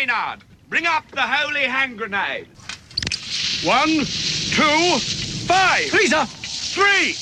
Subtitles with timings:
[0.00, 0.40] Maynard,
[0.70, 2.46] bring up the holy hand grenade.
[3.62, 4.98] One, two,
[5.46, 5.90] five.
[5.90, 6.24] Freezer!
[6.24, 7.16] Three.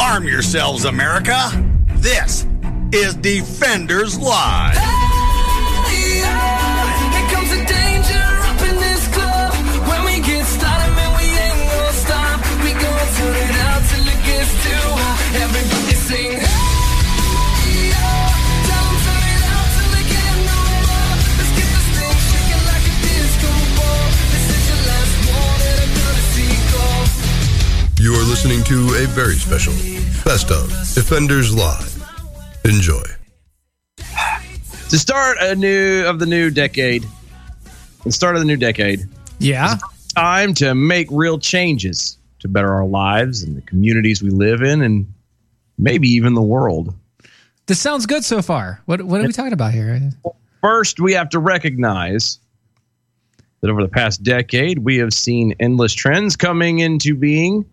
[0.00, 1.48] Arm yourselves, America.
[1.94, 2.44] This
[2.92, 5.11] is Defenders Live.
[28.12, 29.72] You are listening to a very special
[30.22, 31.96] Best of Defenders Live.
[32.66, 33.02] Enjoy.
[34.90, 37.06] To start a new of the new decade,
[38.04, 39.78] the start of the new decade, Yeah.
[40.14, 44.82] time to make real changes to better our lives and the communities we live in,
[44.82, 45.10] and
[45.78, 46.94] maybe even the world.
[47.64, 48.82] This sounds good so far.
[48.84, 50.10] What what are we talking about here?
[50.60, 52.38] First, we have to recognize
[53.62, 57.64] that over the past decade, we have seen endless trends coming into being,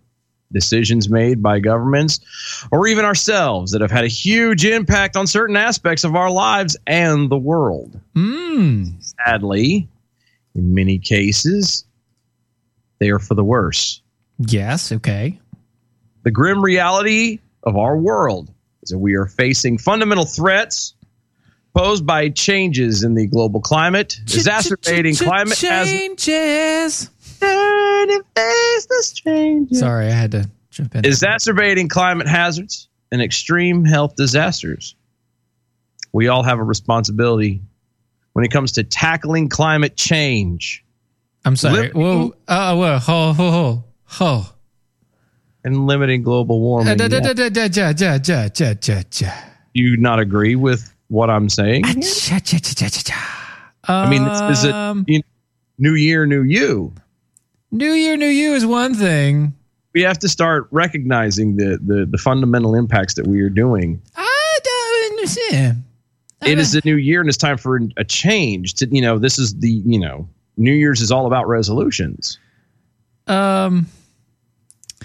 [0.51, 2.19] decisions made by governments
[2.71, 6.75] or even ourselves that have had a huge impact on certain aspects of our lives
[6.87, 7.99] and the world.
[8.15, 8.93] Mm.
[9.25, 9.87] Sadly,
[10.55, 11.85] in many cases,
[12.99, 14.01] they are for the worse.
[14.39, 15.39] Yes, okay.
[16.23, 20.93] The grim reality of our world is that we are facing fundamental threats
[21.75, 27.09] posed by changes in the global climate, exacerbating climate changes.
[27.39, 29.79] Turn and face the changes.
[29.79, 31.05] Sorry, I had to jump in.
[31.05, 34.95] Exacerbating climate hazards and extreme health disasters.
[36.11, 37.61] We all have a responsibility
[38.33, 40.83] when it comes to tackling climate change
[41.45, 41.83] I'm sorry.
[41.83, 42.33] Lip- Whoa.
[42.47, 42.97] Uh, whoa.
[42.99, 43.83] Ho, ho, ho.
[44.05, 44.45] Ho.
[45.63, 46.97] and limiting global Uh, warming.
[46.97, 47.33] da, da, Yeah.
[47.33, 47.67] da,
[49.09, 49.31] da,
[49.73, 51.83] you not agree with what I'm saying?
[51.85, 53.71] Ah, cha, cha, cha, cha, cha, cha.
[53.87, 54.73] I mean, this is it.
[54.73, 55.21] Um, you-
[55.77, 56.93] New year, new you.
[57.71, 59.53] New Year, New You is one thing.
[59.93, 64.01] We have to start recognizing the the, the fundamental impacts that we are doing.
[64.15, 65.83] I don't understand.
[66.45, 68.75] It is a new year, and it's time for a change.
[68.75, 70.27] To you know, this is the you know,
[70.57, 72.39] New Year's is all about resolutions.
[73.27, 73.87] Um,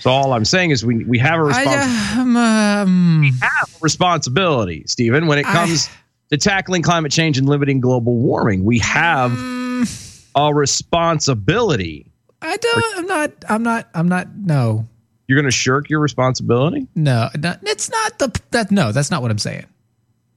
[0.01, 3.79] So all I'm saying is we we have a I, respons- um, um, have a
[3.83, 5.89] responsibility, Stephen, when it I- comes
[6.31, 8.65] to tackling climate change and limiting global warming.
[8.65, 12.11] We have mm, a responsibility.
[12.45, 12.99] I don't.
[12.99, 13.33] I'm not.
[13.49, 13.89] I'm not.
[13.95, 14.29] I'm not.
[14.37, 14.87] No.
[15.27, 17.31] You're going to shirk your responsibility, No.
[17.39, 18.41] Not, it's not the.
[18.51, 18.71] That.
[18.71, 18.93] No.
[18.93, 19.65] That's not what I'm saying.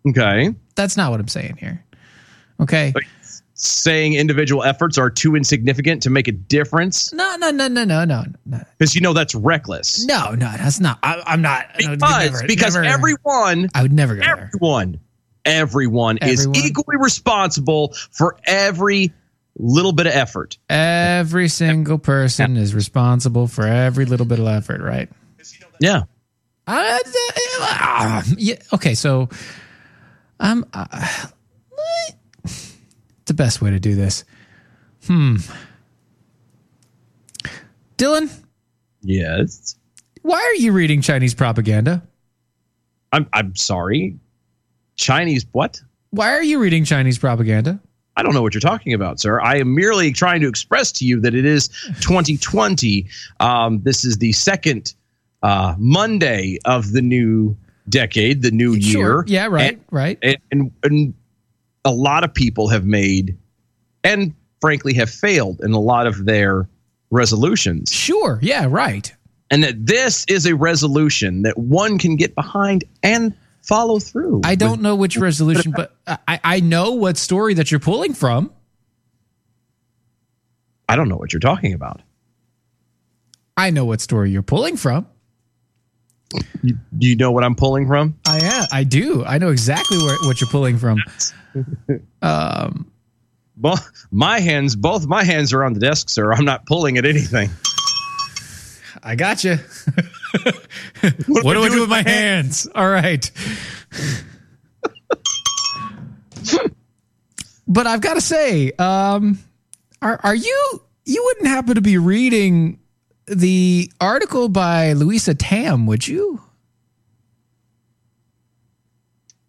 [0.09, 0.55] okay?
[0.75, 1.83] That's not what I'm saying here.
[2.59, 2.91] Okay.
[2.93, 3.03] But-
[3.59, 7.35] Saying individual efforts are too insignificant to make a difference No.
[7.37, 7.49] No.
[7.49, 7.67] No.
[7.67, 7.83] No.
[7.85, 8.05] No.
[8.05, 8.23] No.
[8.45, 8.59] No.
[8.77, 10.05] because you know that's reckless.
[10.05, 10.31] No.
[10.35, 10.51] No.
[10.57, 10.99] That's not.
[11.01, 11.65] I, I'm not.
[11.75, 14.51] Because never- because never- everyone I would never go there.
[14.53, 14.99] everyone
[15.43, 19.11] everyone is equally responsible for every
[19.57, 20.57] little bit of effort.
[20.69, 25.09] Every single person is responsible for every little bit of effort, right?
[25.79, 26.03] Yeah.
[26.65, 26.99] Uh,
[27.61, 28.55] uh, yeah.
[28.73, 28.93] Okay.
[28.95, 29.29] So,
[30.39, 31.27] um, uh,
[33.25, 34.25] the best way to do this.
[35.05, 35.37] Hmm.
[37.97, 38.29] Dylan,
[39.01, 39.75] Yes.
[40.21, 42.03] why are you reading Chinese propaganda?
[43.11, 44.19] I'm I'm sorry.
[44.97, 45.81] Chinese what?
[46.11, 47.79] Why are you reading Chinese propaganda?
[48.17, 49.39] I don't know what you're talking about, sir.
[49.39, 51.67] I am merely trying to express to you that it is
[52.01, 53.05] 2020.
[53.39, 54.93] Um, this is the second
[55.43, 57.55] uh, Monday of the new
[57.89, 59.23] decade, the new year.
[59.27, 59.45] Yeah.
[59.45, 59.73] Right.
[59.73, 60.17] And- right.
[60.23, 61.13] and, and, and
[61.85, 63.37] a lot of people have made
[64.03, 66.67] and frankly have failed in a lot of their
[67.11, 68.39] resolutions Sure.
[68.41, 68.65] Yeah.
[68.67, 69.13] Right.
[69.51, 73.33] and that this is a resolution that one can get behind and
[73.67, 77.79] follow through I don't know which resolution, but I, I know what story that you're
[77.79, 78.51] pulling from.
[80.89, 82.01] i don't know what you're talking about
[83.59, 85.07] I know what story you're pulling from.
[86.61, 88.67] you, do you know what i'm pulling from I am.
[88.71, 89.25] I do.
[89.25, 90.99] I know exactly where, what you're pulling from.
[92.21, 92.91] Um,
[93.59, 93.79] well
[94.11, 97.49] my hands both my hands are on the desk sir i'm not pulling at anything
[99.07, 99.51] I got you.
[101.27, 102.67] what do I do with my hands?
[102.75, 103.31] All right.
[107.65, 109.39] but I've got to say, um,
[110.01, 112.79] are are you you wouldn't happen to be reading
[113.27, 116.41] the article by Luisa Tam, would you?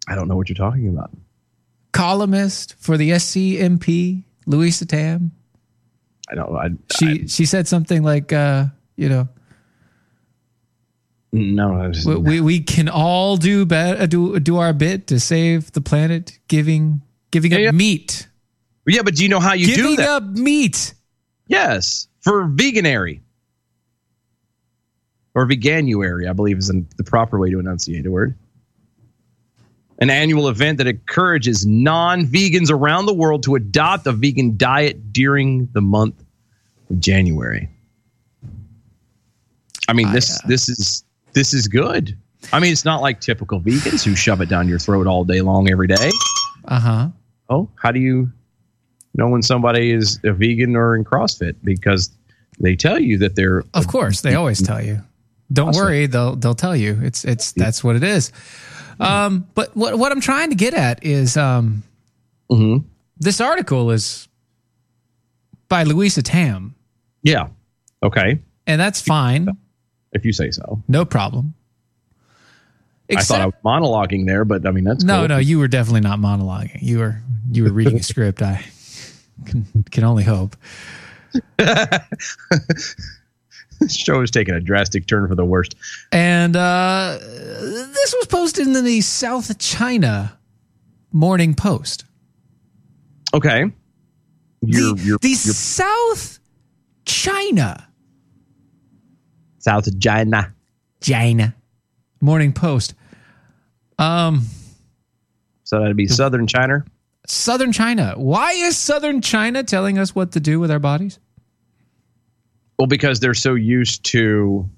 [0.07, 1.11] i don't know what you're talking about
[1.91, 5.31] Columnist for the SCMP, Luisa Tam.
[6.31, 6.55] I don't.
[6.55, 9.27] I, She she said something like, uh, you know,
[11.31, 11.91] no.
[12.05, 16.39] We, we we can all do better, do do our bit to save the planet,
[16.47, 17.71] giving giving up yeah.
[17.71, 18.27] meat,
[18.87, 19.97] yeah, but do you know how you do that?
[19.97, 20.93] giving up meat.
[21.47, 23.21] Yes, for veganary
[25.35, 28.35] or veganuary, I believe is the proper way to enunciate a word.
[29.99, 35.67] An annual event that encourages non-vegans around the world to adopt a vegan diet during
[35.73, 36.23] the month
[36.89, 37.69] of January.
[39.87, 41.03] I mean, this uh, this is
[41.33, 42.17] this is good.
[42.53, 45.41] I mean, it's not like typical vegans who shove it down your throat all day
[45.41, 46.11] long every day.
[46.65, 47.07] Uh huh.
[47.49, 48.31] Oh, how do you
[49.15, 51.55] know when somebody is a vegan or in CrossFit?
[51.63, 52.11] Because
[52.59, 55.01] they tell you that they're Of course, they always tell you.
[55.51, 55.83] Don't Awesome.
[55.83, 56.99] worry, they'll they'll tell you.
[57.01, 58.31] It's it's that's what it is.
[58.99, 61.83] Um, but what what I'm trying to get at is um,
[62.51, 62.83] Mhm.
[63.17, 64.27] this article is
[65.69, 66.75] by Luisa Tam,
[67.23, 67.47] yeah.
[68.03, 69.47] Okay, and that's fine,
[70.11, 70.81] if you say so.
[70.87, 71.53] no problem.
[73.17, 75.27] I thought I was monologuing there, but I mean that's no, cool.
[75.29, 76.81] no, you were definitely not monologuing.
[76.81, 77.21] You were
[77.51, 78.41] you were reading a script.
[78.41, 78.63] I
[79.45, 80.55] can, can only hope.
[81.57, 82.35] This
[83.95, 85.75] show is taking a drastic turn for the worst.
[86.11, 90.37] And uh, this was posted in the South China
[91.11, 92.05] Morning Post.
[93.33, 93.71] Okay,
[94.61, 96.39] you're the you're, the you're South
[97.05, 97.88] China
[99.59, 100.53] South China.
[101.01, 101.55] China
[102.21, 102.93] Morning Post.
[103.97, 104.45] Um,
[105.63, 106.83] So that'd be Southern China.
[107.27, 108.13] Southern China.
[108.17, 111.19] Why is Southern China telling us what to do with our bodies?
[112.77, 114.69] Well, because they're so used to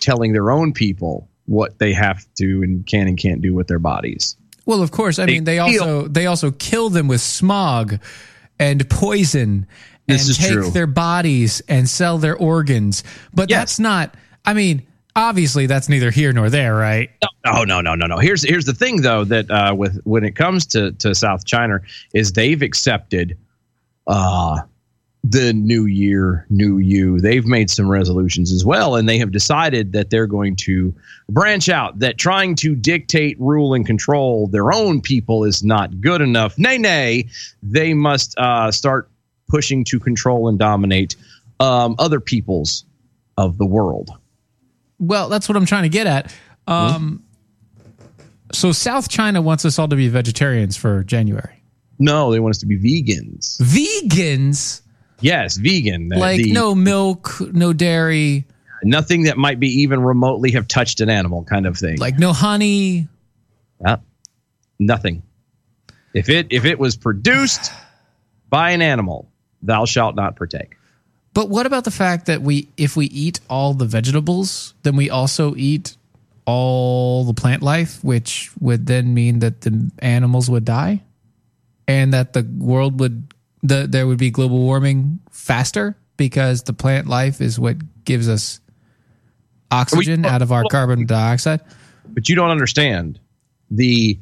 [0.00, 3.78] telling their own people what they have to and can and can't do with their
[3.78, 4.36] bodies.
[4.66, 5.18] Well, of course.
[5.18, 7.98] I mean, they feel- also they also kill them with smog
[8.58, 9.66] and poison
[10.08, 10.70] This is take true.
[10.70, 13.04] their bodies and sell their organs.
[13.32, 13.60] But Yes.
[13.60, 14.14] that's not.
[14.44, 17.10] I mean, obviously, that's neither here nor there, right?
[17.46, 18.18] Oh no no no no.
[18.18, 21.80] Here's here's the thing though that uh, with when it comes to to South China
[22.14, 23.36] is they've accepted
[24.06, 24.60] uh
[25.24, 27.20] the new year new you.
[27.20, 30.94] They've made some resolutions as well, and they have decided that they're going to
[31.28, 31.98] branch out.
[31.98, 36.56] That trying to dictate, rule, and control their own people is not good enough.
[36.56, 37.28] Nay nay,
[37.62, 39.10] they must uh, start
[39.48, 41.16] pushing to control and dominate
[41.60, 42.84] um, other peoples
[43.36, 44.10] of the world.
[44.98, 46.34] Well, that's what I'm trying to get at.
[46.66, 47.22] Um,
[48.52, 51.62] so South China wants us all to be vegetarians for January.
[51.98, 53.60] No, they want us to be vegans.
[53.60, 54.82] Vegans,
[55.20, 56.12] Yes, vegan.
[56.12, 58.44] Uh, like the- no milk, no dairy,
[58.84, 61.98] nothing that might be even remotely have touched an animal, kind of thing.
[61.98, 63.08] like no honey.
[63.80, 63.96] Yeah.
[64.78, 65.22] nothing.
[66.14, 67.72] If it if it was produced
[68.48, 69.28] by an animal,
[69.62, 70.76] thou shalt not partake.
[71.34, 75.10] But what about the fact that we, if we eat all the vegetables, then we
[75.10, 75.96] also eat
[76.46, 81.02] all the plant life, which would then mean that the animals would die,
[81.86, 87.06] and that the world would, the there would be global warming faster because the plant
[87.06, 88.60] life is what gives us
[89.70, 91.60] oxygen out of our carbon dioxide.
[92.08, 93.20] But you don't understand
[93.70, 94.18] the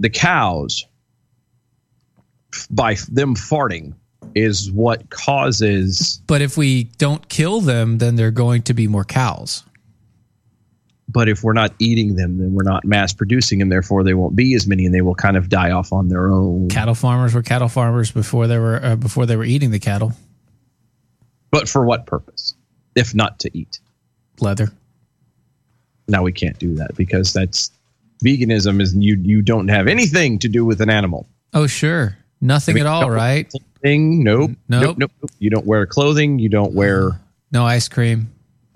[0.00, 0.84] the cows
[2.70, 3.94] by them farting
[4.34, 8.86] is what causes But if we don't kill them, then there are going to be
[8.88, 9.64] more cows.
[11.08, 14.34] but if we're not eating them then we're not mass producing and therefore they won't
[14.36, 17.34] be as many and they will kind of die off on their own Cattle farmers
[17.34, 20.12] were cattle farmers before they were uh, before they were eating the cattle.
[21.50, 22.54] but for what purpose
[22.94, 23.80] if not to eat
[24.40, 24.70] Leather.
[26.08, 27.70] now we can't do that because that's
[28.24, 32.16] veganism is you you don't have anything to do with an animal Oh, sure.
[32.40, 33.52] Nothing at all, right?
[33.82, 34.96] Thing nope Nope.
[34.98, 37.10] nope nope you don't wear clothing you don't wear
[37.50, 38.30] No ice cream.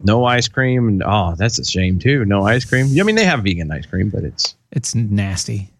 [0.05, 3.43] no ice cream oh that's a shame too no ice cream i mean they have
[3.43, 5.71] vegan ice cream but it's It's nasty.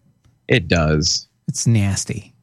[0.47, 2.33] it does It's nasty.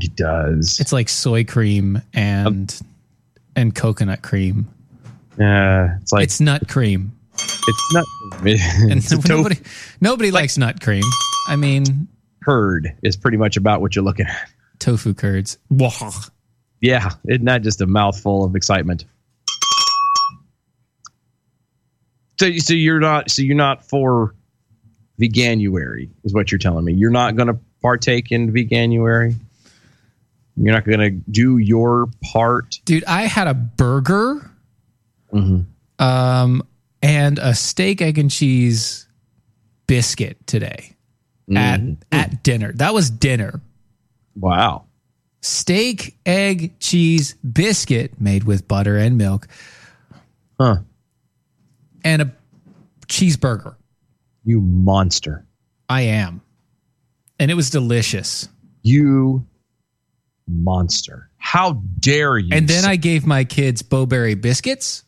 [0.00, 2.78] it does It's like soy cream and
[3.56, 4.68] and coconut cream.
[5.40, 7.12] uh, it's like It's nut cream.
[7.34, 8.04] it's nut.
[8.44, 9.56] And it's a tofu nobody
[10.00, 11.02] nobody likes nut cream.
[11.48, 12.06] I mean,
[12.44, 15.58] curd is pretty much about what you're looking at tofu curds.
[16.80, 19.04] Yeah isn't that just a mouthful of excitement
[22.38, 24.34] so, so you're not so you're not for
[25.20, 29.34] veganuary is what you're telling me you're not going to partake in veganuary
[30.56, 34.50] you're not going to do your part Dude, I had a burger
[35.32, 35.66] Mhm.
[35.98, 36.62] um
[37.02, 39.06] and a steak egg and cheese
[39.86, 40.94] biscuit today
[41.54, 41.92] at Mm-hmm.
[42.12, 42.72] at dinner.
[42.74, 43.60] That was dinner.
[44.38, 44.88] Wow
[45.40, 49.48] steak, egg, cheese biscuit made with butter and milk,
[50.58, 50.78] Huh.
[52.04, 52.32] and a
[53.06, 53.76] cheeseburger.
[54.44, 55.46] You monster.
[55.88, 56.42] I am.
[57.38, 58.48] And it was delicious.
[58.82, 59.46] You
[60.46, 61.30] monster.
[61.36, 62.50] How dare you?
[62.52, 65.04] And then I gave my kids Bo-Berry biscuits.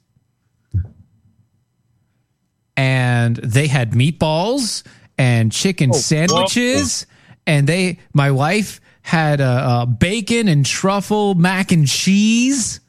[2.77, 4.85] And they had meatballs
[5.19, 7.07] and chicken oh, sandwiches.
[7.47, 12.81] And they, my wife had uh, uh, bacon and truffle mac and cheese.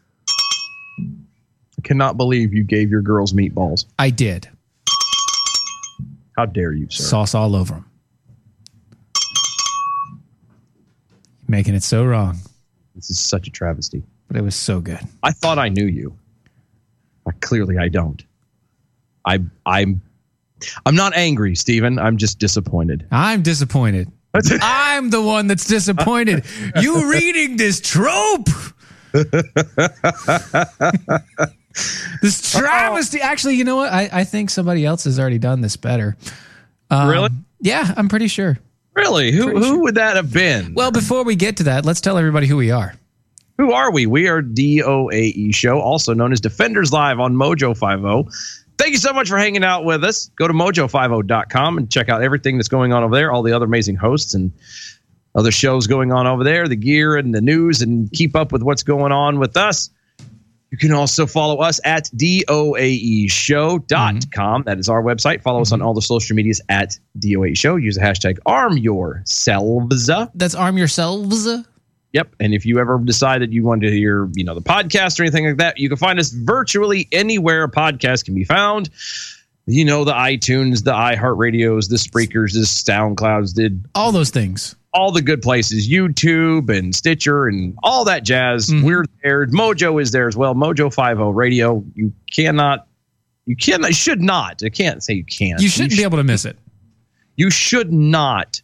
[1.00, 3.86] I cannot believe you gave your girls meatballs.
[3.98, 4.48] I did.
[6.38, 7.03] How dare you, sir?
[7.03, 7.86] Sauce all over them.
[11.48, 12.38] Making it so wrong,
[12.96, 14.03] This is such a travesty.
[14.27, 15.00] but it was so good.
[15.22, 16.18] I thought I knew you.
[17.25, 18.24] But clearly I don't.
[19.25, 20.01] I I'm
[20.86, 22.00] I'm not angry, Stephen.
[22.00, 23.06] I'm just disappointed.
[23.12, 24.12] I'm disappointed.
[24.61, 26.45] I'm the one that's disappointed.
[26.75, 28.47] you reading this trope.
[32.21, 33.19] this travesty.
[33.21, 33.91] Actually, you know what?
[33.91, 36.15] I, I think somebody else has already done this better.
[36.89, 37.29] Um, really?
[37.59, 38.57] Yeah, I'm pretty sure.
[38.95, 39.31] Really?
[39.31, 40.73] Who who would that have been?
[40.73, 42.93] Well, before we get to that, let's tell everybody who we are.
[43.57, 44.05] Who are we?
[44.05, 48.61] We are DOAE Show, also known as Defenders Live on Mojo 50.
[48.81, 50.31] Thank you so much for hanging out with us.
[50.38, 53.65] Go to mojo50.com and check out everything that's going on over there, all the other
[53.65, 54.51] amazing hosts and
[55.35, 58.63] other shows going on over there, the gear and the news, and keep up with
[58.63, 59.91] what's going on with us.
[60.71, 63.85] You can also follow us at doaeshow.com.
[63.85, 64.63] Mm-hmm.
[64.63, 65.43] That is our website.
[65.43, 65.88] Follow us on mm-hmm.
[65.88, 67.79] all the social medias at doaeshow.
[67.79, 70.09] Use the hashtag arm yourselves.
[70.33, 71.47] That's arm yourselves.
[72.13, 72.36] Yep.
[72.39, 75.24] And if you ever decide that you want to hear, you know, the podcast or
[75.24, 78.89] anything like that, you can find us virtually anywhere a podcast can be found.
[79.65, 84.75] You know, the iTunes, the iHeartRadios, the Spreakers, the SoundClouds, did All those things.
[84.94, 88.68] all the good places, YouTube and Stitcher and all that jazz.
[88.68, 88.86] Mm-hmm.
[88.86, 89.46] We're there.
[89.48, 90.53] Mojo is there as well.
[90.53, 91.82] Mojo 50 Radio.
[91.96, 92.88] You cannot,
[93.46, 94.62] you cannot, you should not.
[94.65, 95.62] I can't say you can't.
[95.62, 96.58] You shouldn't be able to miss it.
[97.38, 98.62] you should not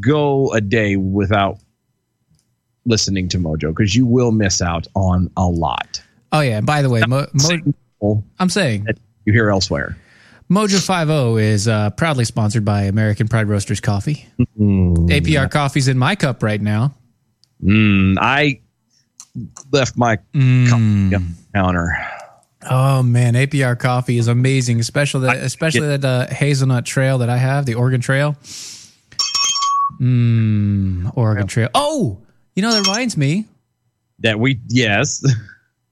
[0.00, 1.58] go a day without
[2.86, 6.00] listening to Mojo because you will miss out on a lot
[6.32, 6.58] Oh yeah.
[6.58, 7.26] And by the way, Mo,
[8.02, 8.86] Mo, I'm saying
[9.24, 9.96] you hear elsewhere.
[10.50, 14.26] Mojo 50 is uh, proudly sponsored by American Pride Roasters Coffee.
[14.58, 16.94] APR coffee's in my cup right now.
[17.64, 18.60] Mm, I
[19.72, 21.32] left my Mm.
[21.54, 21.92] counter.
[22.68, 27.36] Oh man, APR coffee is amazing, especially that, especially that uh, hazelnut trail that I
[27.36, 28.36] have, the Oregon Trail.
[30.00, 31.68] Mmm, Oregon Trail.
[31.74, 32.18] Oh,
[32.56, 33.44] you know that reminds me.
[34.20, 35.22] That we yes,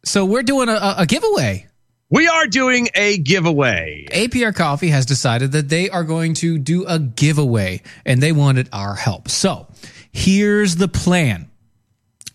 [0.04, 1.66] So we're doing a, a, giveaway.
[2.10, 4.06] we are doing a giveaway.
[4.10, 8.68] APR Coffee has decided that they are going to do a giveaway and they wanted
[8.72, 9.28] our help.
[9.28, 9.66] So
[10.12, 11.50] here's the plan.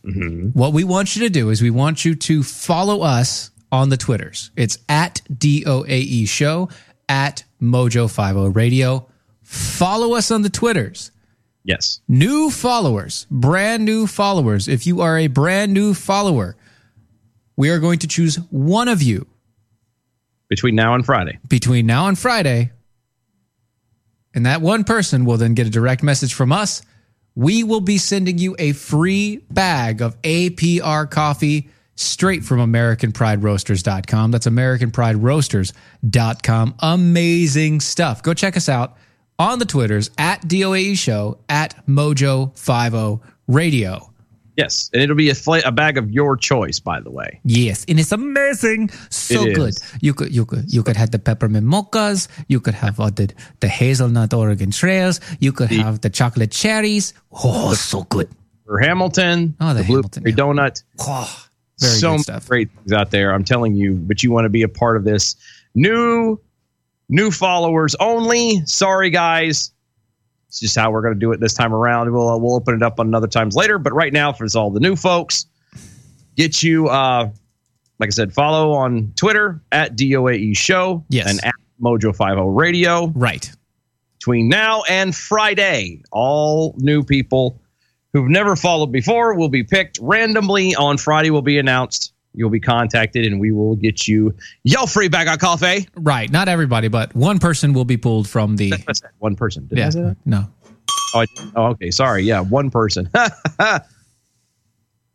[0.04, 0.50] Mm-hmm.
[0.50, 3.98] What we want you to do is we want you to follow us on the
[3.98, 4.50] Twitters.
[4.56, 6.70] It's at DOAE E Show,
[7.08, 9.08] at Mojo50 Radio.
[9.44, 11.12] Follow us on the Twitters.
[11.70, 14.68] Yes, New followers, brand new followers.
[14.68, 16.56] If you are a brand new follower,
[17.56, 19.28] we are going to choose one of you
[20.48, 21.38] between now and Friday.
[21.48, 22.72] between now and Friday.
[24.34, 26.82] And that one person will then get a direct message from us.
[27.36, 34.32] We will be sending you a free bag of APR coffee straight from AmericanPrideRoasters.com.
[34.32, 36.76] That's AmericanPrideRoasters.com.
[36.80, 38.24] Amazing stuff.
[38.24, 38.98] Go check us out
[39.40, 44.06] on the Twitters at DOAE Show, at Mojo50 Radio.
[44.58, 47.40] Yes, and it'll be a, fla- a bag of your choice, by the way.
[47.46, 49.74] Yes, and it's amazing, so It good.
[50.02, 52.28] You could you could you could have the peppermint mochas.
[52.50, 53.32] You could have uh, the
[53.62, 55.22] the hazelnut Oregon trails.
[55.40, 57.14] You could have the chocolate cherries.
[57.32, 58.28] Oh, so good.
[58.66, 60.84] For Hamilton, Oh, the the Hamilton, donut.
[61.00, 61.46] Oh,
[61.80, 62.50] very so good stuff.
[62.50, 63.32] great things out there.
[63.34, 65.38] I'm telling you, but you want to be a part of this.
[65.74, 66.38] New,
[67.10, 68.62] new followers only.
[68.66, 69.72] Sorry, guys.
[70.48, 72.12] It's just how we're going to do it this time around.
[72.12, 73.78] We'll uh, we'll open it up on other times later.
[73.78, 75.46] But right now, for all the new folks,
[76.36, 76.88] get you.
[76.88, 77.30] uh
[78.00, 81.04] Like I said, follow on Twitter at DOAE Show.
[81.10, 81.30] Yes.
[81.30, 83.50] and at Mojo Five O Radio Right.
[84.18, 86.02] between now and Friday.
[86.12, 87.62] All new people
[88.14, 91.30] who've never followed before will be picked randomly on Friday.
[91.30, 92.12] Will be announced.
[92.40, 95.90] You'll be contacted, and we will get you your free bag of coffee.
[95.98, 96.32] Right.
[96.32, 98.74] Not everybody, but one person will be pulled from the.
[99.18, 99.68] One person.
[99.68, 99.90] Did I Yeah.
[99.90, 100.18] say that?
[100.26, 100.48] No.
[101.14, 101.26] Oh, I-
[101.58, 101.92] oh, okay.
[101.92, 102.24] Sorry.
[102.24, 103.10] Yeah, one person.
[103.60, 103.80] yeah,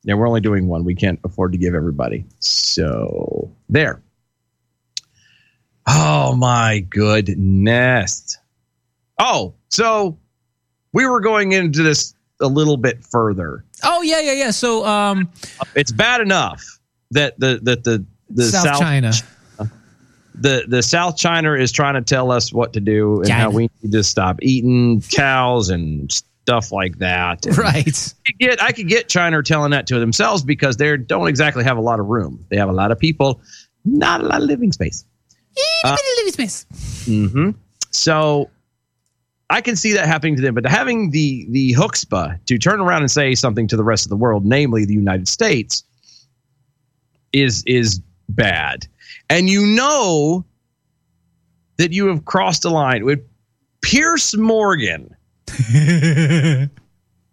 [0.04, 0.84] we're only doing one.
[0.84, 2.26] We can't afford to give everybody.
[2.40, 4.02] So there.
[5.86, 8.36] Oh my goodness.
[9.18, 10.18] Oh, so
[10.92, 13.64] we were going into this a little bit further.
[13.82, 14.50] Oh yeah, yeah, yeah.
[14.50, 15.30] So um,
[15.74, 16.62] It's bad enough
[17.14, 19.12] that the that the the South, South, China.
[20.34, 23.70] the the South China is trying to tell us what to do and how we
[23.82, 27.46] need to stop eating cows and stuff like that.
[27.46, 28.14] And Right.
[28.26, 31.64] I could get I could get China telling that to themselves because they don't exactly
[31.64, 32.44] have a lot of room.
[32.50, 33.40] They have a lot of people,
[33.84, 35.04] not a lot of living space.
[37.04, 37.50] hmm
[37.90, 38.50] So
[39.50, 43.02] I can see that happening to them, but having the the chutzpah to turn around
[43.02, 45.84] and say something to the rest of the world, namely the United States,
[47.34, 48.86] is is bad.
[49.28, 50.44] And you know
[51.76, 53.20] that you have crossed a line with
[53.82, 55.14] Piers Morgan.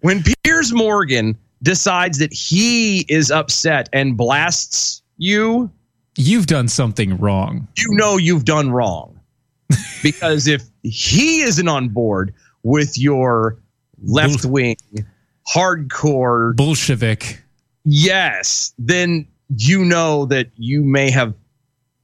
[0.02, 5.72] when Piers Morgan decides that he is upset and blasts you,
[6.18, 7.68] You've done something wrong.
[7.78, 9.18] you know you've done wrong.
[10.04, 13.58] because if he isn't on board with your
[14.04, 14.76] left wing
[15.48, 17.42] hardcore Bolshevik.
[17.86, 19.26] yes, then
[19.58, 21.34] you know that you may have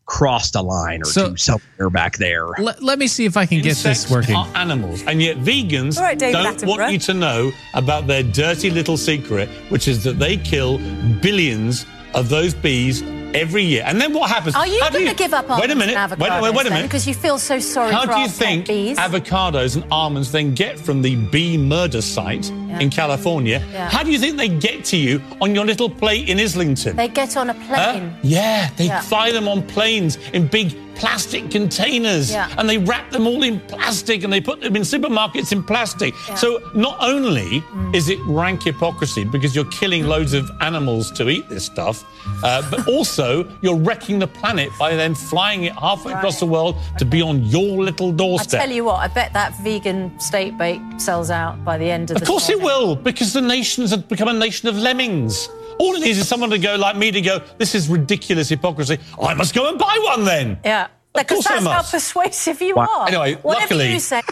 [0.05, 2.47] crossed a line or So- two somewhere back there.
[2.59, 4.35] Let, let me see if I can get Insects this working.
[4.35, 6.91] are animals, and yet vegans All right, David don't want Attenborough.
[6.93, 10.77] you to know about their dirty little secret, which is that they kill
[11.21, 13.03] billions of those bees
[13.35, 13.83] every year.
[13.85, 14.55] And then what happens?
[14.55, 15.95] Are you How do going to give up Wait a minute.
[15.97, 16.83] and Wait, wait, wait a minute.
[16.83, 18.97] Because you feel so sorry How for do you think bees.
[18.97, 22.49] avocados and almonds then get from the bee murder site
[22.79, 23.61] in California?
[23.71, 23.89] Yeah.
[23.89, 26.95] How do you think they get to you on your little plate in Islington?
[26.95, 27.93] they get on a Huh?
[27.93, 28.13] plane.
[28.23, 29.01] Yeah, they Yeah.
[29.01, 32.47] fly them on planes in big plastic containers Yeah.
[32.57, 36.15] and they wrap them all in plastic and they put them in supermarkets in plastic.
[36.35, 37.95] So not only Mm.
[37.95, 42.03] is it rank hypocrisy because you're killing loads of animals to eat this stuff,
[42.43, 46.75] uh, but also you're wrecking the planet by then flying it halfway across the world
[46.97, 48.59] to be on your little doorstep.
[48.61, 52.09] I tell you what, I bet that vegan steak bake sells out by the end
[52.09, 52.47] of, Of the course.
[52.57, 55.49] Will, because the nations have become a nation of lemmings.
[55.79, 58.97] All it needs is someone to go like me to go, this is ridiculous hypocrisy.
[59.21, 60.59] I must go and buy one then.
[60.65, 60.87] Yeah.
[61.13, 62.87] Because course I that's how persuasive you Wow.
[62.97, 63.07] are.
[63.07, 64.21] Anyway, Whatever luckily- you say.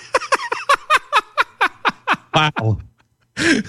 [2.36, 2.80] Wow.
[3.38, 3.64] and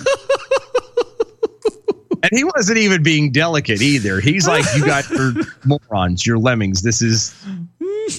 [2.33, 4.21] he wasn't even being delicate either.
[4.21, 5.33] He's like, you guys are
[5.65, 6.27] morons.
[6.27, 6.83] You're lemmings.
[6.83, 7.33] This is,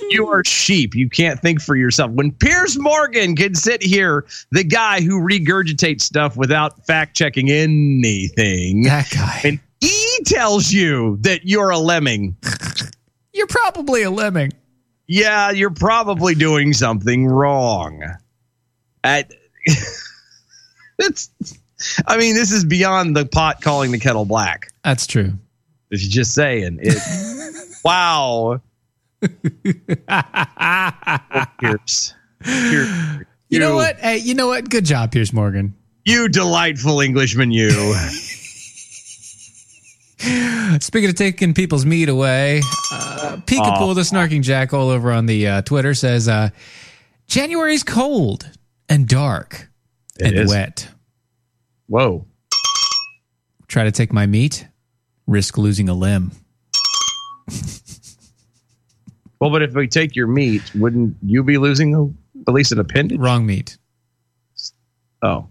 [0.09, 0.95] you are sheep.
[0.95, 2.11] You can't think for yourself.
[2.11, 8.83] When Piers Morgan can sit here, the guy who regurgitates stuff without fact checking anything,
[8.83, 9.41] That guy.
[9.43, 12.35] and he tells you that you're a lemming.
[13.33, 14.51] You're probably a lemming.
[15.07, 18.03] Yeah, you're probably doing something wrong.
[19.03, 19.31] At
[20.99, 21.29] it's
[22.07, 24.71] I mean, this is beyond the pot calling the kettle black.
[24.83, 25.33] That's true.
[25.91, 26.97] If you're just saying it
[27.85, 28.59] wow.
[31.59, 32.13] Piers.
[32.43, 33.25] Piers.
[33.49, 33.97] You know what?
[33.97, 34.69] Hey, you know what?
[34.69, 35.75] Good job, Piers Morgan.
[36.05, 37.69] You delightful Englishman, you.
[40.79, 45.47] Speaking of taking people's meat away, uh, Peekaboo, the snarking jack, all over on the
[45.47, 46.49] uh, Twitter says, uh,
[47.27, 48.49] "January's cold
[48.89, 49.69] and dark
[50.19, 50.49] It and is.
[50.49, 50.89] wet.
[51.87, 52.25] Whoa.
[53.67, 54.67] Try to take my meat,
[55.27, 56.31] risk losing a limb.
[59.39, 62.05] Well, but if we take your meat, wouldn't you be losing a,
[62.49, 63.19] at least an appendage?
[63.19, 63.77] Wrong meat.
[65.21, 65.47] Oh.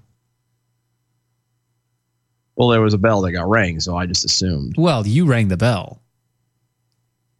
[2.56, 4.74] Well, there was a bell that got rang, so I just assumed.
[4.78, 6.02] Well, you rang the bell.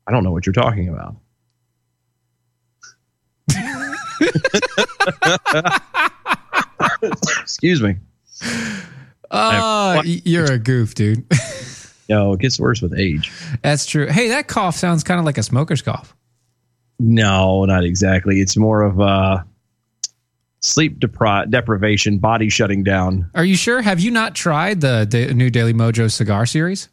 [0.06, 1.16] I don't know what you're talking about.
[7.40, 7.96] Excuse me.
[9.30, 11.24] Ah, y- you're a goof, dude.
[12.08, 13.32] No, it gets worse with age.
[13.62, 14.06] That's true.
[14.06, 16.14] Hey, that cough sounds kind of like a smoker's cough.
[16.98, 18.40] No, not exactly.
[18.40, 19.42] It's more of uh,
[20.60, 23.30] sleep depri- deprivation, body shutting down.
[23.34, 23.82] Are you sure?
[23.82, 26.88] Have you not tried the new Daily Mojo cigar series?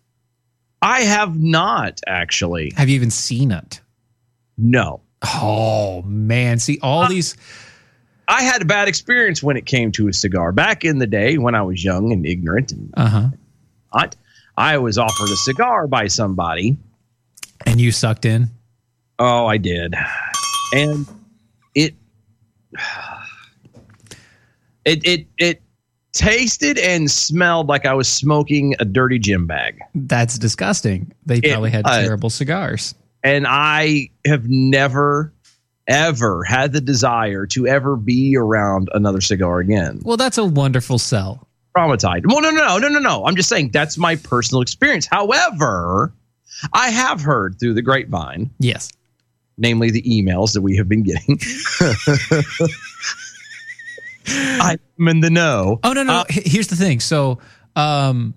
[0.81, 2.73] I have not actually.
[2.75, 3.79] Have you even seen it?
[4.57, 5.01] No.
[5.25, 7.37] Oh man, see all these.
[8.27, 10.51] I had a bad experience when it came to a cigar.
[10.51, 13.29] Back in the day when I was young and ignorant and Uh huh.
[13.93, 14.15] not,
[14.57, 16.77] I was offered a cigar by somebody.
[17.65, 18.49] And you sucked in.
[19.19, 19.95] Oh, I did.
[20.73, 21.07] And
[21.75, 21.95] it
[24.85, 25.61] it it it
[26.13, 29.79] tasted and smelled like I was smoking a dirty gym bag.
[29.95, 31.11] That's disgusting.
[31.25, 32.95] They It probably had terrible cigars.
[33.23, 35.33] And I have never
[35.87, 40.01] ever had the desire to ever be around another cigar again.
[40.03, 41.47] Well, that's a wonderful sell.
[41.75, 42.25] Traumatized.
[42.27, 43.25] Well, no, no, no, no, no, no.
[43.25, 45.07] I'm just saying that's my personal experience.
[45.07, 46.13] However,
[46.71, 48.91] I have heard through the grapevine Yes.
[49.57, 51.39] Namely the emails that we have been getting,
[54.27, 55.79] I'm in the know.
[55.83, 56.23] Oh no, no.
[56.29, 56.99] H- Here's the thing.
[56.99, 57.39] So,
[57.75, 58.33] um,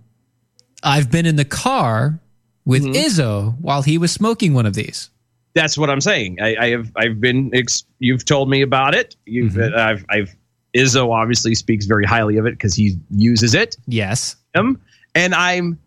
[0.83, 2.19] I've been in the car
[2.65, 5.11] with Izzo while he was smoking one of these.
[5.55, 6.39] That's what I'm saying.
[6.41, 9.17] I, I have I've been ex- you've told me about it.
[9.25, 10.35] You've uh, I've I've
[10.77, 13.77] Izzo obviously speaks very highly of it because he uses it.
[13.87, 14.81] Yes, Him
[15.15, 15.79] and I'm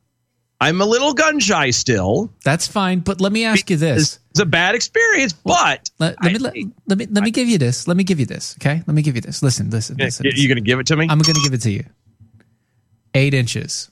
[0.62, 2.32] I'm a little gun shy still.
[2.44, 3.00] that's fine.
[3.00, 4.20] But let me ask you this.
[4.32, 6.54] It's, a bad experience, but Let, let I- me let,
[6.88, 7.88] let me let me give you this.
[7.88, 8.56] Let me give you this.
[8.60, 8.84] Okay.
[8.86, 9.42] Let me give you this.
[9.42, 9.70] Listen.
[9.70, 9.96] Listen.
[9.98, 10.26] Listen.
[10.26, 11.08] you, you gonna give it to me?
[11.10, 11.86] I'm going to give it to you.
[13.16, 13.90] Eight inches,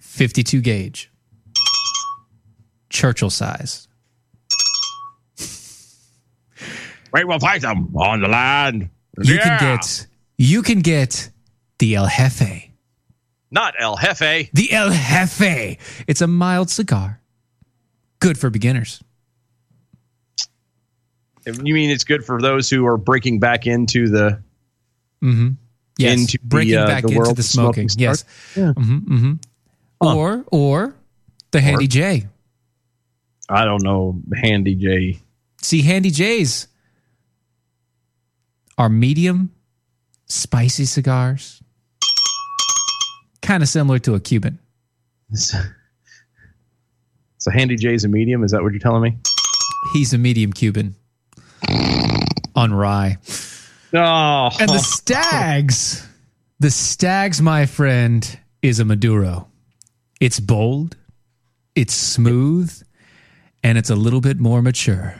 [0.00, 1.10] 52 gauge,
[2.88, 3.88] Churchill size.
[7.12, 8.88] right, we'll fight them on the land.
[9.22, 9.58] You Yeah.
[9.58, 10.06] can get
[10.38, 11.30] you can get
[11.78, 12.70] the El Jefe.
[13.50, 14.50] Not El Jefe.
[14.52, 15.78] The El Jefe.
[16.06, 17.20] It's a mild cigar.
[18.18, 19.02] Good for beginners.
[21.46, 24.42] You mean it's good for those who are breaking back into the
[25.98, 28.02] Yes, Into the, breaking uh, back the into the smoking smoking.
[28.02, 28.24] Yes.
[28.52, 28.74] cigars?
[28.76, 29.32] hmm hmm
[30.00, 30.94] Or or
[31.52, 32.26] the Handy J.
[33.48, 35.20] I don't know, Handy J.
[35.62, 36.68] See, Handy J's
[38.76, 39.52] are medium,
[40.26, 41.62] spicy cigars,
[43.46, 44.58] kind of similar to a Cuban.
[47.38, 48.42] So Handy J's a medium.
[48.42, 49.16] Is that what you're telling me?
[49.92, 50.96] He's a medium Cuban
[52.56, 53.18] on rye.
[53.92, 54.50] No.
[54.58, 56.04] And the Stags,
[56.58, 59.46] the Stags, my friend, is a Maduro.
[60.20, 60.96] It's bold,
[61.76, 62.82] it's smooth,
[63.62, 65.14] and it's a little bit more mature.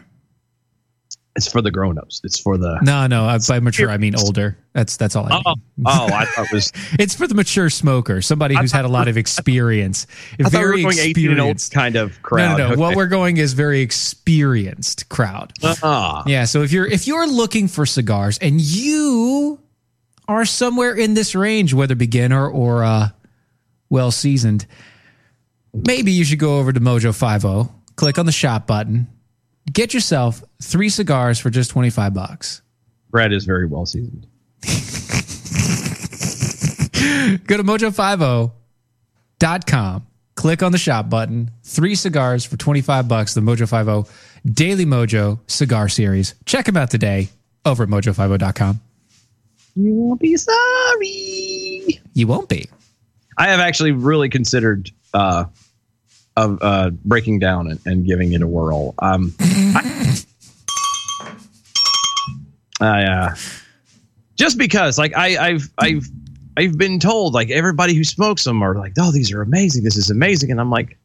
[1.36, 2.20] It's for the grown-ups.
[2.24, 2.78] It's for the.
[2.82, 4.58] No, no, I- by mature I mean older.
[4.72, 5.42] That's that's all I mean.
[5.46, 5.54] Oh,
[5.86, 6.72] oh, I thought it was.
[6.98, 10.06] It's for the mature smoker, somebody who's had a lot of experience.
[10.40, 11.72] I we very were going 18 and old experienced.
[11.72, 12.58] kind of crowd.
[12.58, 12.76] no, no.
[12.76, 12.96] What Okay.
[12.96, 15.52] we're going is very experienced crowd.
[15.62, 19.60] Ah, Yeah, so if you're if you're looking for cigars and you
[20.28, 23.08] are somewhere in this range, whether beginner or uh,
[23.88, 24.66] well seasoned,
[25.72, 29.06] maybe you should go over to Mojo 50, click on the shop button,
[29.72, 32.62] get yourself three cigars for just 25 bucks.
[33.10, 34.26] Brad is very well seasoned.
[37.46, 43.68] Go to mojo50.com, click on the shop button, three cigars for 25 bucks, the Mojo
[43.68, 44.10] 50
[44.50, 46.34] Daily Mojo Cigar Series.
[46.44, 47.28] Check them out today
[47.64, 48.80] over at mojo50.com.
[49.76, 52.00] You won't be sorry.
[52.14, 52.68] You won't be.
[53.36, 55.44] I have actually really considered uh,
[56.36, 58.94] of uh, breaking down and, and giving it a whirl.
[58.98, 60.22] Um, I,
[62.80, 63.34] I, uh,
[64.36, 66.08] just because, like, I, I've I've
[66.56, 69.82] I've been told, like, everybody who smokes them are like, oh, these are amazing.
[69.84, 70.98] This is amazing, and I'm like.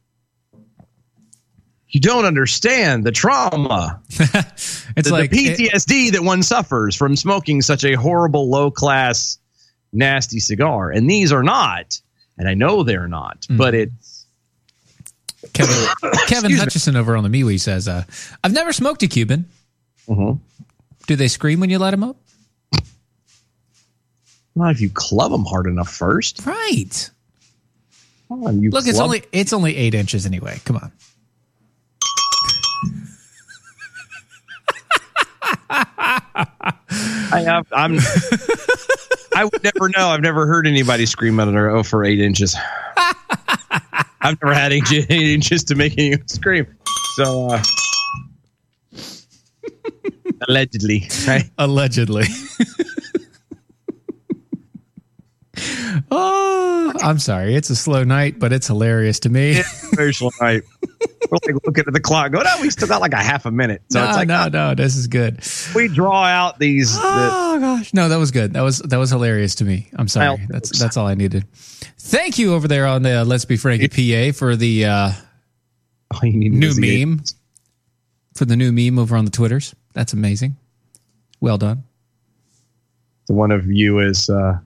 [1.94, 7.60] You don't understand the trauma, It's the, like the PTSD that one suffers from smoking
[7.60, 9.36] such a horrible, low class,
[9.92, 10.90] nasty cigar.
[10.90, 12.00] And these are not,
[12.38, 13.58] and I know they're not, Mm.
[13.58, 13.90] but it
[15.52, 15.76] Kevin,
[16.28, 16.52] Kevin.
[16.52, 18.04] Hutchison over on the MeWe says, uh,
[18.44, 19.46] I've never smoked a Cuban.
[20.08, 20.38] Mhm.
[21.06, 22.16] Do they scream when you light them up?
[24.54, 26.44] Not if you club them hard enough first.
[26.46, 27.10] Right.
[28.28, 30.60] Come on, you Look, it's club- only it's only eight inches anyway.
[30.64, 30.92] Come on.
[37.30, 37.66] I have.
[37.72, 37.98] I'm.
[39.34, 40.08] I would never know.
[40.08, 42.56] I've never heard anybody scream at her oh for eight inches.
[44.20, 46.66] I've never had eight, eight inches to make anyone scream.
[47.16, 47.62] So uh,
[50.48, 51.44] allegedly, right?
[51.58, 52.24] Allegedly.
[56.10, 57.54] oh, I'm sorry.
[57.54, 59.62] It's a slow night, but it's hilarious to me.
[59.92, 60.62] Very slow night.
[61.30, 62.32] We're like looking at the clock.
[62.32, 63.82] Go, no, we still got like a half a minute.
[63.90, 64.74] So no, it's like no, no.
[64.74, 65.40] This is good.
[65.74, 66.94] we draw out these.
[66.94, 67.02] The,
[67.52, 68.54] Oh gosh, no, that was good.
[68.54, 69.88] That was that was hilarious to me.
[69.96, 70.44] I'm sorry.
[70.48, 71.46] That's that's all I needed.
[71.98, 75.12] Thank you over there on the Let's Be Frankie PA for the uh,
[76.10, 77.22] all you need new the- meme.
[78.34, 79.74] For the new meme over on the Twitters.
[79.92, 80.56] That's amazing.
[81.40, 81.84] Well done.
[83.26, 84.58] The one of you is uh,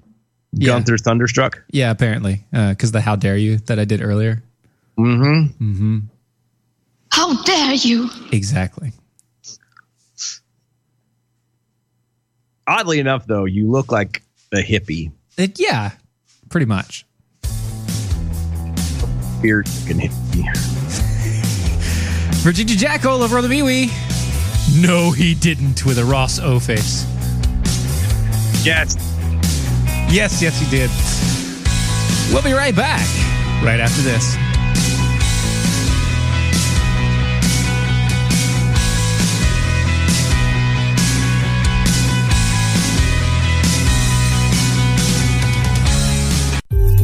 [0.59, 0.69] Yeah.
[0.69, 1.63] Gunther Thunderstruck.
[1.71, 4.43] Yeah, apparently, because the "How dare you" that I did earlier.
[4.99, 5.63] Mm-hmm.
[5.73, 5.99] Mm-hmm.
[7.13, 8.09] How dare you?
[8.33, 8.93] Exactly.
[12.67, 15.91] Oddly enough, though, you look like a hippie, It, yeah,
[16.49, 17.05] pretty much.
[19.43, 20.57] beard looking hippie.
[22.43, 23.91] Virginia Jack all over on the MeWe.
[24.83, 27.05] No, he didn't with a Ross O face.
[28.65, 28.97] Yes.
[30.09, 30.91] Yes, yes, he did.
[32.33, 33.07] We'll be right back
[33.63, 34.46] right after this.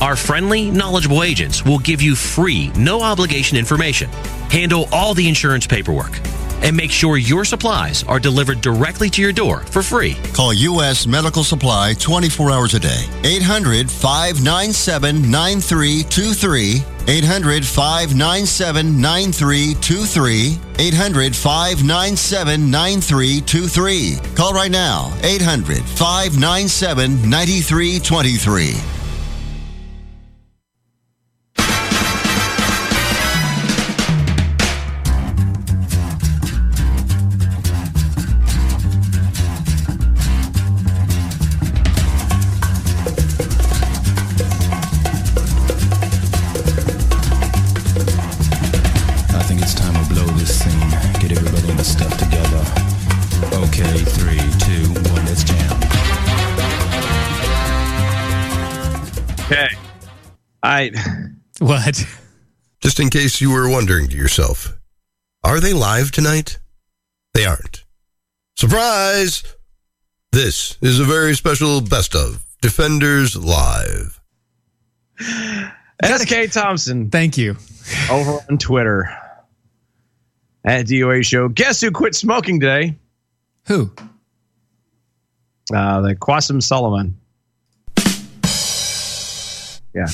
[0.00, 4.10] Our friendly, knowledgeable agents will give you free, no obligation information,
[4.50, 6.18] handle all the insurance paperwork,
[6.62, 10.16] and make sure your supplies are delivered directly to your door for free.
[10.32, 11.06] Call U.S.
[11.06, 13.06] Medical Supply 24 hours a day.
[13.22, 16.82] 800 597 9323.
[17.06, 20.58] 800 597 9323.
[20.78, 24.18] 800 597 9323.
[24.34, 25.12] Call right now.
[25.22, 29.03] 800 597 9323.
[60.74, 60.90] I.
[61.60, 62.04] What?
[62.80, 64.76] Just in case you were wondering to yourself,
[65.44, 66.58] are they live tonight?
[67.32, 67.84] They aren't.
[68.56, 69.44] Surprise!
[70.32, 74.20] This is a very special best of Defenders Live.
[76.04, 77.08] SK Thompson.
[77.08, 77.56] Thank you.
[78.10, 79.16] Over on Twitter
[80.64, 81.48] at DOA Show.
[81.48, 82.96] Guess who quit smoking today?
[83.68, 83.92] Who?
[85.72, 87.16] Uh, the Quasim Solomon.
[89.94, 90.06] Yeah.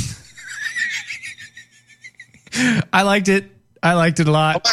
[2.92, 3.44] I liked it.
[3.82, 4.66] I liked it a lot.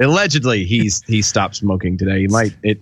[0.00, 2.20] Allegedly, he's he stopped smoking today.
[2.20, 2.80] He might it.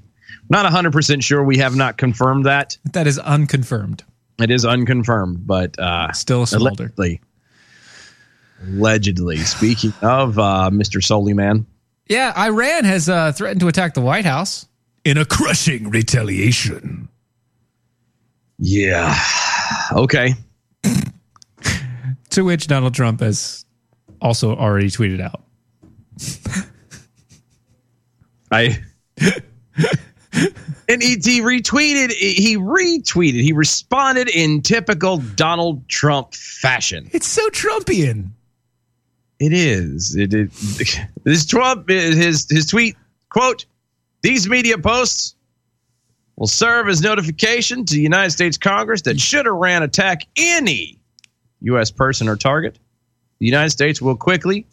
[0.51, 1.43] Not hundred percent sure.
[1.43, 2.77] We have not confirmed that.
[2.93, 4.05] That is unconfirmed.
[4.41, 6.85] It is unconfirmed, but uh, still a smolder.
[6.85, 7.21] allegedly.
[8.67, 9.37] Allegedly.
[9.39, 11.01] Speaking of uh, Mr.
[11.01, 11.65] Soliman,
[12.09, 14.67] Yeah, Iran has uh, threatened to attack the White House
[15.05, 17.09] in a crushing retaliation.
[18.59, 19.17] Yeah.
[19.93, 20.35] Okay.
[22.31, 23.64] To which Donald Trump has
[24.25, 25.43] also already tweeted out.
[28.51, 28.83] I
[30.89, 32.11] and ET retweeted.
[32.13, 33.43] He retweeted.
[33.43, 37.09] He responded in typical Donald Trump fashion.
[37.13, 38.31] It's so Trumpian.
[39.39, 40.17] It is.
[40.17, 40.99] It is.
[41.25, 42.97] This Trump his his tweet
[43.31, 43.65] quote:
[44.23, 45.35] These media posts
[46.37, 50.99] will serve as notification to the United States Congress that should Iran attack any
[51.61, 51.91] U.S.
[51.91, 52.79] person or target,
[53.39, 54.67] the United States will quickly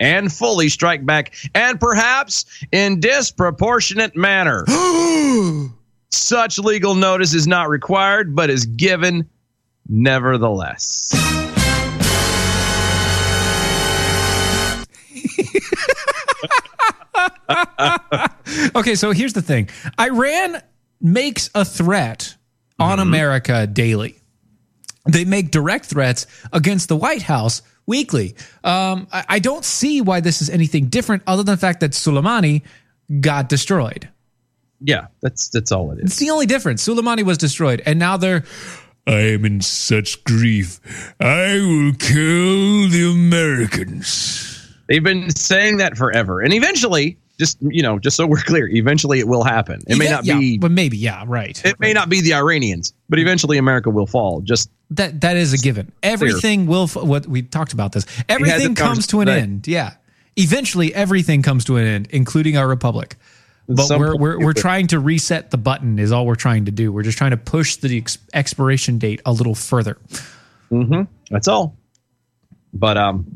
[0.00, 4.64] and fully strike back, and perhaps in disproportionate manner.
[6.10, 9.28] Such legal notice is not required, but is given
[9.88, 11.12] nevertheless.
[18.74, 19.68] okay, so here's the thing
[20.00, 20.62] Iran
[21.00, 22.36] makes a threat
[22.78, 23.08] on mm-hmm.
[23.08, 24.19] America daily.
[25.06, 28.34] They make direct threats against the White House weekly.
[28.62, 31.92] Um, I, I don't see why this is anything different other than the fact that
[31.92, 32.62] Soleimani
[33.20, 34.08] got destroyed.
[34.80, 36.04] Yeah, that's that's all it is.
[36.04, 36.86] It's the only difference.
[36.86, 38.44] Soleimani was destroyed, and now they're.
[39.06, 40.80] I am in such grief.
[41.18, 44.56] I will kill the Americans.
[44.88, 46.40] They've been saying that forever.
[46.40, 49.80] And eventually, just you know, just so we're clear, eventually it will happen.
[49.88, 51.60] It may Yeah, not yeah, be but maybe, yeah, right.
[51.64, 54.40] it may not be the Iranians, but eventually America will fall.
[54.42, 55.90] Just That that is a given.
[56.04, 56.84] Everything will.
[56.84, 58.06] f- What we talked about this.
[58.28, 59.66] Everything comes to an end.
[59.66, 59.94] Yeah.
[60.36, 63.16] Eventually, everything comes to an end, including our republic.
[63.68, 65.98] But some we're we're we're trying to reset the button.
[65.98, 66.92] Is all we're trying to do.
[66.92, 69.96] We're just trying to push the ex- expiration date a little further.
[70.70, 71.76] hmm That's all.
[72.72, 73.26] But um,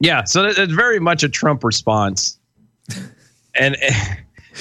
[0.00, 0.24] yeah.
[0.24, 2.38] So it's very much a Trump response,
[3.54, 4.14] and eh,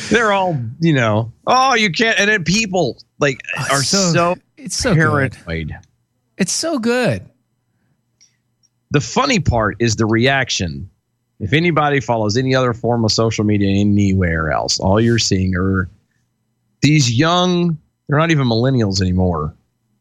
[0.09, 1.31] they're all you know.
[1.47, 2.19] Oh, you can't.
[2.19, 5.35] And then people like are so- so, it's so good.
[6.37, 7.29] It's so good.
[8.91, 10.89] The funny part is the reaction.
[11.39, 15.89] If anybody follows any other form of social media anywhere else, all you're seeing are
[16.81, 17.77] these young.
[18.07, 19.55] They're not even millennials anymore.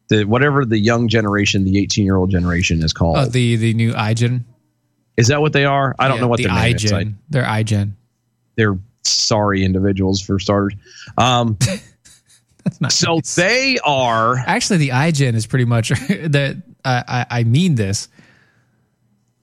[0.08, 3.16] The whatever the young generation, the 18 year old generation is called.
[3.16, 4.44] Oh, the the new iGen.
[5.16, 5.94] Is that what they are?
[5.98, 6.84] I don't Yeah, know what the name is.
[6.84, 7.14] IGen.
[7.30, 7.92] They're iGen.
[8.56, 10.74] They're sorry individuals for starters.
[11.18, 11.58] Um,
[12.64, 16.62] That's not so they are Actually, the iGen is pretty much that.
[16.84, 18.08] I I I mean this.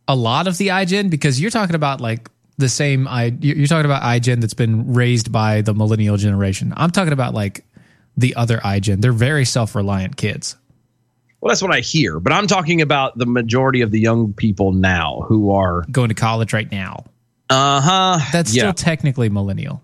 [0.07, 3.67] A lot of the iGen because you're talking about like the same i you're you're
[3.67, 6.73] talking about iGen that's been raised by the millennial generation.
[6.75, 7.65] I'm talking about like
[8.17, 9.01] the other iGen.
[9.01, 10.55] They're very self reliant kids.
[11.41, 12.19] well, that's what I hear.
[12.19, 16.15] But I'm talking about the majority of the young people now who are going to
[16.15, 17.05] college right now.
[17.49, 18.19] Uh huh.
[18.31, 18.63] That's yeah.
[18.63, 19.81] still technically millennial.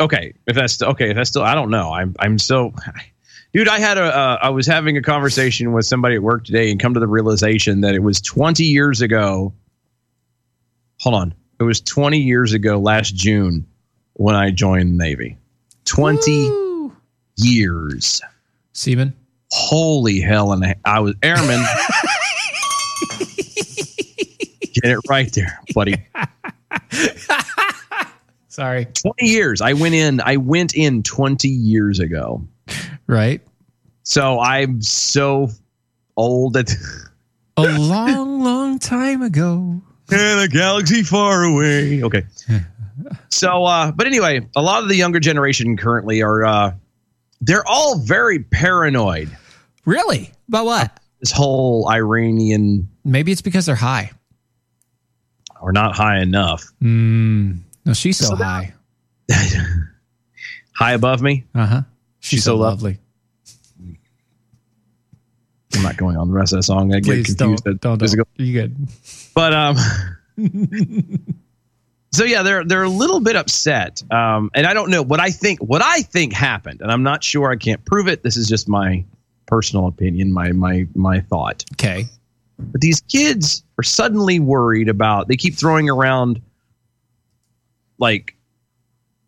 [0.00, 0.32] okay.
[0.46, 1.92] If that's okay, if that's still, I don't know.
[1.92, 2.72] I'm I'm so.
[3.52, 6.70] Dude, I had a uh, I was having a conversation with somebody at work today
[6.70, 9.54] and come to the realization that it was 20 years ago.
[11.00, 11.34] Hold on.
[11.58, 13.66] It was 20 years ago last June
[14.14, 15.38] when I joined the Navy.
[15.86, 16.90] 20
[17.36, 18.20] years.
[18.72, 19.14] Seaman.
[19.50, 21.60] Holy hell and I was airman.
[24.80, 25.94] Get it right there, buddy.
[28.48, 28.86] Sorry.
[28.86, 29.60] 20 years.
[29.60, 32.46] I went in I went in 20 years ago.
[33.06, 33.40] Right.
[34.02, 35.48] So I'm so
[36.16, 36.74] old that
[37.56, 39.80] A long, long time ago.
[40.10, 42.02] in a galaxy far away.
[42.02, 42.24] Okay.
[43.30, 46.74] So uh but anyway, a lot of the younger generation currently are uh
[47.40, 49.30] they're all very paranoid.
[49.84, 50.32] Really?
[50.48, 51.00] About what?
[51.20, 54.10] This whole Iranian Maybe it's because they're high.
[55.60, 56.64] Or not high enough.
[56.82, 58.74] Mm, no, she's so, high.
[60.74, 61.44] High above me.
[61.56, 61.82] Uh huh.
[62.20, 62.98] She's, She's so so lo- lovely.
[65.74, 66.94] I'm not going on the rest of the song.
[66.94, 67.64] I get Please confused.
[67.64, 67.80] don't.
[67.80, 67.98] Don't.
[67.98, 68.28] don't.
[68.36, 68.76] You good?
[69.34, 69.76] But um
[72.12, 74.02] So yeah, they're they're a little bit upset.
[74.12, 77.22] Um and I don't know what I think what I think happened, and I'm not
[77.24, 78.22] sure I can't prove it.
[78.22, 79.04] This is just my
[79.46, 81.64] personal opinion, my my my thought.
[81.74, 82.06] Okay.
[82.58, 86.40] But these kids are suddenly worried about they keep throwing around
[87.98, 88.36] like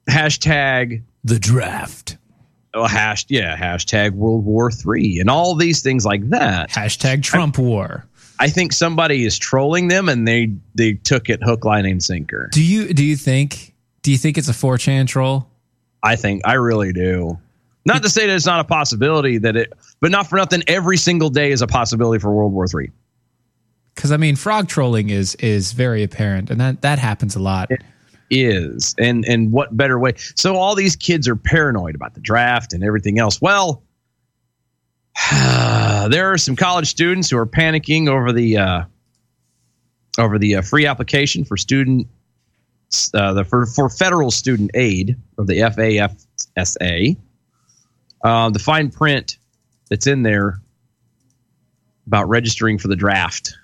[0.08, 2.16] hashtag The draft.
[2.74, 6.70] oh, hash yeah, hashtag World War Three and all these things like that.
[6.70, 8.06] Hashtag Trump war.
[8.38, 12.48] I think somebody is trolling them and they they took it hook, line, and sinker.
[12.52, 15.46] Do you do you think do you think it's a 4chan troll?
[16.02, 17.38] I think I really do.
[17.84, 20.62] Not to say that it's not a possibility that it, but not for nothing.
[20.66, 22.90] Every single day is a possibility for World War Three.
[24.00, 27.68] Because I mean, frog trolling is is very apparent, and that that happens a lot.
[28.30, 30.14] Is and and what better way?
[30.36, 33.42] So all these kids are paranoid about the draft and everything else.
[33.42, 33.82] Well,
[35.30, 38.84] there are some college students who are panicking over the uh,
[40.16, 42.08] over the uh, free application for student
[43.12, 47.18] uh, the for, for federal student aid of the FAFSA.
[48.24, 49.36] Uh, the fine print
[49.90, 50.62] that's in there
[52.06, 53.58] about registering for the draft.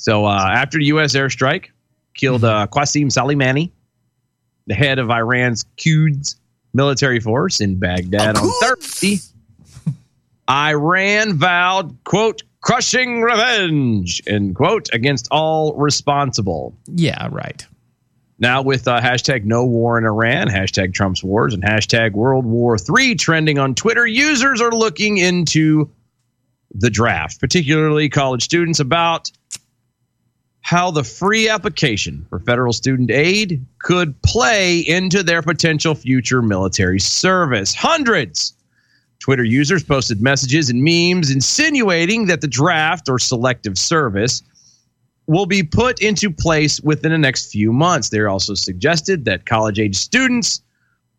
[0.00, 1.14] So uh, after the U.S.
[1.14, 1.66] airstrike
[2.14, 3.70] killed uh, Qasim Soleimani,
[4.66, 6.36] the head of Iran's Quds
[6.72, 9.18] military force in Baghdad on Thursday,
[10.48, 16.74] Iran vowed, quote, crushing revenge, end quote, against all responsible.
[16.86, 17.66] Yeah, right.
[18.38, 22.78] Now, with uh, hashtag no war in Iran, hashtag Trump's wars, and hashtag World War
[22.78, 25.90] III trending on Twitter, users are looking into
[26.74, 29.30] the draft, particularly college students, about
[30.62, 37.00] how the free application for federal student aid could play into their potential future military
[37.00, 37.74] service.
[37.74, 38.54] Hundreds
[39.20, 44.42] Twitter users posted messages and memes insinuating that the draft or selective service
[45.26, 48.08] will be put into place within the next few months.
[48.08, 50.62] They also suggested that college age students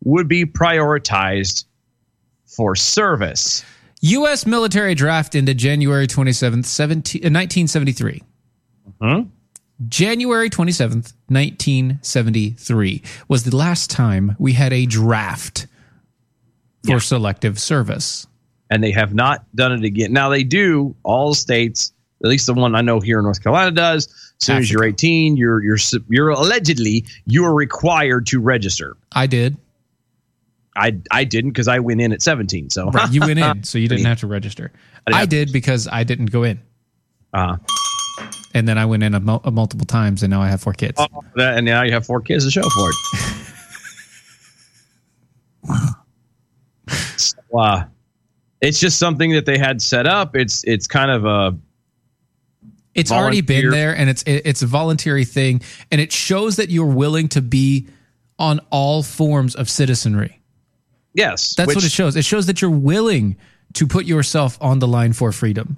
[0.04, 1.64] would be prioritized
[2.44, 3.64] for service.
[4.00, 4.46] U.S.
[4.46, 8.22] military draft into January 27th, 17, uh, 1973.
[9.00, 9.22] Hmm?
[9.88, 15.66] January 27th, 1973 was the last time we had a draft
[16.86, 18.26] for selective service.
[18.70, 20.12] and they have not done it again.
[20.12, 20.94] Now they do.
[21.02, 21.92] All states,
[22.24, 24.06] at least the one I know here in North Carolina, does.
[24.06, 25.78] As soon as you're 18, you're you're
[26.08, 28.96] you're allegedly you are required to register.
[29.12, 29.56] I did.
[30.76, 32.70] I I didn't because I went in at 17.
[32.70, 34.72] So Right, you went in, so you didn't have to register.
[35.06, 36.60] I have did because I didn't go in.
[37.32, 37.56] Uh,
[38.54, 40.94] and then I went in a, a multiple times, and now I have four kids.
[40.98, 42.96] Oh, that, and now you have four kids to show for it.
[47.16, 47.84] so, uh,
[48.60, 50.36] it's just something that they had set up.
[50.36, 51.56] It's it's kind of a
[52.94, 56.70] It's already been there, and it's it- it's a voluntary thing, and it shows that
[56.70, 57.88] you're willing to be
[58.38, 60.40] on all forms of citizenry.
[61.14, 62.16] Yes, That's what it shows.
[62.16, 63.36] It shows that you're willing
[63.74, 65.76] to put yourself on the line for freedom.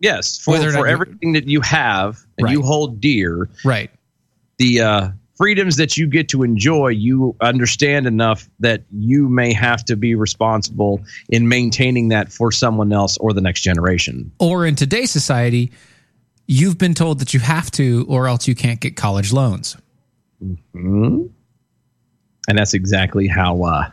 [0.00, 3.90] Yes, for, Whether for everything that you have and you hold dear, right?
[4.58, 9.84] The uh, freedoms that you get to enjoy, you understand enough that you may have
[9.86, 14.32] to be responsible in maintaining that for someone else or the next generation.
[14.38, 15.72] Or in today's society,
[16.46, 19.76] you've been told that you have to, or else you can't get college loans.
[20.40, 21.26] hmm
[22.48, 23.90] And that's exactly how uh,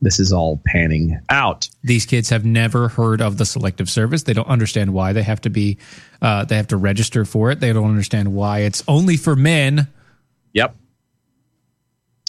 [0.00, 1.68] this is all panning out.
[1.82, 4.22] These kids have never heard of the selective service.
[4.22, 5.78] They don't understand why they have to be,
[6.22, 7.60] uh, they have to register for it.
[7.60, 9.88] They don't understand why it's only for men.
[10.52, 10.74] Yep.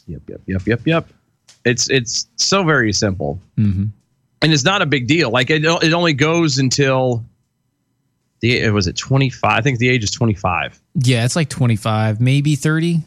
[0.08, 0.22] Yep.
[0.28, 0.42] Yep.
[0.48, 0.62] Yep.
[0.68, 0.82] Yep.
[0.86, 1.08] Yep.
[1.66, 3.86] It's it's so very simple, Mm-hmm.
[4.42, 5.30] and it's not a big deal.
[5.30, 7.26] Like it, it only goes until
[8.40, 9.60] the was it twenty five.
[9.60, 10.80] I think the age is twenty five.
[10.96, 13.02] Yeah, it's like 25, maybe 30.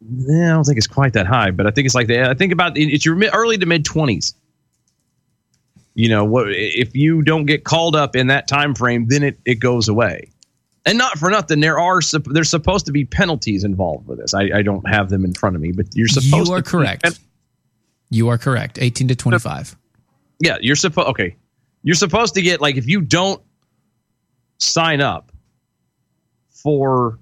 [0.00, 2.52] I don't think it's quite that high, but I think it's like the I think
[2.52, 4.34] about it's your mid, early to mid twenties.
[5.94, 6.46] You know what?
[6.50, 10.30] If you don't get called up in that time frame, then it, it goes away.
[10.86, 14.32] And not for nothing, there are there's supposed to be penalties involved with this.
[14.32, 16.70] I, I don't have them in front of me, but you're supposed You are to
[16.70, 17.18] correct.
[18.10, 18.78] You are correct.
[18.80, 19.76] 18 to 25.
[20.40, 21.34] Yeah, you're supposed okay.
[21.82, 23.42] You're supposed to get like if you don't
[24.58, 25.32] sign up
[26.48, 27.18] for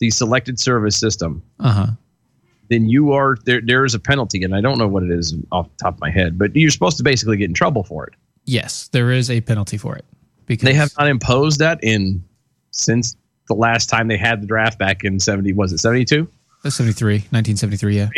[0.00, 1.86] the selected service system, Uh huh.
[2.68, 3.60] then you are there.
[3.60, 6.00] There is a penalty, and I don't know what it is off the top of
[6.00, 8.14] my head, but you're supposed to basically get in trouble for it.
[8.44, 10.04] Yes, there is a penalty for it.
[10.46, 12.24] Because They have not imposed that in
[12.70, 13.14] since
[13.48, 15.52] the last time they had the draft back in seventy.
[15.52, 16.28] Was it seventy two?
[16.64, 18.08] Uh, 73, 1973, yeah.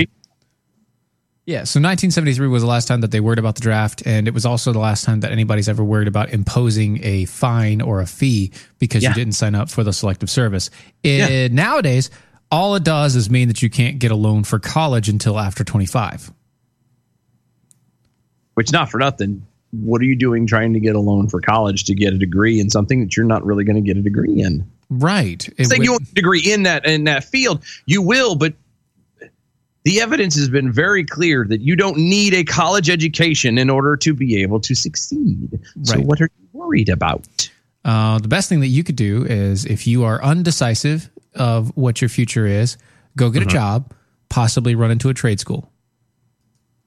[1.51, 4.34] Yeah, so 1973 was the last time that they worried about the draft, and it
[4.34, 8.07] was also the last time that anybody's ever worried about imposing a fine or a
[8.07, 9.09] fee because Yeah.
[9.09, 10.70] you didn't sign up for the selective service.
[11.03, 11.48] It, Yeah.
[11.48, 12.09] Nowadays,
[12.53, 15.64] all it does is mean that you can't get a loan for college until after
[15.64, 16.30] 25.
[18.55, 19.44] Which not for nothing.
[19.72, 22.61] What are you doing trying to get a loan for college to get a degree
[22.61, 24.70] in something that you're not really going to get a degree in?
[24.88, 25.48] Right.
[25.59, 28.55] It Say would- you want a degree in that in that field, you will, but
[29.85, 33.97] the evidence has been very clear that you don't need a college education in order
[33.97, 35.59] to be able to succeed.
[35.83, 37.51] So what are you worried about?
[37.85, 42.03] Uh, the best thing that you could do is if you are undecisive of what
[42.03, 42.76] your future is,
[43.16, 43.93] go get a job,
[44.28, 45.72] possibly run into a trade school.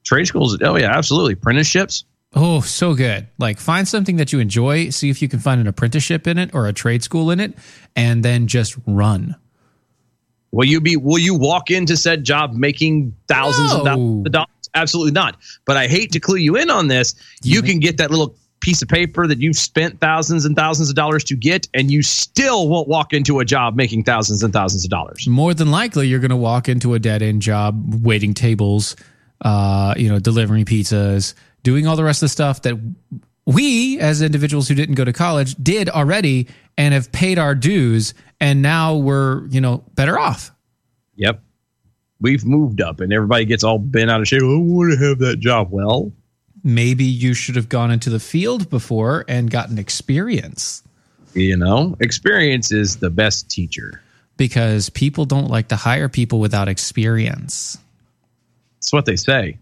[0.04, 1.32] Trade schools, oh yeah, absolutely.
[1.32, 2.04] Apprenticeships.
[2.34, 3.26] Oh, so good.
[3.38, 6.54] Like find something that you enjoy, see if you can find an apprenticeship in it
[6.54, 7.54] or a trade school in it,
[7.96, 9.36] and then just run.
[10.54, 14.48] Will you be will you walk into said job making thousands of thousands of dollars?
[14.74, 15.36] Absolutely not.
[15.64, 17.14] But I hate to clue you in on this.
[17.42, 20.94] You can get that little piece of paper that you've spent thousands and thousands of
[20.94, 24.84] dollars to get, and you still won't walk into a job making thousands and thousands
[24.84, 25.26] of dollars.
[25.26, 28.94] More than likely, you're going to walk into a dead end job, waiting tables,
[29.40, 31.34] uh, you know, delivering pizzas,
[31.64, 32.78] doing all the rest of the stuff that
[33.44, 36.46] we, as individuals who didn't go to college, did already
[36.78, 38.14] and have paid our dues,
[38.44, 40.52] and now we're you know better off.
[41.16, 41.40] Yep.
[42.20, 44.42] We've moved up and everybody gets all bent out of shape.
[44.42, 45.68] Oh, I want to have that job.
[45.70, 46.12] Well,
[46.66, 50.82] Maybe you should have gone into the field before and gotten experience.
[51.34, 54.00] You know, experience is the best teacher.
[54.38, 57.76] Because people don't like to hire people without experience.
[58.78, 59.58] That's what they say.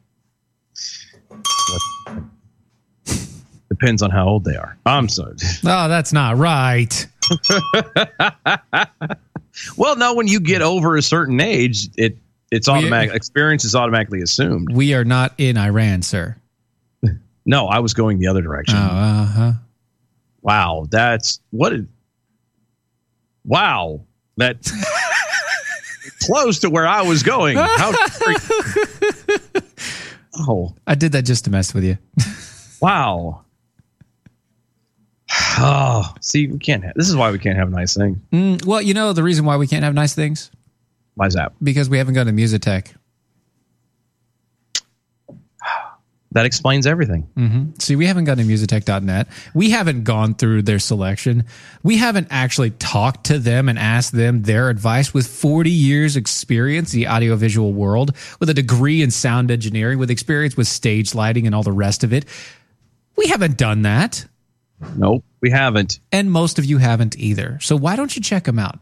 [3.69, 4.79] Depends on how old they are.
[4.87, 5.35] I'm sorry.
[5.65, 7.07] Oh, that's not right.
[9.77, 12.19] well, no, when you get over a certain age, it
[12.51, 13.15] it's automatic.
[13.15, 14.73] Experience is automatically assumed.
[14.73, 16.37] We are not in Iran, sir.
[17.45, 18.79] No, I was going the other direction.
[18.79, 19.53] Oh, uh huh.
[20.43, 21.73] Wow, that's what.
[21.73, 21.85] A,
[23.45, 24.03] wow,
[24.37, 24.59] that
[26.23, 27.57] close to where I was going.
[27.57, 27.93] How?
[30.39, 31.99] oh, I did that just to mess with you.
[32.81, 33.43] wow.
[35.59, 36.83] Oh, see, we can't.
[36.83, 38.19] Have, this is why we can't have nice things.
[38.33, 40.51] Mm, well, you know the reason why we can't have nice things
[41.15, 41.53] Why is that?
[41.63, 42.93] because we haven't gone to Musitec.
[46.35, 47.29] That explains everything.
[47.37, 49.29] hmm See, we haven't gone to Musitec.net.
[49.53, 51.45] We haven't gone through their selection.
[51.83, 56.95] We haven't actually talked to them and asked them their advice with 40 years experience
[56.95, 61.45] in the audiovisual world, with a degree in sound engineering, with experience with stage lighting
[61.45, 62.25] and all the rest of it.
[63.17, 64.25] We haven't done that.
[64.97, 66.01] Nope, we haven't.
[66.11, 67.59] And most of you haven't either.
[67.61, 68.79] So why don't you check them out?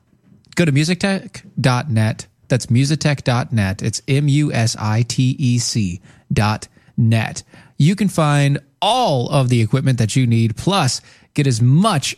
[0.57, 2.27] Go to musitec.net.
[2.49, 3.83] That's musitec.net.
[3.83, 6.01] It's M U S I T E C
[6.33, 7.43] dot net.
[7.79, 11.01] You can find all of the equipment that you need, plus
[11.35, 12.17] get as much,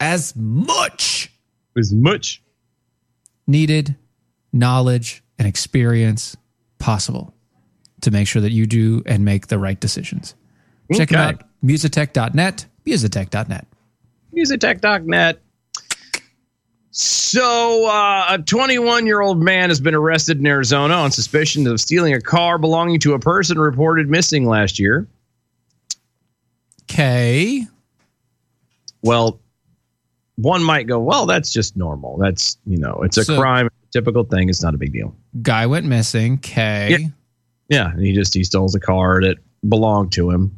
[0.00, 1.30] as much,
[1.76, 2.42] as much
[3.46, 3.96] needed
[4.52, 6.36] knowledge and experience
[6.78, 7.34] possible
[8.00, 10.34] to make sure that you do and make the right decisions.
[10.94, 11.34] Check them Okay.
[11.34, 13.66] out, musitec.net, musitec.net.
[14.34, 15.40] Musitec.net.
[16.90, 21.80] So, uh, a 21 year old man has been arrested in Arizona on suspicion of
[21.80, 25.06] stealing a car belonging to a person reported missing last year.
[26.90, 27.64] Okay.
[29.02, 29.40] Well,
[30.36, 32.16] one might go, well, that's just normal.
[32.18, 34.48] That's, you know, it's a So- crime, typical thing.
[34.48, 35.14] It's not a big deal.
[35.42, 36.34] Guy went missing.
[36.34, 36.96] Okay.
[36.98, 37.06] Yeah.
[37.68, 37.90] Yeah.
[37.92, 39.36] And he just, he stole a car that
[39.68, 40.57] belonged to him.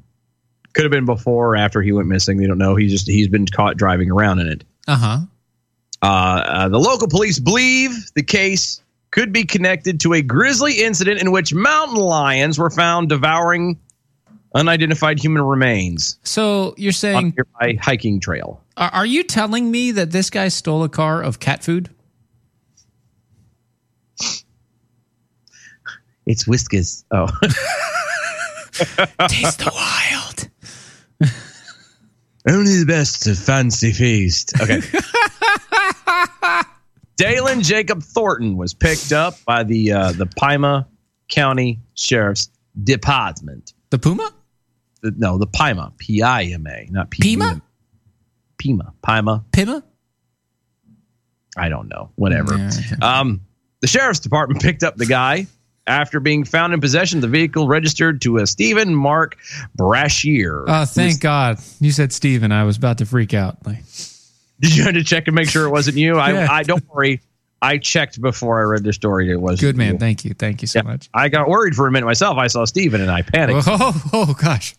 [0.75, 2.39] Could have been before or after he went missing.
[2.39, 2.77] We don't know.
[2.77, 4.65] He's just, he's been caught driving around in it.
[4.87, 5.19] Uh-huh.
[6.03, 11.21] Uh, uh, the local police believe the case could be connected to a grisly incident
[11.21, 13.79] in which mountain lions were found devouring
[14.55, 18.63] unidentified human remains So you're on a saying, nearby hiking trail.
[18.77, 21.89] are, are you telling me that this guy stole a car of cat food?
[26.27, 27.05] It's whiskers.
[27.11, 27.27] Oh,
[29.29, 30.49] Taste the wild.
[32.49, 34.53] only the best of fancy feast.
[34.61, 34.81] Okay.
[37.17, 40.89] Dalen Jacob Thornton was picked up by the uh, the Pima
[41.29, 42.49] County Sheriff's
[42.83, 43.75] Department.
[43.91, 44.31] The Puma?
[45.03, 47.61] The- no, the Pima, P I M A, not P Pima?
[48.59, 49.45] Pima, Pima.
[49.53, 49.83] Pima?
[51.57, 52.11] I don't know.
[52.15, 52.57] Whatever.
[52.57, 52.71] Yeah,
[53.03, 53.41] Um,
[53.81, 55.47] the sheriff's department picked up the guy
[55.91, 59.37] after being found in possession of the vehicle registered to a Stephen Mark
[59.75, 60.65] Brashear.
[60.67, 61.59] Oh, thank God.
[61.81, 62.53] You said Steven.
[62.53, 63.67] I was about to freak out.
[63.67, 63.83] Like,
[64.61, 66.15] Did you have to check and make sure it wasn't you?
[66.21, 66.47] Yeah.
[66.51, 67.23] I, I don't worry.
[67.63, 69.31] I checked before I read the story.
[69.31, 69.99] It was good man.
[69.99, 70.33] Thank you.
[70.33, 71.11] Thank you so much.
[71.13, 72.39] I got worried for a minute myself.
[72.39, 73.67] I saw Stephen and I panicked.
[73.67, 74.77] Oh, oh, gosh.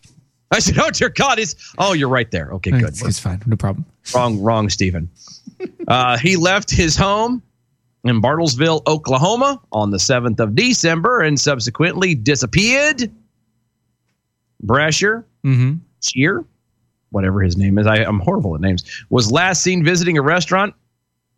[0.50, 2.52] I said, "Oh dear God, he's oh, you're right there.
[2.52, 2.84] Okay, good.
[2.84, 3.42] It's, it's fine.
[3.46, 3.84] No problem.
[4.14, 5.10] Wrong, wrong, Stephen.
[5.86, 7.42] Uh, he left his home
[8.04, 13.10] in Bartlesville, Oklahoma on the 7th of December and subsequently disappeared.
[14.64, 15.74] Brasher, Mm-hmm.
[16.00, 16.44] Shear,
[17.10, 20.74] whatever his name is, I, I'm horrible at names, was last seen visiting a restaurant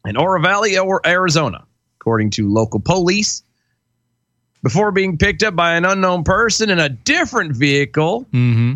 [0.07, 1.65] in Oro Valley, Arizona,
[2.01, 3.43] according to local police.
[4.63, 8.75] Before being picked up by an unknown person in a different vehicle Mm-hmm.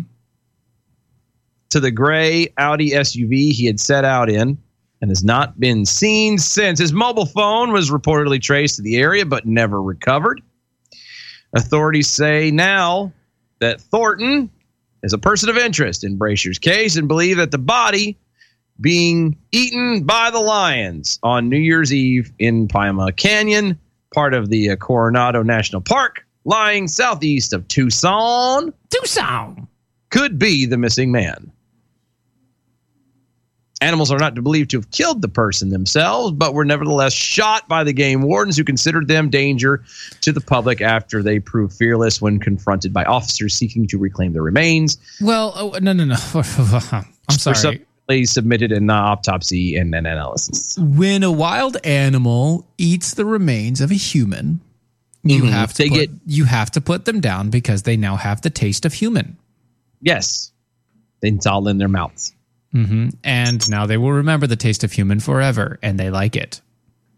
[1.71, 4.57] to the gray Audi SUV he had set out in
[5.01, 6.79] and has not been seen since.
[6.79, 10.41] His mobile phone was reportedly traced to the area but never recovered.
[11.53, 13.11] Authorities say now
[13.59, 14.49] that Thornton
[15.03, 18.17] is a person of interest in Brasher's case and believe that the body
[18.81, 23.77] being eaten by the lions on New Year's Eve in Pima Canyon,
[24.13, 29.67] part of the uh, Coronado National Park, lying southeast of Tucson, Tucson
[30.09, 31.51] could be the missing man.
[33.81, 37.85] Animals are not believed to have killed the person themselves, but were nevertheless shot by
[37.85, 39.83] the game wardens who considered them danger
[40.19, 44.41] to the public after they proved fearless when confronted by officers seeking to reclaim the
[44.41, 44.97] remains.
[45.21, 46.15] Well, oh, no, no, no.
[46.35, 47.05] I'm
[47.37, 47.55] sorry.
[47.55, 50.77] subsequently submitted an autopsy and an analysis.
[50.77, 54.59] When a wild animal eats the remains of a human,
[55.23, 55.51] you Mhm.
[55.51, 58.41] have to They put, get- you have to put them down because they now have
[58.41, 59.37] the taste of human.
[60.01, 60.51] Yes,
[61.21, 62.33] it's all in their mouths.
[62.71, 66.61] Hmm And now they will remember the taste of human forever, and they like it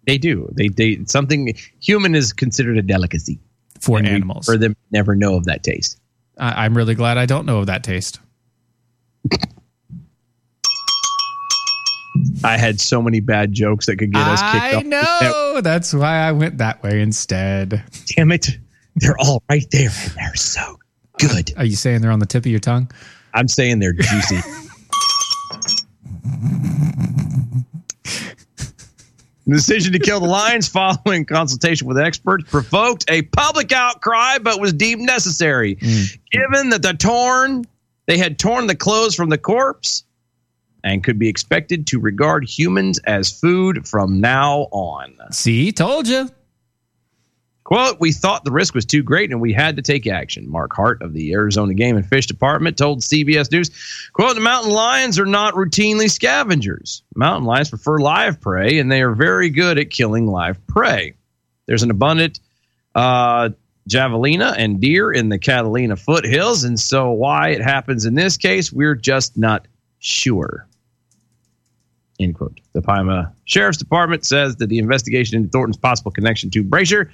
[0.07, 0.49] They do.
[0.53, 3.39] They they something human is considered a delicacy
[3.79, 4.45] for And we- animals.
[4.45, 5.99] For them, never know of that taste.
[6.37, 8.19] I, I'm really glad I don't know of that taste.
[12.43, 14.83] I had so many bad jokes that could get us kicked I off.
[14.85, 15.61] know.
[15.61, 17.83] That's why I went that way instead.
[18.15, 18.47] Damn it.
[18.95, 20.77] They're all right there and they're so
[21.19, 21.53] good.
[21.57, 22.89] Are you saying they're on the tip of your tongue?
[23.33, 24.39] I'm saying they're juicy.
[29.47, 34.61] The decision to kill the lions following consultation with experts provoked a public outcry but
[34.61, 35.77] was deemed necessary.
[35.81, 36.03] Hmm.
[36.31, 37.65] Given that the torn
[38.05, 40.03] they had torn the clothes from the corpse
[40.83, 45.13] and could be expected to regard humans as food from now on.
[45.31, 46.29] See, told you.
[47.71, 50.45] Quote, we thought the risk was too great and we had to take action.
[50.49, 53.71] Mark Hart of the Arizona Game and Fish Department told CBS News,
[54.11, 57.01] quote, the mountain lions are not routinely scavengers.
[57.15, 61.13] Mountain lions prefer live prey and they are very good at killing live prey.
[61.65, 62.41] There's an abundant
[62.93, 63.51] uh,
[63.87, 68.73] javelina and deer in the Catalina foothills, and so why it happens in this case,
[68.73, 69.65] we're just not
[69.99, 70.67] sure.
[72.19, 72.59] End quote.
[72.73, 77.09] The Pima Sheriff's Department says that the investigation into Thornton's possible connection to Brasher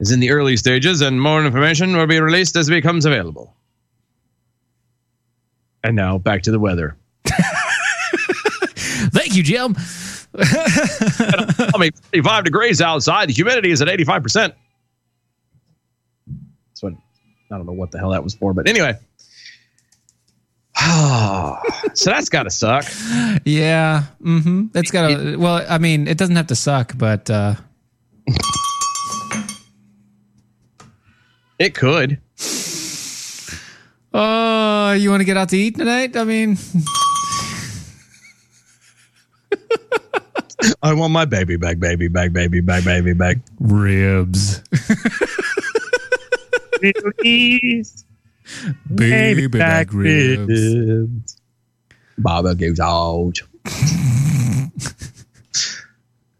[0.00, 3.54] is in the early stages, and more information will be released as it becomes available.
[5.82, 6.96] And now back to the weather.
[9.10, 9.76] Thank you, Jim.
[10.38, 13.28] I mean, 55 degrees outside.
[13.28, 14.52] The humidity is at 85%.
[16.68, 16.92] That's what
[17.50, 18.94] I don't know what the hell that was for, but anyway.
[21.94, 22.84] so that's got to suck.
[23.44, 24.04] Yeah.
[24.22, 24.66] Mm-hmm.
[24.72, 25.36] That's got to.
[25.36, 27.54] Well, I mean, it doesn't have to suck, but uh,
[31.58, 32.20] it could.
[34.14, 36.16] Oh, you want to get out to eat tonight?
[36.16, 36.56] I mean,
[40.82, 43.38] I want my baby back, baby back, baby back, baby back.
[43.60, 44.62] ribs.
[48.94, 51.36] Baby back back ribs.
[52.18, 53.40] Baba goes out.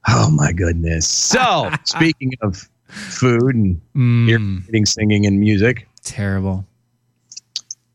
[0.09, 1.07] oh my goodness.
[1.07, 4.89] So, speaking of food and eating, mm.
[4.89, 6.65] singing, and music, Terrible.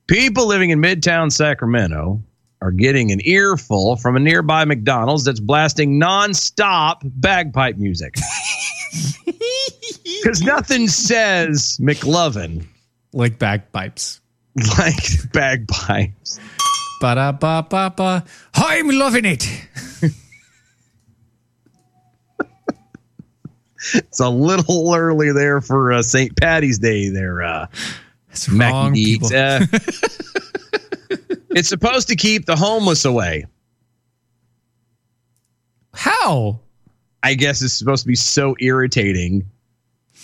[0.08, 2.22] people living in Midtown Sacramento
[2.62, 8.16] are getting an earful from a nearby McDonald's that's blasting nonstop bagpipe music.
[10.22, 12.66] Because nothing says McLovin
[13.12, 14.22] Like bagpipes.
[14.78, 16.40] like bagpipes.
[17.02, 18.24] Ba da ba ba ba.
[18.54, 19.46] I'm loving it.
[23.94, 26.36] It's a little early there for uh, St.
[26.40, 27.68] Patty's Day there, uh,
[28.52, 29.30] Mackie wrong, people.
[29.34, 29.66] Uh,
[31.52, 33.46] it's supposed to keep the homeless away.
[35.94, 36.60] How?
[37.22, 39.46] I guess it's supposed to be so irritating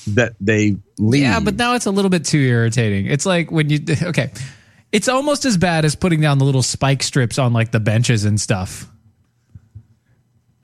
[0.07, 1.21] that they leave.
[1.21, 3.05] Yeah, but now it's a little bit too irritating.
[3.05, 4.31] It's like when you okay,
[4.91, 8.25] it's almost as bad as putting down the little spike strips on like the benches
[8.25, 8.89] and stuff.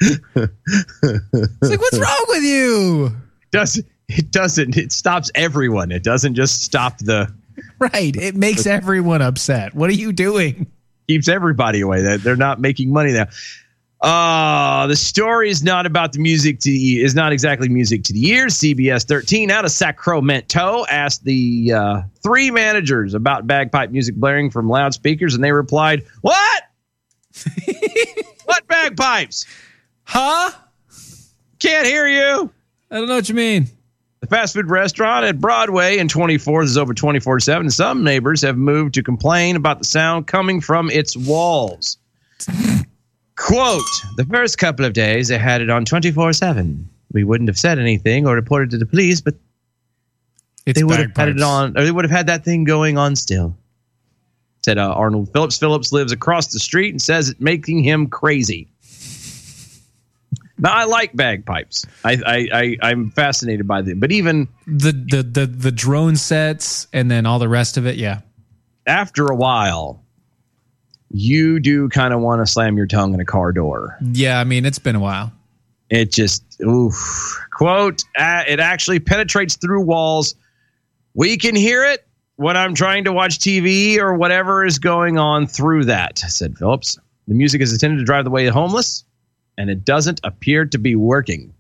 [0.02, 3.16] It's like, what's wrong with you?
[3.52, 5.92] does it doesn't it stops everyone.
[5.92, 7.34] It doesn't just stop the
[7.80, 8.16] Right.
[8.16, 9.74] It makes everyone upset.
[9.76, 10.68] What are you doing?
[11.08, 12.02] keeps everybody away.
[12.02, 13.28] That they're not making money now.
[14.02, 18.14] Uh, the story is not about the music to the is not exactly music to
[18.14, 18.56] the ears.
[18.56, 24.68] CBS 13 out of Sacramento asked the uh, three managers about bagpipe music blaring from
[24.70, 26.64] loudspeakers, and they replied, "What?
[28.46, 29.46] what bagpipes?
[30.06, 30.52] Huh?
[31.60, 32.52] Can't hear you."
[32.90, 33.68] I don't know what you mean.
[34.22, 37.70] The fast food restaurant at Broadway and 24th is over 24 7.
[37.70, 41.98] Some neighbors have moved to complain about the sound coming from its walls.
[43.36, 43.84] Quote
[44.18, 46.90] The first couple of days, they had it on 24 7.
[47.12, 49.36] We wouldn't have said anything or reported to the police, but
[50.66, 52.98] It's they would have had it on, or they would have had that thing going
[52.98, 53.56] on still.
[54.64, 55.60] Said uh, Arnold Phillips.
[55.60, 58.68] Phillips lives across the street and says it's making him crazy.
[60.58, 61.86] Now I like bagpipes.
[62.04, 66.88] I, I, I I'm fascinated by them, but even The the the the drone sets
[66.94, 67.96] and then all the rest of it.
[67.98, 68.22] Yeah.
[68.88, 70.02] after a while,
[71.10, 73.98] you do kind of want to slam your tongue in a car door.
[74.02, 74.40] Yeah.
[74.40, 75.32] I mean, it's been a while.
[75.90, 77.40] It just, oof.
[77.54, 80.36] Quote, uh, it actually penetrates through walls.
[81.14, 85.46] We can hear it when I'm trying to watch TV or whatever is going on
[85.48, 86.98] through that, said Phillips.
[87.28, 89.04] The music is intended to drive the way the homeless,
[89.58, 91.54] and it doesn't appear to be working.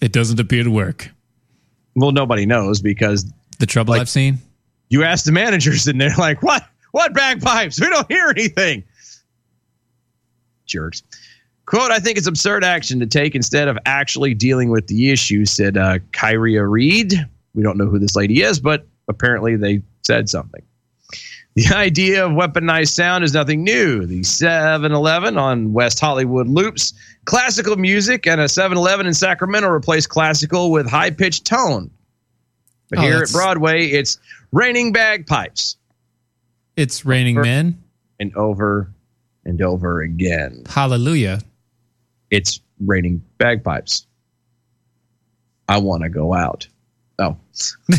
[0.00, 1.10] It doesn't appear to work.
[1.94, 4.38] Well, nobody knows because The trouble I've seen.
[4.88, 6.66] you ask the managers and they're like, what?
[6.92, 7.80] What bagpipes?
[7.80, 8.84] We don't hear anything.
[10.66, 11.02] Jerks.
[11.66, 15.44] Quote, I think it's absurd action to take instead of actually dealing with the issue,
[15.44, 17.14] said uh, Kyria Reed.
[17.54, 20.62] We don't know who this lady is, but apparently they said something.
[21.54, 24.06] The idea of weaponized sound is nothing new.
[24.06, 26.94] The 7 Eleven on West Hollywood loops
[27.26, 31.90] classical music, and a 7 Eleven in Sacramento replaced classical with high pitched tone.
[32.88, 34.18] But Oh, here at Broadway, it's
[34.50, 35.76] raining bagpipes
[36.76, 37.82] It's raining men.
[38.18, 38.90] and over
[39.44, 40.64] and over again.
[40.68, 41.40] Hallelujah.
[42.30, 44.06] It's raining bagpipes.
[45.68, 46.66] I want to go out.
[47.18, 47.36] Oh.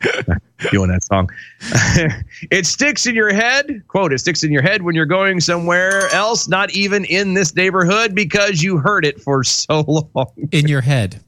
[0.70, 1.30] doing that song.
[2.50, 3.82] it sticks in your head.
[3.88, 7.54] Quote, it sticks in your head when you're going somewhere else, not even in this
[7.54, 10.48] neighborhood, because you heard it for so long.
[10.50, 11.20] In your head.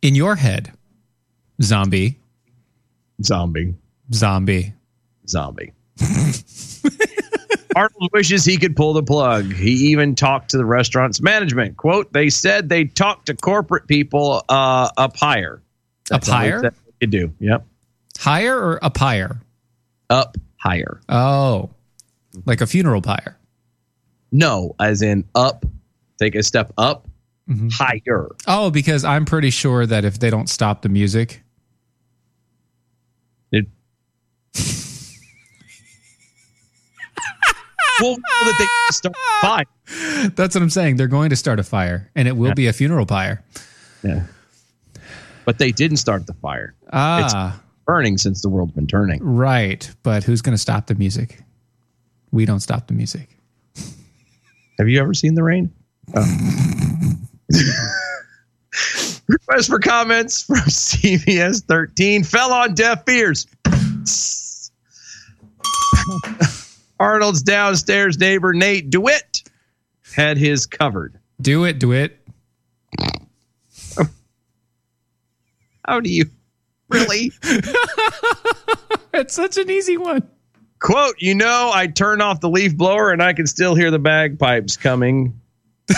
[0.00, 0.72] In your head.
[1.60, 2.18] Zombie.
[3.22, 3.74] Zombie.
[4.12, 4.72] Zombie.
[5.28, 5.72] Zombie.
[7.76, 9.52] Arnold wishes he could pull the plug.
[9.52, 11.76] He even talked to the restaurant's management.
[11.76, 15.62] Quote, they said they talked to corporate people uh, up higher.
[16.10, 16.72] Up higher?
[17.00, 17.32] could do.
[17.40, 17.66] Yep.
[18.18, 19.40] Higher or up higher?
[20.10, 21.00] Up higher.
[21.08, 21.70] Oh.
[22.46, 23.36] Like a funeral pyre.
[24.30, 25.64] No, as in up,
[26.18, 27.08] take a step up,
[27.48, 27.68] Mm-hmm.
[27.72, 28.28] higher.
[28.46, 31.42] Oh, because I'm pretty sure that if they don't stop the music,
[33.50, 33.66] It,
[38.00, 39.64] well, that they start fire.
[40.36, 40.96] that's what I'm saying.
[40.96, 42.54] They're going to start a fire, and it will Yeah.
[42.54, 43.42] be a funeral pyre.
[44.04, 44.26] Yeah.
[45.44, 46.74] But they didn't start the fire.
[46.92, 49.22] Ah, Burning since the world's been turning.
[49.22, 49.90] right.
[50.02, 51.40] But who's going to stop the music?
[52.30, 53.28] We don't stop the music.
[54.78, 55.72] Have you ever seen the rain?
[56.14, 57.14] Oh.
[59.28, 63.46] Request for comments from CBS 13 fell on deaf ears.
[67.00, 69.42] Arnold's downstairs neighbor Nate DeWitt
[70.14, 71.18] had his covered.
[71.40, 72.18] Do it, do it.
[75.84, 76.26] How do you
[76.92, 77.32] really?
[79.14, 80.26] It's such an easy one.
[80.78, 83.98] Quote, you know, I turn off the leaf blower and I can still hear the
[83.98, 85.38] bagpipes coming.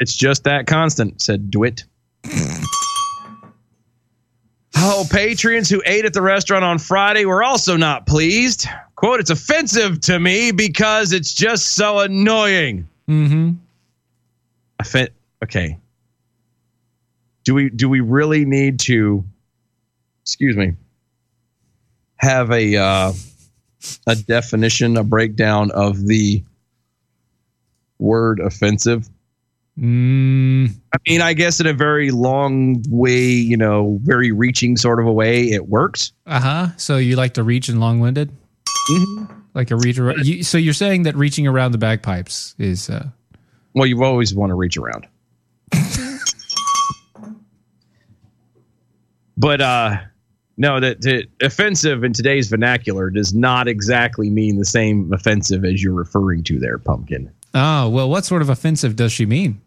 [0.00, 1.84] it's just that constant, said DeWitt.
[4.76, 8.66] Oh, patrons who ate at the restaurant on Friday were also not pleased.
[8.96, 12.88] Quote, it's offensive to me because it's just so annoying.
[13.08, 13.50] Mm-hmm.
[14.80, 15.10] Offen-
[15.44, 15.78] okay.
[17.50, 19.24] Do we do we really need to
[20.22, 20.74] excuse me
[22.18, 23.12] have a uh,
[24.06, 26.44] a definition, a breakdown of the
[27.98, 29.08] word offensive?
[29.76, 35.00] Mm, I mean, I guess in a very long way, you know, very reaching sort
[35.00, 36.12] of a way, it works.
[36.26, 36.68] uh huh.
[36.76, 38.30] So you like to reach and long winded?
[39.54, 40.24] Like a reach around.
[40.24, 42.88] You, so you're saying that reaching around the bagpipes is.
[42.88, 43.08] Uh,
[43.74, 45.08] Well, you always want to reach around.
[49.40, 49.96] but uh
[50.56, 55.82] no, that that offensive in today's vernacular does not exactly mean the same offensive as
[55.82, 57.30] you're referring to there, pumpkin.
[57.54, 59.60] oh, well, what sort of offensive does she mean?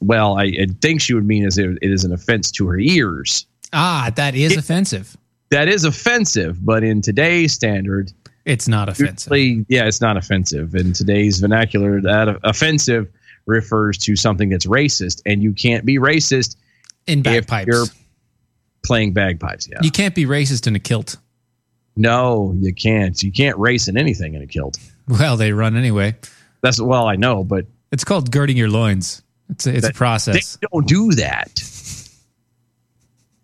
[0.00, 2.78] Well, I, I think she would mean as it, it is an offense to her
[2.78, 3.46] ears.
[3.72, 5.16] Ah, that is offensive.
[5.50, 8.12] That is offensive, but in today's standard,
[8.44, 9.32] It's not offensive.
[9.68, 10.74] yeah, it's not offensive.
[10.74, 13.08] In today's vernacular, that offensive
[13.46, 16.56] refers to something that's racist, and you can't be racist
[17.06, 17.90] In if bagpipes.
[18.84, 19.68] Playing bagpipes.
[19.70, 21.16] Yeah, You can't be racist in a kilt.
[21.96, 23.20] no, you can't.
[23.22, 24.78] You can't race in anything in a kilt.
[25.08, 26.16] Well, they run anyway.
[26.62, 29.22] That's well, I know, but It's called girding your loins.
[29.50, 30.56] It's a, it's a process.
[30.56, 31.60] they don't do that.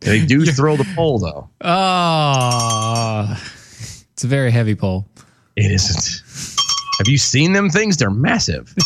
[0.01, 1.51] They do throw the pole, though.
[1.61, 3.43] Oh,
[4.13, 5.07] it's a very heavy pole.
[5.57, 6.23] It isn't.
[6.99, 7.97] Have you seen them things?
[7.97, 8.73] They're massive.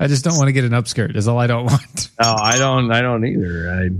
[0.00, 1.14] I just don't want to get an upskirt.
[1.14, 2.10] Is all I don't want.
[2.20, 2.90] No, I don't.
[2.90, 3.70] I don't either.
[3.70, 3.90] I.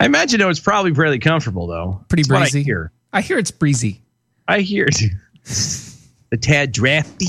[0.00, 2.04] I imagine it was probably fairly comfortable, though.
[2.08, 2.60] Pretty That's breezy.
[2.60, 2.92] I hear.
[3.12, 4.02] I hear it's breezy.
[4.48, 5.00] I hear it.
[6.30, 7.28] the tad drafty.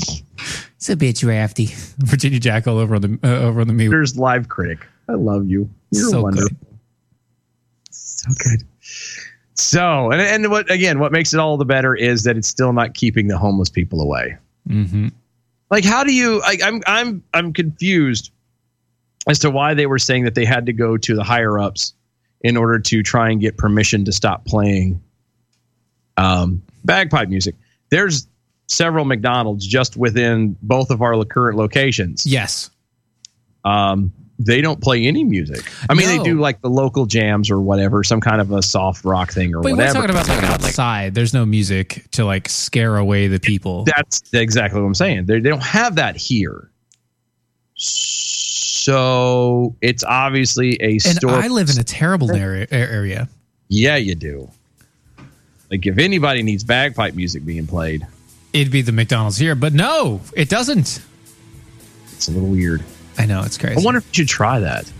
[0.74, 1.66] It's a bit drafty.
[1.98, 3.90] Virginia Jack all over on the uh, over on the mute.
[3.90, 4.84] There's live critic.
[5.08, 5.70] I love you.
[5.92, 6.48] You're So wonderful.
[6.48, 6.66] good.
[7.90, 8.62] So good.
[9.54, 10.98] So, and and what again?
[10.98, 14.00] What makes it all the better is that it's still not keeping the homeless people
[14.00, 14.36] away.
[14.68, 15.08] Mm-hmm.
[15.70, 16.40] Like, how do you?
[16.40, 18.30] Like, I'm I'm I'm confused
[19.26, 21.94] as to why they were saying that they had to go to the higher ups
[22.40, 25.02] in order to try and get permission to stop playing
[26.16, 27.56] um, bagpipe music.
[27.90, 28.28] There's
[28.68, 32.24] several McDonald's just within both of our current locations.
[32.26, 32.70] Yes.
[33.64, 35.64] Um, they don't play any music.
[35.88, 36.18] I mean, No.
[36.18, 39.54] they do like the local jams or whatever, some kind of a soft rock thing
[39.54, 41.14] or But we're talking about like outside.
[41.14, 43.84] There's no music to like scare away the people.
[43.84, 45.26] That's exactly what I'm saying.
[45.26, 46.70] They, they don't have that here.
[48.86, 51.30] So it's obviously a and store.
[51.32, 52.66] I live in a terrible area.
[52.70, 53.28] area.
[53.68, 54.50] yeah, you do.
[55.70, 58.06] Like if anybody needs bagpipe music being played,
[58.52, 61.02] It'd be the McDonald's here, but no, it doesn't.
[62.12, 62.82] it's a little weird.
[63.18, 63.80] I know it's crazy.
[63.80, 64.90] I wonder if we should try that.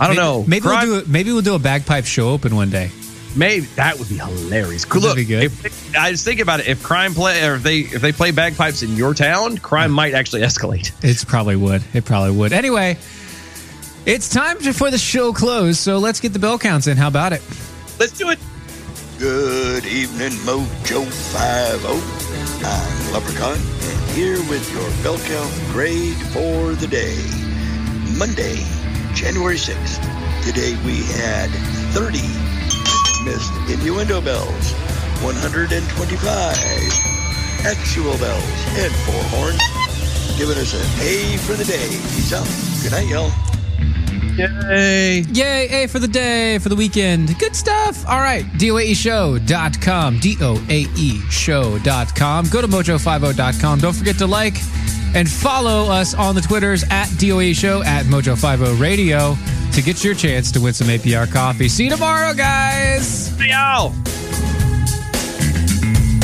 [0.00, 0.44] I don't maybe, know.
[0.46, 2.90] Maybe Crime- we'll do maybe we'll do a bagpipe show open one day.
[3.36, 4.84] Maybe that would be hilarious.
[4.84, 5.02] Cool.
[5.02, 5.44] That'd Look, be good.
[5.44, 6.66] If, I just think about it.
[6.68, 10.14] If crime play, or if they if they play bagpipes in your town, crime might
[10.14, 10.92] actually escalate.
[11.04, 11.82] It probably would.
[11.94, 12.52] It probably would.
[12.52, 12.96] Anyway,
[14.06, 15.78] it's time for the show close.
[15.78, 16.96] So let's get the bell counts in.
[16.96, 17.42] How about it?
[17.98, 18.38] Let's do it.
[19.18, 22.64] Good evening, Mojo 50.
[22.64, 27.14] I'm Leprechaun, and here with your bell count grade for the day.
[28.18, 28.58] Monday,
[29.14, 30.02] January 6th.
[30.42, 31.46] Today we had
[31.94, 32.18] 30
[33.22, 34.72] missed innuendo bells,
[35.22, 35.78] 125
[37.62, 39.62] actual bells, and four horns,
[40.36, 41.86] giving us an A for the day.
[41.86, 42.48] Peace out.
[42.82, 43.30] Good night, y'all.
[44.38, 45.20] Yay.
[45.32, 47.38] Yay, A for the day, for the weekend.
[47.38, 48.06] Good stuff.
[48.08, 52.46] All right, DOAEshow.com, D-O-A-E show.com.
[52.50, 53.78] Go to mojo50.com.
[53.80, 54.54] Don't forget to like
[55.14, 59.36] and follow us on the Twitters at DOAE Show, at Mojo50 Radio
[59.72, 61.68] to get your chance to win some APR coffee.
[61.68, 63.06] See you tomorrow, guys.
[63.36, 63.90] See y'all.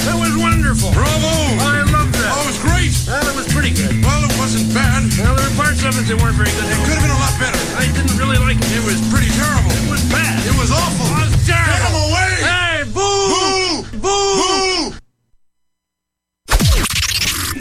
[0.05, 0.93] That was wonderful.
[0.93, 1.09] Bravo!
[1.09, 2.33] I loved that.
[2.33, 2.93] Oh, it was great.
[3.05, 3.93] Well, it was pretty good.
[4.01, 5.05] Well, it wasn't bad.
[5.21, 6.65] Well, there were parts of it that weren't very good.
[6.65, 7.61] It could have been a lot better.
[7.77, 8.73] I didn't really like it.
[8.73, 9.73] It was pretty terrible.
[9.85, 10.41] It was bad.
[10.49, 11.05] It was awful.
[11.21, 11.69] It was terrible.
[11.69, 12.33] Get him away!
[12.41, 13.85] Hey, boo!
[14.01, 14.01] Boo!
[14.01, 14.97] Boo!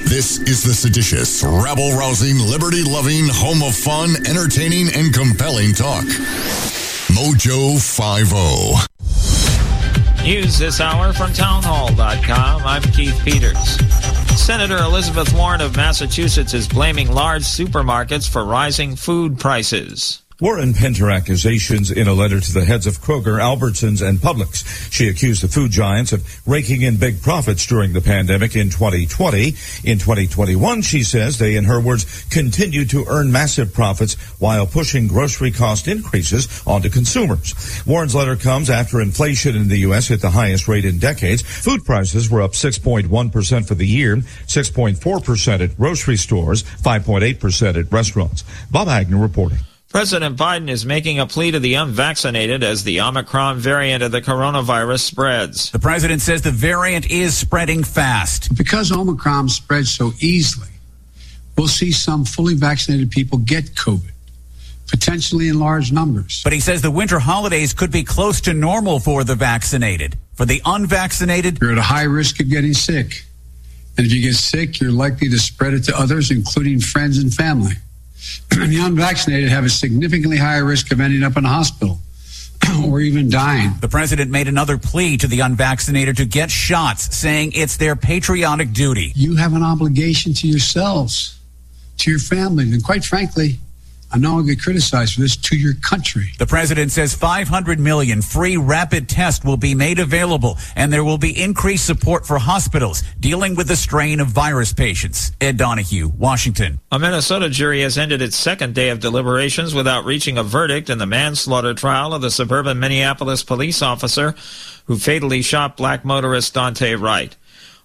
[0.07, 6.05] This is the seditious, rabble rousing, liberty loving, home of fun, entertaining, and compelling talk.
[7.09, 8.85] Mojo oh.
[8.87, 8.93] 50.
[10.23, 12.61] News this hour from townhall.com.
[12.63, 13.77] I'm Keith Peters.
[14.35, 20.22] Senator Elizabeth Warren of Massachusetts is blaming large supermarkets for rising food prices.
[20.43, 24.91] Warren penned her accusations in a letter to the heads of Kroger, Albertsons, and Publix.
[24.91, 29.55] She accused the food giants of raking in big profits during the pandemic in 2020.
[29.85, 35.07] In 2021, she says they, in her words, continued to earn massive profits while pushing
[35.07, 37.81] grocery cost increases onto consumers.
[37.87, 40.09] Warren's letter comes after inflation in the U.S.
[40.09, 41.41] hit the highest rate in decades.
[41.41, 48.43] Food prices were up 6.1% for the year, 6.4% at grocery stores, 5.8% at restaurants.
[48.69, 49.59] Bob Agnew reporting.
[49.93, 54.23] President Biden is making a plea to the unvaccinated as the Omicron variant of the
[54.23, 55.69] coronavirus spreads.
[55.69, 58.57] The president says the variant is spreading fast.
[58.57, 60.69] Because Omicron spreads so easily,
[61.55, 64.09] we'll see some fully vaccinated people get COVID,
[64.89, 66.41] potentially in large numbers.
[66.43, 70.17] But he says the winter holidays could be close to normal for the vaccinated.
[70.33, 73.25] For the unvaccinated, You're at a high risk of getting sick.
[73.99, 77.31] And if you get sick, you're likely to spread it to others, including friends and
[77.31, 77.73] family.
[78.51, 81.99] And the unvaccinated have a significantly higher risk of ending up in a hospital
[82.85, 83.71] or even dying.
[83.81, 88.71] the president made another plea to the unvaccinated to get shots, saying it's their patriotic
[88.71, 89.11] duty.
[89.15, 91.39] You have an obligation to yourselves,
[91.97, 93.59] to your family, and quite frankly,
[94.13, 96.33] I know I get criticized for this, to your country.
[96.37, 101.17] The president says 500 million free rapid tests will be made available, and there will
[101.17, 105.31] be increased support for hospitals dealing with the strain of virus patients.
[105.41, 106.79] Ed Donahue, Washington.
[106.91, 110.99] A Minnesota jury has ended its second day of deliberations without reaching a verdict in
[110.99, 114.35] the manslaughter trial of the suburban Minneapolis police officer
[114.85, 117.35] who fatally shot black motorist Daunte Wright.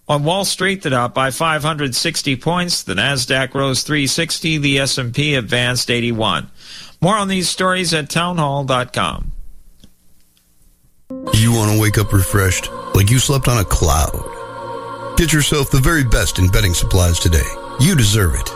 [0.09, 5.91] On Wall Street, the Dow by 560 points, the Nasdaq rose 360, the S&P advanced
[5.91, 6.51] 81.
[7.03, 9.33] More on these stories at townhall.com.
[11.35, 15.17] You want to wake up refreshed, like you slept on a cloud.
[15.19, 17.47] Get yourself the very best in bedding supplies today.
[17.81, 18.47] You deserve it.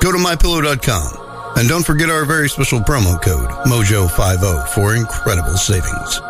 [0.00, 6.20] Go to mypillow.com and don't forget our very special promo code MOJO50 for incredible savings.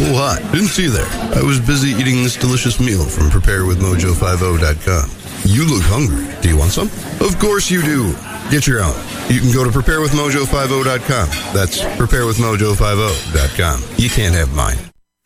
[0.00, 0.38] Oh.
[0.52, 1.08] Didn't see you there.
[1.34, 5.10] I was busy eating this delicious meal from preparewithmojo50.com.
[5.44, 6.26] You look hungry.
[6.40, 6.88] Do you want some?
[7.20, 8.12] Of course you do.
[8.50, 8.96] Get your own.
[9.28, 11.28] You can go to preparewithmojo50.com.
[11.54, 13.82] That's preparewithmojo50.com.
[13.96, 14.87] You can't have mine.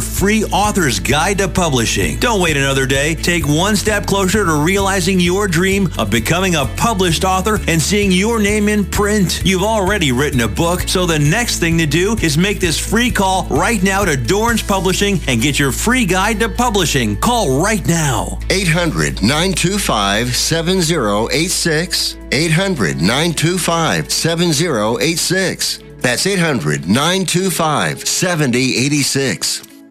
[0.00, 2.18] free author's guide to publishing.
[2.18, 3.14] Don't wait another day.
[3.14, 8.12] Take one step closer to realizing your dream of becoming a published author and seeing
[8.12, 9.42] your name in print.
[9.44, 13.10] You've already written a book, so the next thing to do is make this free
[13.10, 17.16] call right now to Dorrance Publishing and get your free guide to publishing.
[17.16, 18.38] Call right now.
[18.50, 22.16] 800 925 7086.
[22.30, 25.78] 800 925 7086.
[26.00, 29.67] That's 800 925 7086.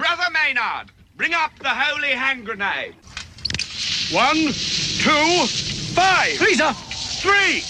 [0.00, 2.94] Brother Maynard, bring up the holy hand grenade.
[4.10, 5.46] One, two,
[5.92, 6.38] five.
[6.38, 6.72] Please, sir.
[7.20, 7.62] Three.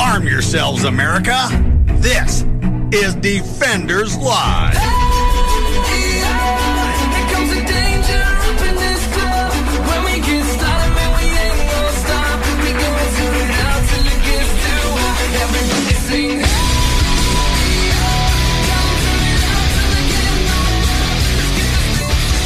[0.00, 1.48] Arm yourselves, America.
[2.00, 2.42] This
[2.92, 5.03] is Defenders Live.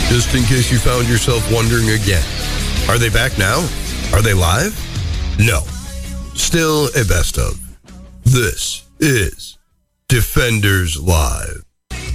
[0.08, 2.24] Just in case you found yourself wondering again,
[2.88, 3.58] are they back now?
[4.14, 4.72] Are they live?
[5.38, 5.60] No.
[6.34, 7.60] Still a best of.
[8.24, 9.58] This is
[10.08, 11.62] Defenders Live.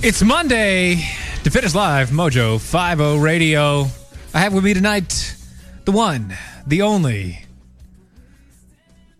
[0.01, 1.05] It's Monday.
[1.43, 3.85] Defenders Live, Mojo 50 Radio.
[4.33, 5.35] I have with me tonight
[5.85, 6.35] the one,
[6.65, 7.45] the only.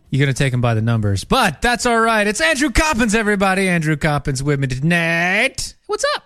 [0.09, 2.25] You're going to take him by the numbers, but that's all right.
[2.25, 3.69] It's Andrew Coppins, everybody.
[3.69, 5.75] Andrew Coppins with me tonight.
[5.85, 6.23] What's up?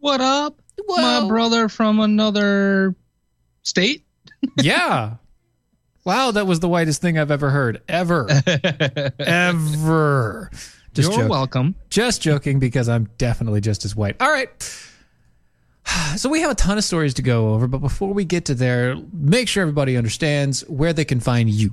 [0.00, 0.60] What up?
[0.96, 2.94] My brother from another
[3.62, 4.04] state?
[4.56, 5.16] yeah.
[6.04, 7.82] Wow, that was the whitest thing I've ever heard.
[7.88, 8.28] Ever.
[9.18, 10.50] Ever.
[10.94, 11.28] You're joking.
[11.28, 11.74] welcome.
[11.88, 14.16] Just joking because I'm definitely just as white.
[14.20, 14.50] All right.
[16.16, 18.54] So we have a ton of stories to go over, but before we get to
[18.54, 21.72] there, make sure everybody understands where they can find you.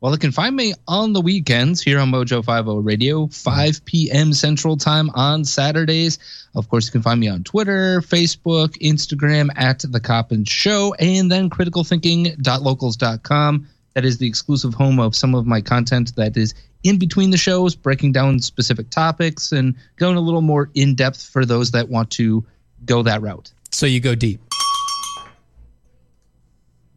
[0.00, 4.32] Well, you can find me on the weekends here on Mojo 50 Radio, 5 p.m.
[4.32, 6.18] Central Time on Saturdays.
[6.54, 11.30] Of course, you can find me on Twitter, Facebook, Instagram at The Coppins Show, and
[11.30, 13.68] then criticalthinking.locals.com.
[13.92, 17.36] That is the exclusive home of some of my content that is in between the
[17.36, 21.90] shows, breaking down specific topics and going a little more in depth for those that
[21.90, 22.42] want to
[22.86, 23.52] go that route.
[23.70, 24.40] So you go deep.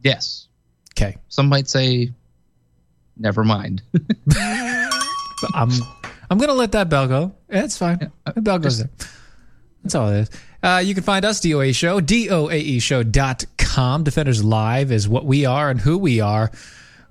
[0.02, 0.48] Yes.
[0.92, 1.18] Okay.
[1.28, 2.14] Some might say,
[3.16, 3.82] never mind.
[5.54, 5.70] I'm
[6.30, 7.34] I'm gonna let that bell go.
[7.50, 8.10] Yeah, it's fine.
[8.34, 8.90] The bell goes there.
[9.82, 10.30] That's all it is.
[10.62, 14.04] Uh, you can find us, DOA Show, DOAE Show.com.
[14.04, 16.50] Defenders Live is what we are and who we are.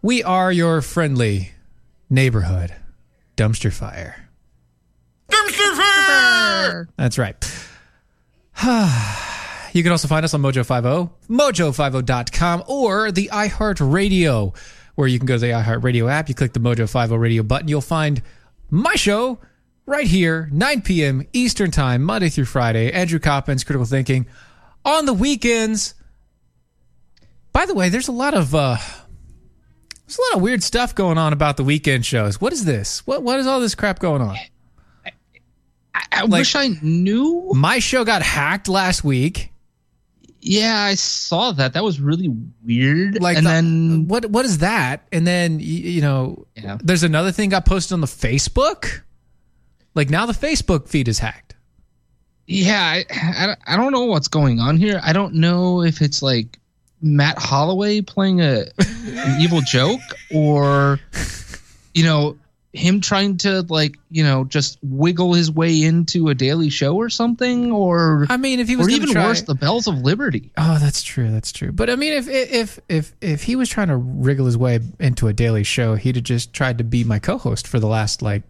[0.01, 1.51] We are your friendly
[2.10, 2.74] neighborhood
[3.38, 4.28] dumpster fire.
[5.30, 6.89] Dumpster fire!
[6.97, 7.36] That's right.
[9.74, 14.56] you can also find us on Mojo50, mojo50.com, or the iHeartRadio,
[14.96, 16.30] where you can go to the iHeartRadio app.
[16.30, 17.68] You click the Mojo50 radio button.
[17.68, 18.22] You'll find
[18.70, 19.39] my show
[19.86, 21.28] right here, 9 p.m.
[21.34, 22.91] Eastern Time, Monday through Friday.
[22.91, 24.26] Andrew Coppins, Critical Thinking.
[24.86, 25.94] On the weekends,
[27.54, 28.78] by the way, there's a lot of uh,
[30.06, 32.41] there's a lot of weird stuff going on about the weekend shows.
[32.41, 33.06] What is this?
[33.08, 34.36] What what is all this crap going on?
[36.12, 37.52] I wish I knew.
[37.56, 39.53] My show got hacked last week.
[40.46, 41.72] Yeah, I saw that.
[41.74, 42.30] That was really
[42.66, 43.22] weird.
[43.22, 45.08] Like, and the- then what what is that?
[45.14, 46.78] And then y- you know, Yeah.
[46.84, 49.02] there's another thing got posted on the Facebook.
[49.96, 51.56] Like now, the Facebook feed is hacked.
[52.46, 55.00] Yeah, I, I, I don't know what's going on here.
[55.02, 56.60] I don't know if it's like
[57.02, 58.66] Matt Holloway playing a
[59.08, 60.02] an evil joke
[60.34, 61.00] or
[61.94, 62.38] you know
[62.76, 67.07] him trying to like you know just wiggle his way into a daily show or
[67.07, 70.49] something or I mean if he was or even try- worse the bells of liberty
[70.57, 71.30] Oh, that's true.
[71.30, 71.71] That's true.
[71.71, 74.80] But I mean, if if if if if he was trying to wriggle his way
[74.99, 78.21] into a daily show, he'd have just tried to be my co-host for the last
[78.24, 78.41] like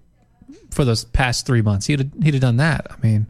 [0.71, 1.85] for those past three months.
[1.87, 2.87] He'd have, he'd have done that.
[2.91, 3.27] I mean,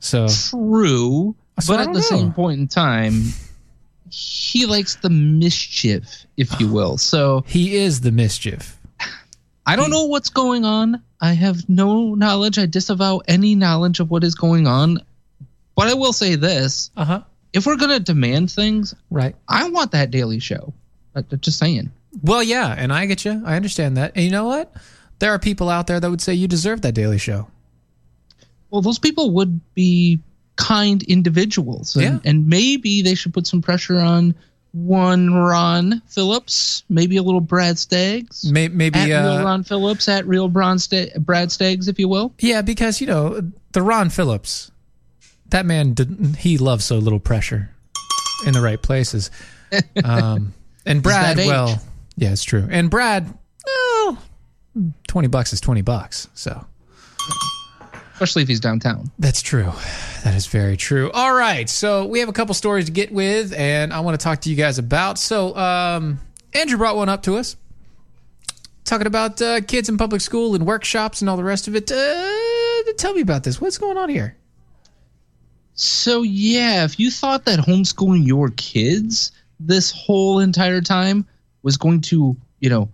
[0.00, 2.00] so true So but at the know.
[2.00, 3.22] same point in time
[4.10, 8.78] he likes the mischief if you will so he is the mischief
[9.66, 11.02] I don't know what's going on.
[11.20, 12.58] I have no knowledge.
[12.58, 14.98] I disavow any knowledge of what is going on.
[15.74, 17.20] But I will say this: uh huh.
[17.52, 19.34] If we're gonna demand things, right?
[19.48, 20.72] I want that daily show.
[21.14, 21.90] Uh, Just saying.
[22.22, 23.42] Well, yeah, and I get you.
[23.44, 24.12] I understand that.
[24.14, 24.72] And you know what?
[25.20, 27.48] There are people out there that would say you deserve that daily show.
[28.70, 30.18] Well, those people would be
[30.56, 32.30] kind individuals, and, Yeah.
[32.30, 34.34] and maybe they should put some pressure on
[34.74, 40.08] one Ron Phillips, maybe a little Brad Staggs, May- maybe, at uh, real Ron Phillips,
[40.08, 42.34] at real Bron Sta- Brad Staggs, if you will.
[42.40, 43.40] Yeah, because you know
[43.72, 44.72] the Ron Phillips,
[45.50, 46.34] that man didn't.
[46.38, 47.70] He loves so little pressure
[48.46, 49.30] in the right places.
[50.04, 50.54] Um,
[50.86, 51.82] and Brad, well,
[52.16, 52.68] yeah, it's true.
[52.70, 53.32] And Brad,
[53.66, 54.18] well,
[55.08, 56.28] twenty bucks is twenty bucks.
[56.34, 56.64] So
[58.14, 59.10] Especially if he's downtown.
[59.18, 59.72] That's true.
[60.22, 61.10] That is very true.
[61.10, 61.68] All right.
[61.68, 64.50] So we have a couple stories to get with, and I want to talk to
[64.50, 65.18] you guys about.
[65.18, 66.20] So um,
[66.52, 67.56] Andrew brought one up to us,
[68.84, 71.90] talking about uh, kids in public school and workshops and all the rest of it.
[71.90, 73.60] Uh, tell me about this.
[73.60, 74.36] What's going on here?
[75.74, 81.26] So yeah, if you thought that homeschooling your kids this whole entire time
[81.62, 82.88] was going to, you know,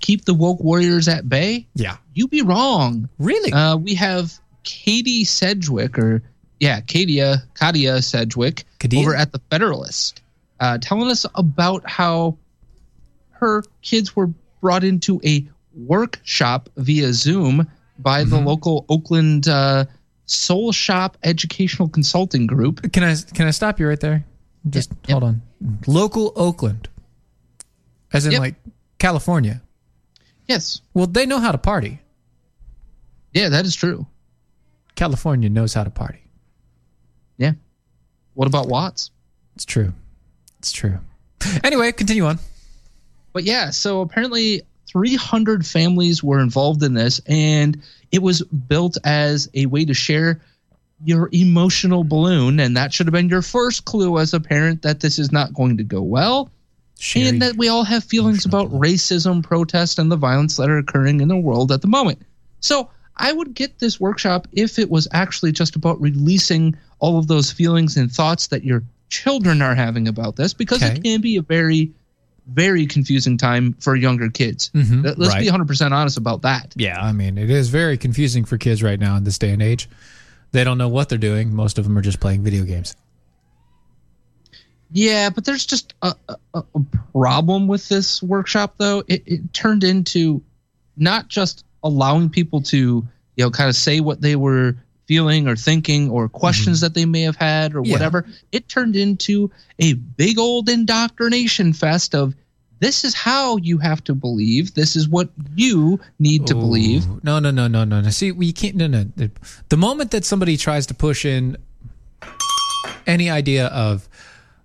[0.00, 3.08] keep the woke warriors at bay, yeah, you'd be wrong.
[3.18, 3.52] Really?
[3.52, 6.22] Uh, we have Katie Sedgwick, or
[6.60, 9.00] yeah, Kadia Kadia Sedgwick, Kadia?
[9.00, 10.20] over at the Federalist,
[10.60, 12.36] uh, telling us about how
[13.30, 14.26] her kids were
[14.60, 17.66] brought into a workshop via Zoom
[17.98, 19.84] by the local Oakland uh,
[20.26, 22.92] Soul Shoppe Educational Consulting Group.
[22.92, 24.24] Can I can I stop you right there?
[24.68, 25.42] Just hold on.
[25.86, 26.88] Local Oakland,
[28.12, 28.40] as in Yep.
[28.40, 28.54] like
[28.98, 29.62] California.
[30.48, 30.80] Yes.
[30.94, 32.00] Well, they know how to party.
[33.32, 34.06] Yeah, that is true.
[34.96, 36.24] California knows how to party.
[37.36, 37.52] Yeah.
[38.34, 39.10] What about Watts?
[39.54, 39.92] It's true.
[40.58, 40.98] It's true.
[41.62, 42.38] Anyway, continue on.
[43.32, 47.80] But yeah, so apparently 300 families were involved in this, and
[48.10, 50.40] it was built as a way to share
[51.04, 52.58] your emotional balloon.
[52.58, 55.52] And that should have been your first clue as a parent that this is not
[55.52, 56.50] going to go well.
[57.28, 61.20] and that we all have feelings about racism, protest, and the violence that are occurring
[61.20, 62.22] in the world at the moment.
[62.60, 67.28] So I would get this workshop if it was actually just about releasing all of
[67.28, 70.94] those feelings and thoughts that your children are having about this, because Okay.
[70.94, 71.92] it can be a very,
[72.52, 74.70] very confusing time for younger kids.
[74.74, 76.74] Mhm, Let- Let's be 100% honest about that.
[76.76, 79.62] Yeah, I mean, it is very confusing for kids right now in this day and
[79.62, 79.88] age.
[80.52, 81.54] They don't know what they're doing.
[81.54, 82.94] Most of them are just playing video games.
[84.92, 86.80] Yeah, but there's just a, a, a
[87.12, 89.02] problem with this workshop, though.
[89.08, 90.42] It, it turned into
[90.96, 92.76] not just allowing people to,
[93.36, 94.76] you know, kind of say what they were
[95.06, 97.92] feeling or thinking or questions that they may have had or Yeah.
[97.92, 98.26] whatever.
[98.52, 102.34] It turned into a big old indoctrination fest of
[102.80, 104.74] this is how you have to believe.
[104.74, 107.06] This is what you need to believe.
[107.24, 108.10] No, no, no, no, no, no.
[108.10, 108.76] See, we can't.
[108.76, 109.04] No, no.
[109.16, 109.30] The-
[109.70, 111.56] The moment that somebody tries to push in
[113.06, 114.08] any idea of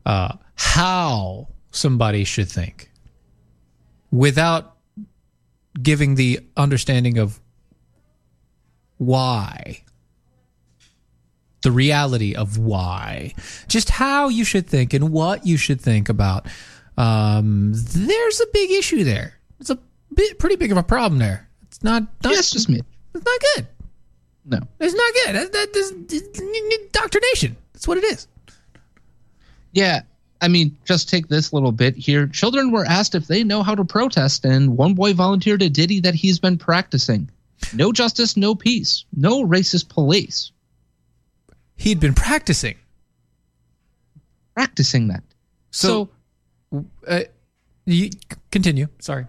[0.05, 2.89] uh, how somebody should think
[4.11, 4.70] without
[5.81, 7.39] giving the understanding of
[8.97, 9.83] why,
[11.61, 13.33] the reality of why,
[13.67, 16.47] just how you should think and what you should think about,
[16.97, 19.35] um, there's a big issue there.
[19.59, 19.79] It's a
[20.13, 21.47] bit, pretty big of a problem there.
[21.63, 22.03] It's not.
[22.23, 22.81] not Yes, just me.
[23.13, 23.67] It's not good.
[24.45, 24.59] No.
[24.79, 25.35] It's not good.
[25.35, 27.55] That, that, indoctrination.
[27.73, 28.27] That's what it is.
[29.71, 30.01] Yeah.
[30.41, 32.25] I mean, just take this little bit here.
[32.27, 35.99] Children were asked if they know how to protest, and one boy volunteered a ditty
[36.01, 37.29] that he's been practicing.
[37.75, 39.05] No justice, no peace.
[39.15, 40.51] No racist police.
[41.77, 42.75] He'd been practicing.
[44.55, 45.23] Practicing that.
[45.71, 46.09] So,
[47.07, 47.21] uh,
[47.85, 48.09] you
[48.51, 48.87] continue.
[48.99, 49.25] Sorry.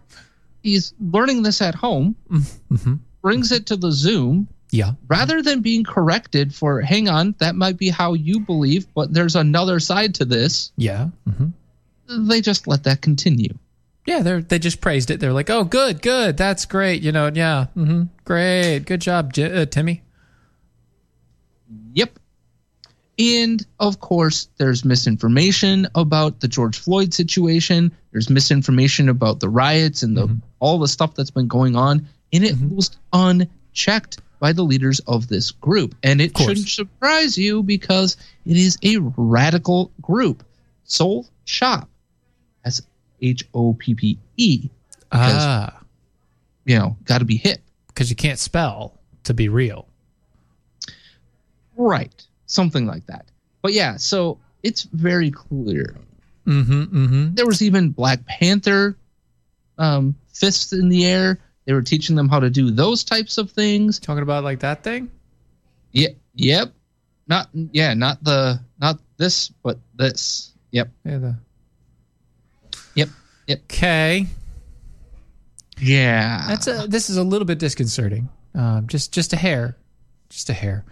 [0.62, 2.94] he's learning this at home, Mm-hmm.
[3.20, 4.48] brings it to the Zoom.
[4.72, 4.92] Yeah.
[5.06, 9.36] Rather than being corrected for, hang on, that might be how you believe, but there's
[9.36, 11.10] another side to this, Yeah.
[11.30, 11.48] hmm
[12.08, 13.54] they just let that continue.
[14.06, 14.20] Yeah.
[14.22, 15.20] They they just praised it.
[15.20, 16.36] They're like, oh, good, good.
[16.36, 17.00] That's great.
[17.02, 17.30] You know.
[17.32, 17.66] Yeah.
[17.74, 18.80] hmm Great.
[18.80, 20.02] Good job, J- uh, Timmy.
[21.94, 22.18] Yep.
[23.18, 27.92] And of course, there's misinformation about the George Floyd situation.
[28.10, 32.44] There's misinformation about the riots and the all the stuff that's been going on, and
[32.44, 35.94] it was unchecked by the leaders of this group.
[36.02, 40.42] And it shouldn't surprise you because it is a radical group.
[40.82, 41.86] Soul Shoppe,
[42.64, 42.82] S
[43.20, 44.68] H O P P E.
[45.12, 45.80] Ah.
[46.64, 47.60] you know, got to be hip.
[47.86, 49.86] Because you can't spell to be real.
[51.76, 52.26] Right.
[52.46, 53.26] Something like that.
[53.62, 55.94] But yeah, so it's very clear.
[56.48, 56.82] Mm-hmm.
[56.82, 57.34] Mm-hmm.
[57.36, 58.96] There was even Black Panther
[59.78, 61.38] um, fists in the air.
[61.64, 63.98] They were teaching them how to do those types of things.
[64.00, 65.10] Talking about like that thing?
[65.92, 66.08] Yeah.
[66.34, 66.72] Yep.
[67.28, 70.52] Not yeah, not the not this, but this.
[70.72, 70.88] Yep.
[71.04, 71.18] Yeah.
[71.18, 71.36] The
[72.94, 73.08] Yep.
[73.46, 73.60] Yep.
[73.64, 74.26] Okay.
[75.78, 76.46] Yeah.
[76.48, 76.86] That's a.
[76.88, 78.28] This is a little bit disconcerting.
[78.54, 79.76] Um, just just a hair,
[80.28, 80.84] just a hair.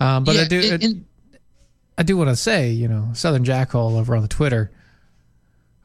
[0.00, 0.60] Um, but I do.
[0.72, 1.04] and- and-
[1.96, 4.72] I do want to say, you know, Southern Jackal over on the Twitter,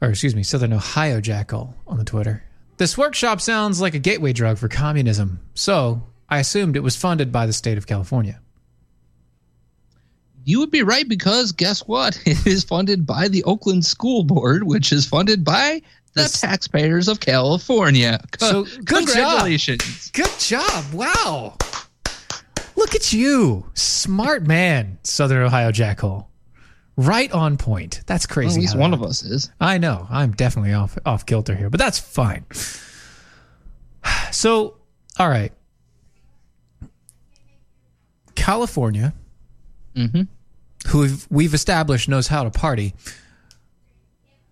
[0.00, 2.42] or excuse me, Southern Ohio Jackal on the Twitter.
[2.80, 5.40] This workshop sounds like a gateway drug for communism.
[5.52, 6.00] So
[6.30, 8.40] I assumed it was funded by the state of California.
[10.46, 12.18] You would be right because guess what?
[12.26, 15.82] It is funded by the Oakland School Board, which is funded by
[16.14, 18.18] the taxpayers of California.
[18.38, 20.10] So good congratulations.
[20.10, 20.24] Job.
[20.24, 20.84] Good job.
[20.94, 21.56] Wow.
[22.76, 23.66] Look at you.
[23.74, 26.29] Smart man, Southern Ohio Jackhole.
[27.02, 28.02] Right on point.
[28.06, 28.48] That's crazy.
[28.48, 29.50] Well, at least one of us is.
[29.58, 30.06] I know.
[30.10, 32.44] I'm definitely off off kilter here, but that's fine.
[34.32, 34.76] So,
[35.18, 35.52] all right.
[38.34, 39.12] California,
[39.96, 40.22] Mm-hmm.
[40.88, 42.94] who we've, we've established knows how to party,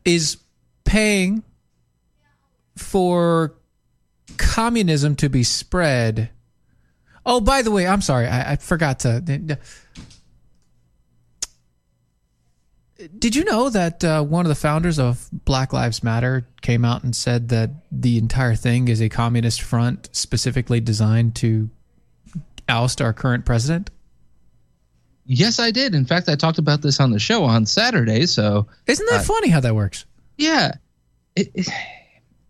[0.04, 0.36] is
[0.84, 1.44] paying
[2.76, 3.54] for
[4.36, 6.30] communism to be spread.
[7.24, 8.26] Oh, by the way, I'm sorry.
[8.26, 9.58] I, I forgot to.
[13.18, 17.04] Did you know that uh, one of the founders of Black Lives Matter came out
[17.04, 21.70] and said that the entire thing is a communist front specifically designed to
[22.68, 23.90] oust our current president?
[25.26, 25.94] Yes, I did.
[25.94, 28.26] In fact, I talked about this on the show on Saturday.
[28.26, 30.04] So Isn't that Uh, funny how that works?
[30.36, 30.72] Yeah,
[31.36, 31.68] it, it-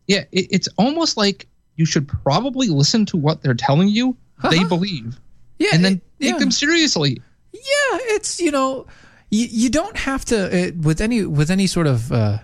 [0.07, 1.47] yeah, it, it's almost like
[1.77, 4.17] you should probably listen to what they're telling you.
[4.51, 5.19] They believe,
[5.59, 6.39] yeah, and then take yeah.
[6.39, 7.21] them seriously.
[7.53, 8.87] Yeah, it's you know,
[9.31, 12.39] you, you don't have to uh, with any with any sort of uh,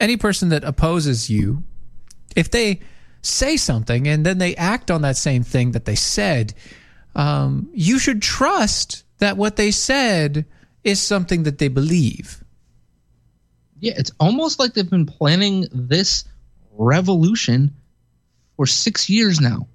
[0.00, 1.62] any person that opposes you,
[2.36, 2.80] if they
[3.22, 6.54] say something and then they act on that same thing that they said,
[7.14, 10.44] um, you should trust that what they said
[10.82, 12.42] is something that they believe.
[13.78, 16.24] Yeah, it's almost like they've been planning this
[16.76, 17.74] revolution
[18.56, 19.68] for six years now.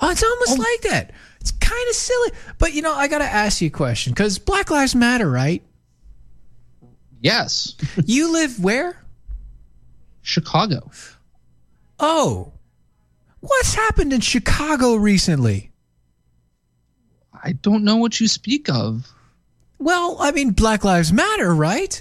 [0.00, 1.12] Oh, it's almost like that.
[1.42, 4.38] It's kind of silly, but you know, I got to ask you a question because
[4.38, 5.60] Black Lives Matter, right?
[7.20, 7.74] Yes.
[8.06, 8.96] you live where?
[10.20, 10.88] Chicago.
[11.98, 12.52] Oh,
[13.40, 15.72] what's happened in Chicago recently?
[17.42, 19.10] I don't know what you speak of.
[19.80, 22.00] Well, I mean, Black Lives Matter, right?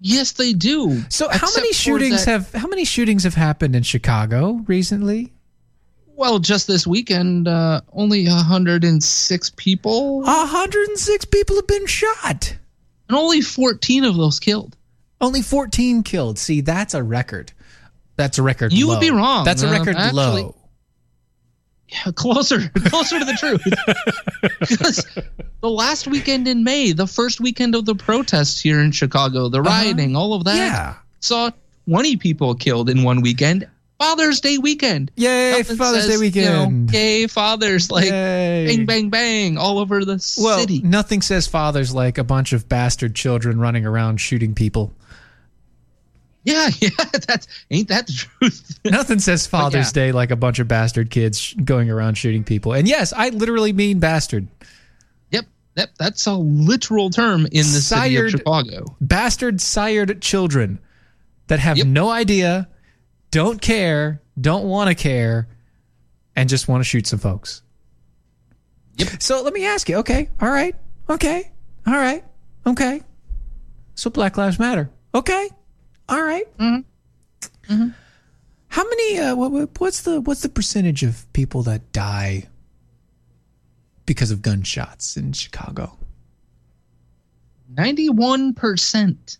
[0.00, 1.04] Yes, they do.
[1.08, 5.34] So, how many shootings that- have how many shootings have happened in Chicago recently?
[6.18, 10.20] Well, just this weekend, uh, only 106 people.
[10.22, 12.56] 106 people have been shot.
[13.08, 14.76] And only 14 of those killed.
[15.20, 16.36] Only 14 killed.
[16.40, 17.52] See, that's a record.
[18.16, 18.72] That's a record.
[18.72, 18.94] You low.
[18.94, 19.44] would be wrong.
[19.44, 20.54] That's a Um, record actually- low.
[21.88, 23.62] Yeah, closer, closer to the truth.
[24.60, 25.06] because
[25.62, 29.62] the last weekend in May, the first weekend of the protests here in Chicago, the
[29.62, 30.94] rioting, all of that, Yeah.
[31.20, 31.50] saw
[31.88, 33.68] 20 people killed in one weekend.
[33.98, 35.10] Father's Day weekend.
[35.16, 36.92] Yay, Nothing Father's Day says, you know, weekend.
[36.92, 37.90] yay, fathers.
[37.90, 38.66] Like, Yay.
[38.66, 40.80] bang, bang, bang, all over the Well, city.
[40.82, 44.92] nothing says fathers like a bunch of bastard children running around shooting people.
[46.44, 46.90] Yeah, yeah,
[47.26, 48.78] that's ain't that the truth?
[48.84, 49.92] Nothing says Father's yeah.
[50.06, 52.72] Day like a bunch of bastard kids sh- going around shooting people.
[52.72, 54.46] And yes, I literally mean bastard.
[55.32, 55.44] Yep,
[55.76, 58.84] yep, that's a literal term in the city of Sired- Chicago.
[59.00, 60.78] Bastard sired children
[61.48, 62.68] that have no idea,
[63.30, 65.48] don't care, don't want to care,
[66.36, 67.62] and just want to shoot some folks.
[68.96, 69.22] Yep.
[69.22, 70.74] So let me ask you, okay, all right,
[71.10, 71.50] okay,
[71.86, 72.24] all right,
[72.66, 73.02] okay.
[73.94, 74.90] So Black Lives Matter.
[75.14, 75.48] Okay.
[76.08, 76.44] All right.
[76.58, 77.88] Mm-hmm.
[78.68, 82.46] How many uh what, what- what's the what's the percentage of people that die
[84.06, 85.98] because of gunshots in Chicago?
[87.74, 89.38] 91%.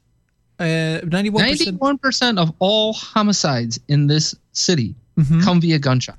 [0.59, 1.78] Uh 91%.
[1.78, 5.40] 91% of all homicides in this city Mm-hmm.
[5.43, 6.16] come via gunshot.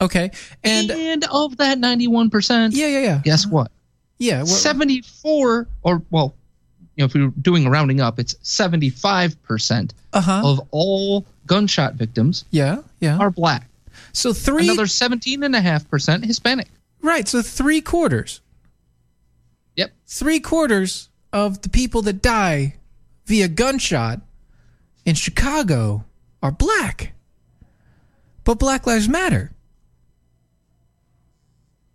[0.00, 0.30] Okay.
[0.62, 3.20] And and of that 91%, yeah, yeah, yeah.
[3.24, 3.72] Guess what?
[4.18, 6.32] Yeah, what- 74 or well,
[6.96, 10.42] you know, if we were doing a rounding up, it's 75% Uh-huh.
[10.44, 13.16] of all gunshot victims yeah, yeah.
[13.18, 13.66] are black.
[14.12, 16.68] So three Another 17.5% Hispanic.
[17.00, 18.40] Right, so three quarters.
[19.76, 19.92] Yep.
[20.06, 22.76] Three quarters of the people that die
[23.26, 24.20] via gunshot
[25.04, 26.04] in Chicago
[26.42, 27.12] are black.
[28.44, 29.52] But Black Lives Matter.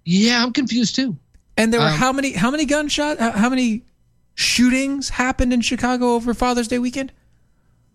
[0.05, 1.17] Yeah, I'm confused too.
[1.57, 3.83] And there were Um, how many how many gunshot how many
[4.35, 7.11] shootings happened in Chicago over Father's Day weekend?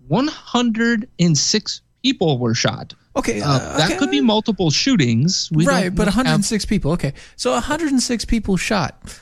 [0.08, 2.94] 106 people were shot.
[3.16, 3.98] Okay, Uh, uh, that okay.
[3.98, 5.48] could be multiple shootings.
[5.52, 6.92] We right, but have- 106 people.
[6.92, 7.14] Okay.
[7.36, 9.18] So 106 people shot.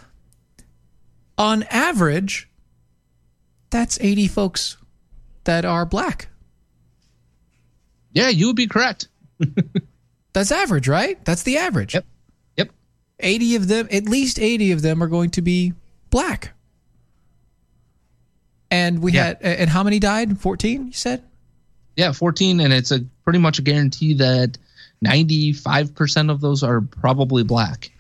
[1.39, 2.49] On average,
[3.71, 4.77] that's 80 folks
[5.45, 6.29] that are black.
[8.13, 9.09] Yeah, you would be correct.
[10.33, 11.23] That's average, right?
[11.25, 11.95] That's the average.
[11.95, 12.05] Yep.
[12.57, 12.71] Yep.
[13.21, 15.73] 80 of them, at least 80 of them are going to be
[16.11, 16.53] black.
[18.71, 19.25] And we Yeah.
[19.27, 20.39] had and how many died?
[20.41, 21.23] 14, you said?
[21.97, 24.57] Yeah, 14, and it's a pretty much a guarantee that
[25.05, 27.91] 95% of those are probably black.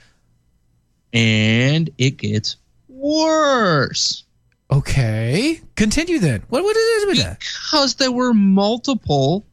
[1.12, 2.56] And it gets
[2.88, 4.24] worse.
[4.72, 5.60] Okay.
[5.76, 6.42] Continue then.
[6.48, 7.38] What what is it with that?
[7.40, 9.44] Because there were multiple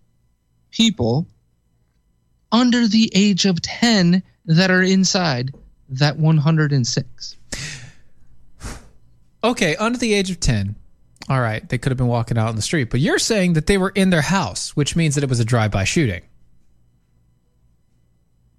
[0.71, 1.27] people
[2.51, 5.53] under the age of 10 that are inside
[5.89, 7.35] that 106.
[9.43, 10.75] Okay, under the age of 10.
[11.29, 13.67] All right, they could have been walking out on the street, but you're saying that
[13.67, 16.21] they were in their house, which means that it was a drive-by shooting.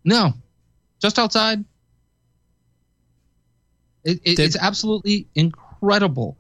[0.04, 0.32] No,
[1.00, 1.64] just outside.
[4.04, 6.36] It, it, Did- it's absolutely incredible.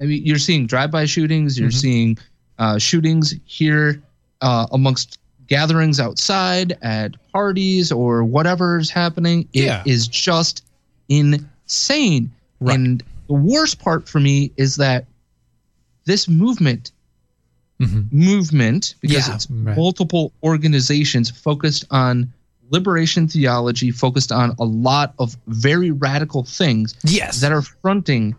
[0.00, 1.58] I mean, you're seeing drive-by shootings.
[1.58, 1.80] You're Mhm.
[1.80, 2.18] seeing
[2.58, 4.02] uh, shootings here
[4.40, 9.48] uh, amongst gatherings outside at parties or whatever's happening.
[9.52, 10.10] It is Yeah.
[10.12, 10.64] just
[11.08, 12.30] insane.
[12.60, 15.06] And the worst part for me is that
[16.04, 16.92] this movement,
[17.78, 19.30] movement, because Mm-hmm.
[19.30, 19.76] Yeah, it's right.
[19.76, 22.32] multiple organizations focused on
[22.70, 27.40] liberation theology, focused on a lot of very radical things yes.
[27.40, 28.34] that are fronting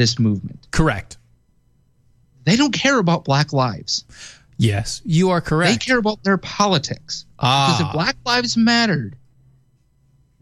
[0.00, 0.66] this movement.
[0.70, 1.18] Correct.
[2.44, 4.04] They don't care about black lives.
[4.56, 5.72] Yes, you are correct.
[5.72, 7.26] They care about their politics.
[7.38, 7.66] Ah.
[7.76, 9.14] Because if black lives mattered,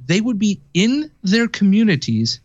[0.06, 2.38] they would be in their communities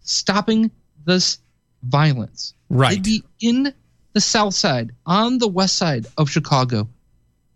[0.00, 0.70] stopping
[1.06, 1.38] this
[1.82, 2.54] violence.
[2.70, 2.90] Right.
[2.90, 3.74] They'd be in
[4.12, 6.88] the south side, on the west side of Chicago,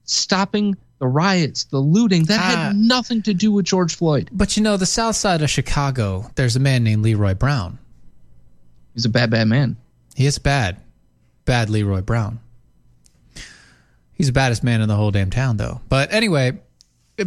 [0.04, 2.42] stopping the riots, the looting that Ah.
[2.66, 4.28] had nothing to do with George Floyd.
[4.32, 7.78] But you know, the south side of Chicago, there's a man named Leroy Brown.
[8.94, 9.76] He's a bad, bad man.
[10.14, 10.76] He is bad.
[11.44, 12.40] Bad Leroy Brown.
[14.12, 15.80] He's the baddest man in the whole damn town, though.
[15.88, 16.60] But anyway,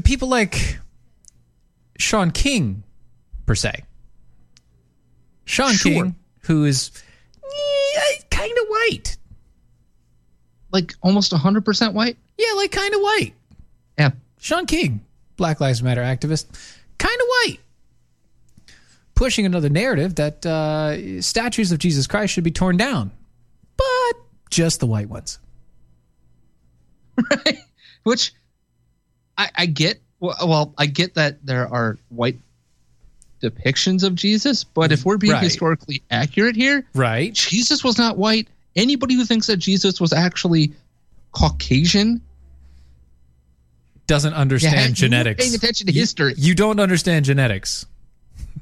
[0.03, 0.79] people like
[1.97, 2.83] Shaun King,
[3.45, 3.83] per se.
[5.45, 5.91] Sean Sure.
[5.91, 6.91] King, who is
[8.29, 9.17] kind of white.
[10.71, 12.17] Like almost 100% white?
[12.37, 13.33] Yeah, like kind of white.
[13.97, 14.11] Yeah.
[14.39, 15.01] Shaun King,
[15.37, 16.45] Black Lives Matter activist,
[16.97, 17.59] kind of white.
[19.15, 23.11] Pushing another narrative that uh, statues of Jesus Christ should be torn down,
[23.77, 24.13] but
[24.49, 25.39] just the white ones.
[27.17, 27.59] Right.
[28.03, 28.33] Which
[29.37, 30.01] I, I get.
[30.19, 32.39] Well, I get that there are white
[33.41, 35.43] depictions of Jesus, but if we're being Right.
[35.43, 37.33] historically accurate here, right?
[37.33, 38.47] Jesus was not white.
[38.75, 40.73] Anybody who thinks that Jesus was actually
[41.31, 42.21] Caucasian
[44.07, 45.43] Doesn't understand Yeah, genetics.
[45.43, 46.33] paying attention to You- history.
[46.37, 47.85] You don't understand genetics.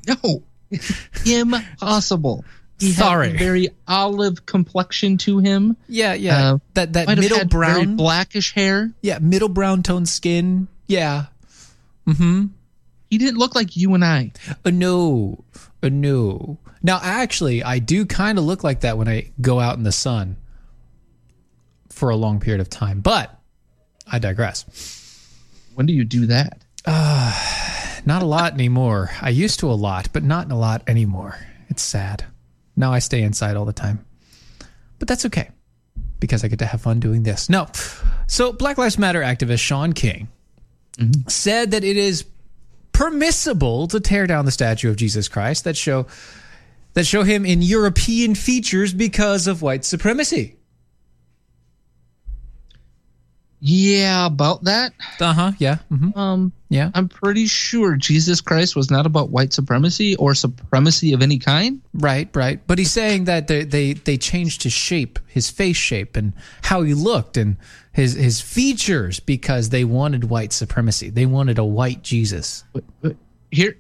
[0.08, 0.44] No,
[1.26, 2.46] impossible.
[2.80, 3.28] He Sorry.
[3.28, 5.78] had a very olive complexion to him.
[5.88, 6.54] Yeah, yeah.
[6.54, 8.92] Uh, that that middle brown, blackish hair.
[9.02, 10.68] Yeah, middle brown tone skin.
[10.88, 11.26] Yeah.
[12.08, 12.48] Mm-hmm.
[13.10, 14.32] He didn't look like you and I.
[14.66, 15.44] Uh, no,
[15.82, 16.58] uh, no.
[16.82, 19.92] Now, actually, I do kind of look like that when I go out in the
[19.92, 20.36] sun
[21.90, 23.00] for a long period of time.
[23.00, 23.40] But
[24.12, 24.66] I digress.
[25.76, 26.62] When do you do that?
[26.86, 27.32] Uh,
[28.06, 29.12] not a lot anymore.
[29.22, 31.38] I used to a lot, but not a lot anymore.
[31.70, 32.26] It's sad.
[32.76, 34.06] Now I stay inside all the time.
[35.00, 35.50] But that's okay
[36.20, 37.50] because I get to have fun doing this.
[37.50, 37.68] No.
[38.28, 40.30] So, Black Lives Matter activist Shaun King
[41.28, 42.26] said that it is
[42.92, 46.06] permissible to tear down the statue of Jesus Christ that show
[46.94, 50.56] that show him in European features because of white supremacy.
[53.60, 54.94] Yeah, about that.
[55.20, 55.52] Uh huh.
[55.58, 55.78] Yeah.
[55.92, 56.16] mhm.
[56.18, 56.54] Um.
[56.74, 56.90] Yeah.
[56.96, 61.82] I'm pretty sure Jesus Christ was not about white supremacy or supremacy of any kind.
[61.94, 62.60] Right, right.
[62.66, 66.34] But he's saying that they they, they changed his shape, his face shape, and
[66.64, 67.58] how he looked, and
[67.92, 71.12] his his features because they wanted white supremacy.
[71.12, 72.64] They wanted a white Jesus.
[73.52, 73.76] Here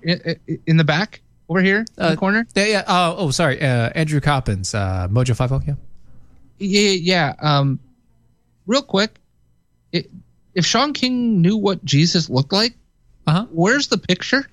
[0.68, 2.46] in the back, over here in Uh, the corner.
[2.54, 2.84] Yeah, yeah.
[2.88, 3.60] Oh, oh, sorry.
[3.60, 5.62] Uh, Andrew Coppins, uh, Mojo Five O.
[5.66, 5.74] Yeah.
[6.60, 7.34] Yeah, yeah.
[7.40, 7.80] Um,
[8.68, 9.18] real quick,
[9.92, 10.12] it,
[10.54, 12.76] if Shaun King knew what Jesus looked like,
[13.28, 13.48] uh-huh.
[13.52, 14.48] where's the picture?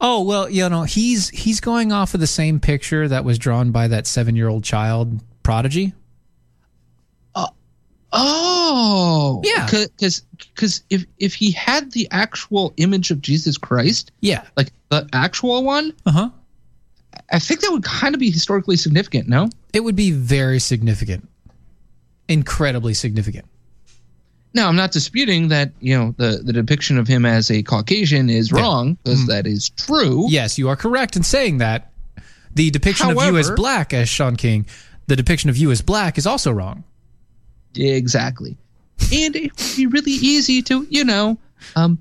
[0.00, 3.70] Oh well, you know he's he's going off of the same picture that was drawn
[3.70, 5.94] by that seven year old child prodigy.
[7.34, 7.46] Uh,
[8.12, 9.64] oh, Yeah.
[9.64, 15.08] Because because if if he had the actual image of Jesus Christ, yeah, like the
[15.12, 16.30] actual one, uh huh,
[17.30, 19.28] I think that would kind of be historically significant.
[19.28, 21.28] No, it would be very significant,
[22.28, 23.46] incredibly significant.
[24.54, 28.30] Now, I'm not disputing that you know the the depiction of him as a Caucasian
[28.30, 28.60] is Yeah.
[28.60, 29.26] wrong because Mm.
[29.28, 30.26] that is true.
[30.30, 31.90] Yes, you are correct in saying that.
[32.54, 34.66] The depiction of you as black, as Shaun King,
[35.08, 36.84] the depiction of you as black is also wrong.
[37.74, 38.56] Exactly.
[39.12, 41.36] And it would be really easy to, you know,
[41.74, 41.98] um,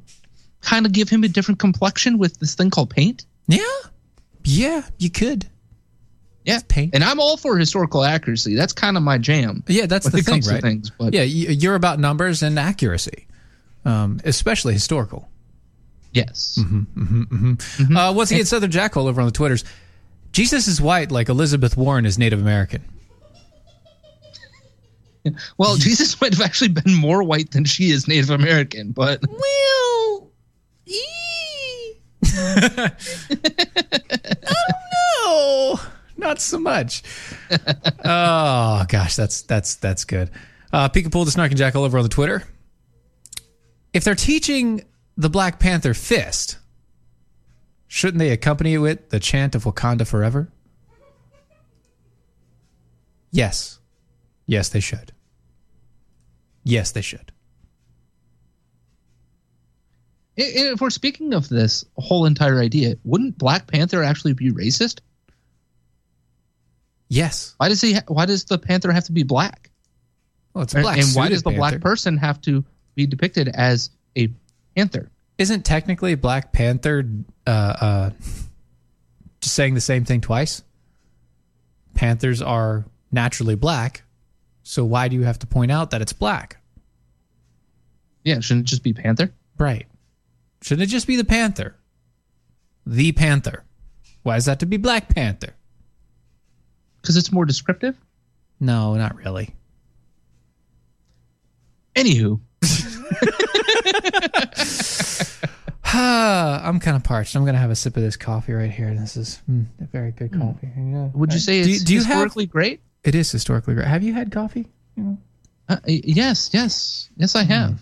[0.61, 3.25] kind of give him a different complexion with this thing called paint.
[3.47, 3.59] Yeah.
[4.43, 5.47] Yeah, you could.
[6.45, 6.60] Yeah.
[6.68, 6.94] Paint.
[6.95, 8.56] And I'm all for historical accuracy.
[8.56, 9.64] That's kind of my jam.
[9.68, 10.61] Yeah, that's the thing, right?
[10.61, 13.28] things, but yeah, you- you're about numbers and accuracy,
[13.86, 15.30] um, especially historical.
[16.11, 16.57] Yes.
[16.61, 17.98] Mm-hmm, mm-hmm.
[17.98, 19.64] Uh, once again, Southern Jackhole over on the Twitters.
[20.32, 22.84] Jesus is white, like Elizabeth Warren is Native American.
[25.57, 30.30] Well, Jesus might have actually been more white than she is Native American, but well,
[35.26, 35.72] no,
[36.23, 37.03] not so much.
[38.05, 40.31] oh gosh, that's that's that's good.
[40.71, 42.43] Uh, Peekapool the Snarking Jackal over on the Twitter.
[43.93, 44.83] If they're teaching
[45.17, 46.57] the Black Panther fist,
[47.87, 50.51] shouldn't they accompany it with the chant of Wakanda forever?
[53.31, 53.79] Yes.
[54.45, 55.11] Yes, they should.
[56.63, 57.31] Yes, they should.
[60.35, 64.99] If we're speaking of this whole entire idea, wouldn't Black Panther actually be racist?
[67.09, 67.53] Yes.
[67.57, 67.93] Why does he?
[67.93, 69.69] Ha- why does the Panther have to be black?
[70.53, 72.63] Well, it's a And- black and why does the black person have to
[72.95, 74.30] be depicted as a
[74.75, 75.09] panther?
[75.38, 77.03] Isn't technically Black Panther
[77.47, 78.09] uh, uh,
[79.41, 80.61] just saying the same thing twice?
[81.95, 84.03] Panthers are naturally black,
[84.61, 86.57] so why do you have to point out that it's black?
[88.23, 89.34] Yeah, shouldn't it just be panther?
[89.57, 89.88] Right.
[90.61, 91.75] Shouldn't it just be the panther?
[92.85, 93.63] The panther.
[94.21, 95.55] Why is that to be Black Panther?
[97.03, 97.95] Because it's more descriptive.
[98.59, 99.53] No, not really.
[101.95, 102.39] Anywho,
[105.93, 107.35] I'm kind of parched.
[107.35, 108.93] I'm gonna have a sip of this coffee right here.
[108.95, 110.69] This is mm, a very good coffee.
[110.75, 111.09] Yeah.
[111.13, 112.81] would you say Do it's you- do you have- historically great?
[113.03, 113.85] It is historically great.
[113.88, 114.65] Have you had coffee?
[115.67, 117.81] Uh, yes, yes, yes, I have.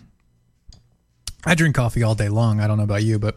[1.44, 2.60] I drink coffee all day long.
[2.60, 3.36] I don't know about you, but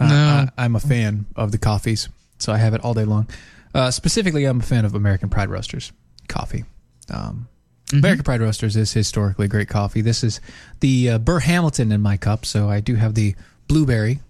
[0.00, 0.48] uh, No.
[0.56, 2.08] I, I'm a fan of the coffees,
[2.38, 3.28] so I have it all day long.
[3.74, 5.92] Uh, specifically, I'm a fan of American Pride Roasters
[6.28, 6.64] coffee.
[7.12, 7.48] Um,
[7.92, 10.00] American Pride Roasters is historically great coffee.
[10.00, 10.40] This is
[10.80, 13.34] the uh, Burr Hamilton in my cup, so I do have the
[13.68, 14.20] blueberry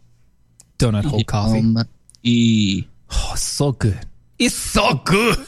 [0.78, 1.58] donut hole coffee.
[1.60, 1.78] Um,
[2.22, 2.84] e.
[3.10, 4.00] Oh, so good.
[4.38, 5.38] It's so good.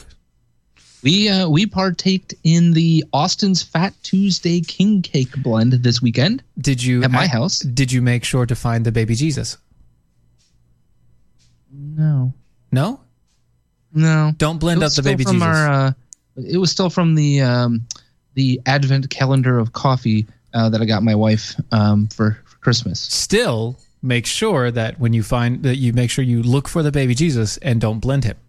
[1.03, 6.43] We uh, we partaked in the Austin's Fat Tuesday King Cake blend this weekend.
[6.59, 7.59] Did you at my I- house?
[7.59, 9.57] Did you make sure to find the baby Jesus?
[11.71, 12.33] No,
[12.71, 13.01] No.
[13.97, 14.31] No.
[14.37, 15.47] Don't blend up the baby from Jesus.
[15.47, 15.91] Our, uh,
[16.37, 17.85] it was still from the um,
[18.35, 22.99] the Advent calendar of coffee uh, that I got my wife um, for, for Christmas.
[22.99, 26.91] Still, make sure that when you find that you make sure you look for the
[26.91, 28.37] baby Jesus and don't blend him.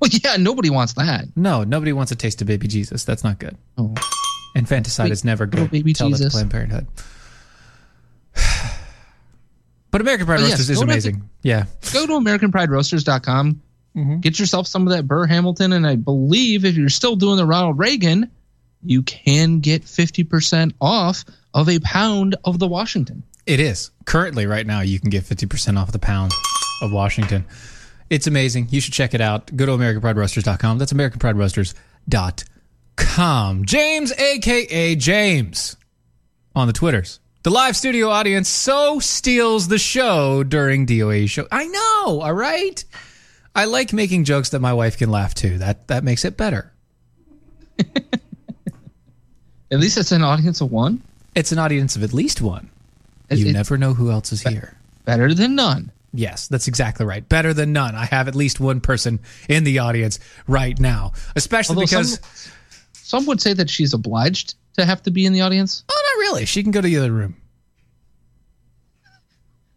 [0.00, 1.24] Well, yeah, nobody wants that.
[1.34, 3.04] No, nobody wants a taste of baby Jesus.
[3.04, 3.56] That's not good.
[3.76, 3.92] Oh.
[4.54, 5.72] Infanticide Sweet is never good.
[5.72, 6.32] baby Tell Jesus.
[6.32, 6.86] Planned Parenthood.
[9.90, 11.28] But American Pride Oh, yes, Roasters is go to- amazing.
[11.42, 11.66] yeah.
[11.92, 13.60] Go to AmericanPrideRoasters.com.
[13.96, 14.20] Mm-hmm.
[14.20, 17.46] Get yourself some of that Burr Hamilton, and I believe if you're still doing the
[17.46, 18.30] Ronald Reagan,
[18.82, 21.24] you can get fifty percent off
[21.54, 23.22] of a pound of the Washington.
[23.46, 23.90] It is.
[24.04, 26.32] Currently, right now, you can get 50% off the pound
[26.80, 27.44] of Washington.
[28.08, 28.68] It's amazing.
[28.70, 29.54] You should check it out.
[29.56, 30.78] Go to AmericanPrideRoasters.com.
[30.78, 33.64] That's AmericanPrideRoasters.com.
[33.64, 34.96] James, a.k.a.
[34.96, 35.76] James,
[36.54, 37.20] on the Twitters.
[37.42, 41.48] The live studio audience so steals the show during DOA show.
[41.50, 42.84] I know, all right?
[43.54, 45.58] I like making jokes that my wife can laugh to.
[45.58, 46.72] That that makes it better.
[49.70, 51.02] At least it's an audience of one.
[51.34, 52.70] It's an audience of at least one.
[53.30, 54.76] It- You never know who else is here.
[55.04, 55.90] Better than none.
[56.14, 57.26] Yes, that's exactly right.
[57.26, 57.94] Better than none.
[57.94, 59.18] I have at least one person
[59.48, 62.20] in the audience right now, especially Although because.
[62.20, 62.52] some,
[62.92, 65.84] some would say that she's obliged to have to be in the audience.
[65.88, 66.44] oh, not really.
[66.44, 67.34] She can go to the other room.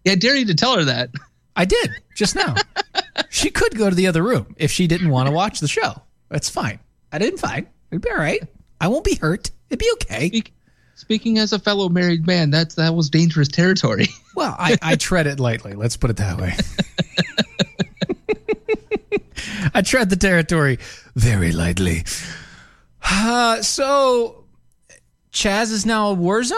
[0.04, 1.10] Yeah, I dare you to tell her that.
[1.56, 2.56] I did just now.
[3.30, 5.94] she could go to the other room if she didn't want to watch the show.
[6.30, 6.80] That's fine.
[7.12, 7.68] I didn't fine.
[7.92, 8.42] It'd be all right.
[8.82, 9.52] I won't be hurt.
[9.70, 10.28] It'd be okay.
[10.28, 10.54] Speak,
[10.96, 14.08] speaking as a fellow married man, that's that was dangerous territory.
[14.36, 15.76] Well, I, I tread it lightly.
[15.76, 16.56] Let's put it that way.
[19.74, 20.78] I tread the territory
[21.16, 22.04] very lightly.
[23.02, 24.44] Uh, so,
[25.32, 26.58] Chaz is now a war zone?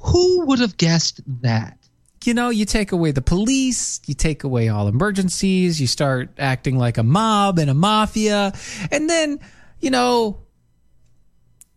[0.00, 1.78] Who would have guessed that?
[2.26, 6.76] You know, you take away the police, you take away all emergencies, you start acting
[6.76, 8.52] like a mob and a mafia,
[8.90, 9.38] and then,
[9.80, 10.40] you know,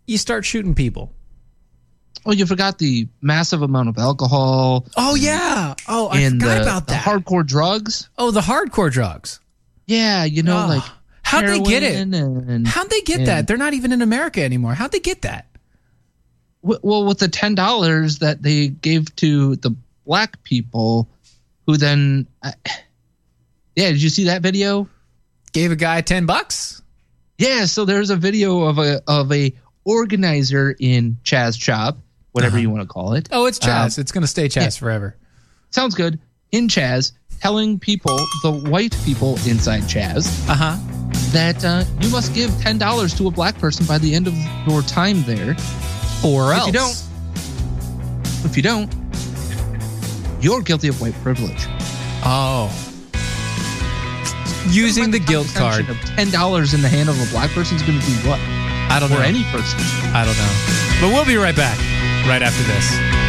[0.08, 1.14] you start shooting people.
[2.26, 4.88] Oh, you forgot the massive amount of alcohol.
[4.98, 5.76] Oh, yeah.
[5.88, 7.04] Oh, I and forgot the, about the that.
[7.06, 8.10] hardcore drugs.
[8.18, 9.40] Oh, the hardcore drugs.
[9.86, 10.84] Yeah, you know, Oh, like
[11.22, 11.96] how'd they get it?
[11.96, 13.48] And, How'd they get and- that?
[13.48, 14.74] They're not even in America anymore.
[14.74, 15.46] How'd they get that?
[16.62, 19.76] well, with the ten dollars that they gave to the
[20.10, 21.08] black people,
[21.68, 22.54] who then, I
[23.76, 24.90] yeah, did you see that video?
[25.54, 26.82] Gave a guy 10 bucks?
[27.38, 29.54] Yeah, so there's a video of a of a
[29.86, 31.98] organizer in Chaz chop
[32.32, 32.62] whatever Uh-huh.
[32.62, 33.30] you want to call it.
[33.32, 33.98] Oh, it's Chaz.
[33.98, 35.16] Um, it's going to stay Chaz forever.
[35.70, 36.20] Sounds good.
[36.52, 40.76] In Chaz, telling people, the white people inside Chaz, uh-huh.
[41.32, 44.34] that uh, you must give ten dollars to a black person by the end of
[44.68, 45.56] your time there,
[46.26, 48.94] or else if you don't, if you don't,
[50.42, 51.68] you're guilty of white privilege.
[52.24, 52.70] Oh,
[54.70, 55.90] using the guilt card.
[55.90, 58.40] Of ten dollars in the hand of a black person is going to do what?
[58.92, 59.22] I don't or know.
[59.22, 59.80] any person.
[60.14, 60.54] I don't know.
[61.02, 61.78] But we'll be right back
[62.28, 63.29] right after this.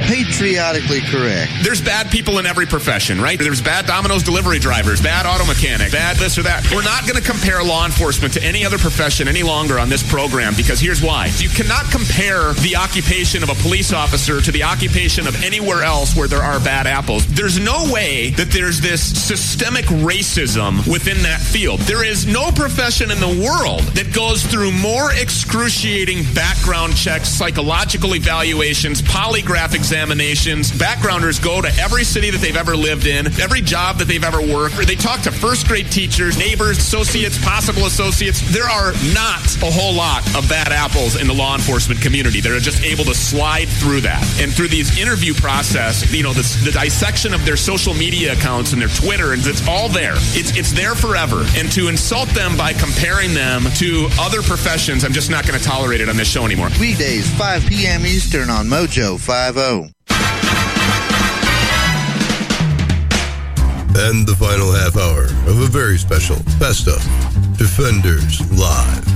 [0.00, 1.52] Patriotically correct.
[1.62, 3.38] There's bad people in every profession, right?
[3.38, 6.68] There's bad Domino's delivery drivers, bad auto mechanic, bad this or that.
[6.72, 10.02] We're not going to compare law enforcement to any other profession any longer on this
[10.02, 11.30] program because here's why.
[11.36, 16.16] You cannot compare the occupation of a police officer to the occupation of anywhere else
[16.16, 17.26] where there are bad apples.
[17.26, 21.80] There's no way that there's this systemic racism within that field.
[21.80, 28.14] There is no profession in the world that goes through more excruciating background checks, psychological
[28.14, 30.70] evaluations, polygraph examinations.
[30.70, 34.40] Backgrounders go to every city that they've ever lived in, every job that they've ever
[34.40, 34.76] worked.
[34.86, 38.40] They talk to first grade teachers, neighbors, associates, possible associates.
[38.54, 42.52] There are not a whole lot of bad apples in the law enforcement community that
[42.52, 44.22] are just able to slide through that.
[44.40, 48.80] And through these interview process, you know, the dissection of their social media accounts and
[48.80, 50.14] their Twitter, and it's all there.
[50.38, 51.44] It's it's there forever.
[51.56, 55.64] And to insult them by comparing them to other professions, I'm just not going to
[55.64, 56.68] tolerate it on this show anymore.
[56.78, 58.06] Weekdays, 5 p.m.
[58.06, 59.79] Eastern on Mojo 50.
[63.96, 67.02] And the final half hour of a very special Best of
[67.58, 69.09] Defenders Live.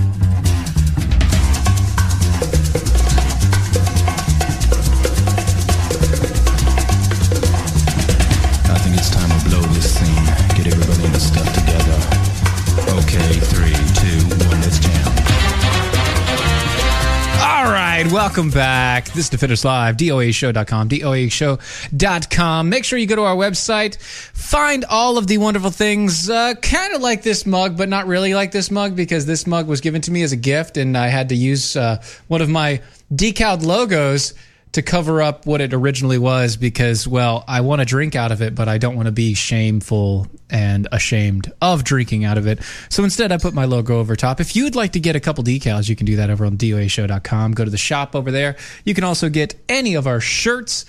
[18.24, 19.04] Welcome back.
[19.08, 22.68] This is Defenders Live, DOAShow.com, DOAShow.com.
[22.70, 26.94] Make sure you go to our website, find all of the wonderful things, uh, kind
[26.94, 30.00] of like this mug, but not really like this mug because this mug was given
[30.00, 32.80] to me as a gift and I had to use uh, one of my
[33.14, 34.32] decaled logos
[34.74, 38.42] to cover up what it originally was because, well, I want to drink out of
[38.42, 42.60] it, but I don't want to be shameful and ashamed of drinking out of it.
[42.88, 44.40] So instead, I put my logo over top.
[44.40, 47.52] If you'd like to get a couple decals, you can do that over on DOAShow.com.
[47.52, 48.56] Go to the shop over there.
[48.84, 50.86] You can also get any of our shirts,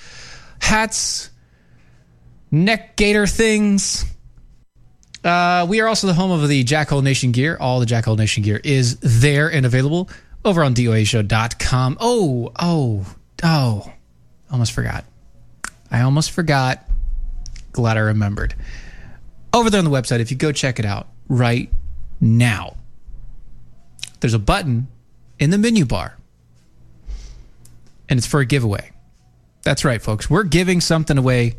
[0.59, 1.29] hats,
[2.49, 4.03] neck gaiter things.
[5.23, 7.55] Uh, we are also the home of the Jackhole Nation gear.
[7.59, 10.09] All the Jackhole Nation gear is there and available
[10.43, 11.97] over on DOAShow.com.
[11.99, 13.05] Oh, oh,
[13.43, 13.91] oh,
[14.51, 15.05] almost forgot.
[15.91, 16.83] I almost forgot.
[17.71, 18.55] Glad I remembered.
[19.53, 21.69] Over there on the website, if you go check it out right
[22.19, 22.75] now,
[24.19, 24.87] there's a button
[25.39, 26.17] in the menu bar,
[28.09, 28.91] and it's for a giveaway.
[29.63, 30.29] That's right, folks.
[30.29, 31.55] We're giving something away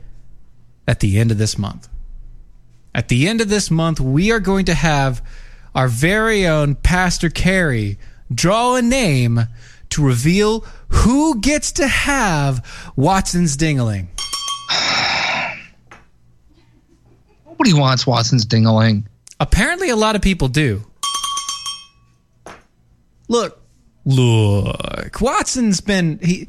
[0.87, 1.89] at the end of this month.
[2.95, 5.23] At the end of this month, we are going to have
[5.75, 7.99] our very own Pastor Carey
[8.35, 9.41] draw a name
[9.91, 12.65] to reveal who gets to have
[12.97, 14.09] Watson's Dingling.
[17.47, 19.05] Nobody wants Watson's dingaling.
[19.41, 20.85] Apparently, a lot of people do.
[23.29, 23.61] Look,
[24.05, 25.21] look.
[25.21, 26.49] Watson's been he.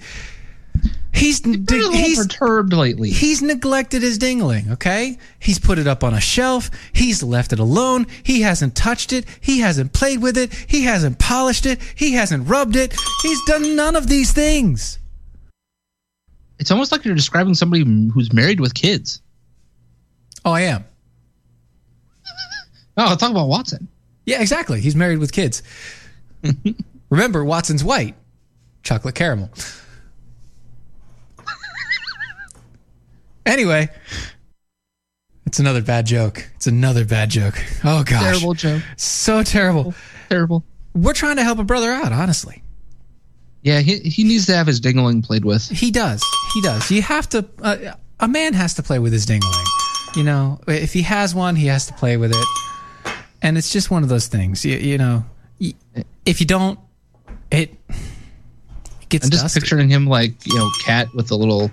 [1.17, 3.09] He's little he's perturbed lately.
[3.09, 4.71] He's neglected his dingling.
[4.73, 6.69] Okay, he's put it up on a shelf.
[6.93, 8.05] He's left it alone.
[8.23, 9.25] He hasn't touched it.
[9.41, 10.53] He hasn't played with it.
[10.53, 11.81] He hasn't polished it.
[11.95, 12.95] He hasn't rubbed it.
[13.23, 14.99] He's done none of these things.
[16.59, 19.21] It's almost like you're describing somebody who's married with kids.
[20.45, 20.85] Oh, I am.
[22.95, 23.87] Oh, talk about Watson.
[24.25, 24.81] Yeah, exactly.
[24.81, 25.61] He's married with kids.
[27.09, 28.15] Remember, Watson's white.
[28.83, 29.49] Chocolate caramel.
[33.47, 33.89] Anyway,
[35.45, 36.47] it's another bad joke.
[36.55, 37.55] It's another bad joke.
[37.83, 38.21] Oh gosh.
[38.21, 38.83] Terrible joke.
[38.97, 39.93] So terrible.
[40.29, 40.63] Terrible.
[40.93, 42.63] We're trying to help a brother out, honestly.
[43.63, 45.67] Yeah, he he needs to have his dingling played with.
[45.67, 46.23] He does.
[46.53, 46.89] He does.
[46.91, 47.45] You have to.
[47.61, 49.65] Uh, a man has to play with his dingling.
[50.15, 53.13] You know, if he has one, he has to play with it.
[53.41, 54.65] And it's just one of those things.
[54.65, 55.23] You, you know,
[56.25, 56.79] if you don't,
[57.51, 59.59] it, it gets I'm just dusty.
[59.59, 61.71] picturing him like you know, cat with a little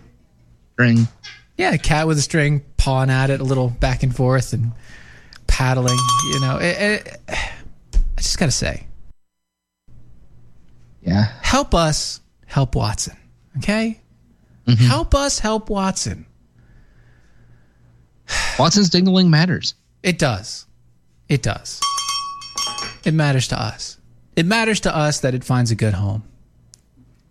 [0.74, 1.08] string.
[1.56, 4.72] Yeah, a cat with a string pawing at it a little back and forth and
[5.46, 5.96] paddling.
[6.32, 8.86] You know, it, it, I just gotta say,
[11.02, 11.32] Yeah.
[11.42, 13.16] help us help Watson.
[13.58, 14.00] Okay,
[14.66, 14.84] mm-hmm.
[14.84, 16.26] help us help Watson.
[18.58, 19.74] Watson's dingling matters.
[20.02, 20.66] It does.
[21.28, 21.80] It does.
[23.04, 23.98] It matters to us.
[24.36, 26.24] It matters to us that it finds a good home.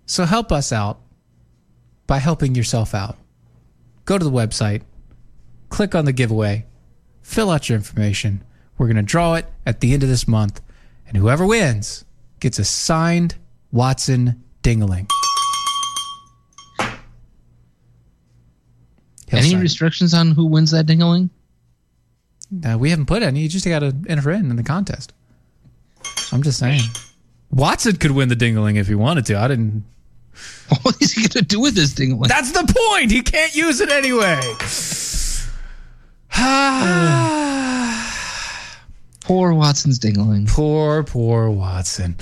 [0.05, 0.99] So help us out
[2.07, 3.17] by helping yourself out.
[4.05, 4.81] Go to the website,
[5.69, 6.65] click on the giveaway,
[7.21, 8.43] fill out your information.
[8.77, 10.61] We're going to draw it at the end of this month,
[11.07, 12.05] and whoever wins
[12.39, 13.35] gets a signed
[13.71, 15.09] Watson Dingaling.
[19.31, 21.29] Any sign restrictions on who wins that dingling?
[22.63, 23.41] Uh, we haven't put any.
[23.41, 25.11] You just got to enter in in the contest.
[26.31, 26.81] I'm just saying.
[27.49, 29.39] Watson could win the dingling if he wanted to.
[29.39, 29.85] I didn't.
[30.81, 32.27] What is he going to do with this dingling?
[32.27, 33.11] That's the point.
[33.11, 34.41] He can't use it anyway.
[39.23, 40.49] Poor Watson's dingling.
[40.49, 42.17] Poor, poor Watson.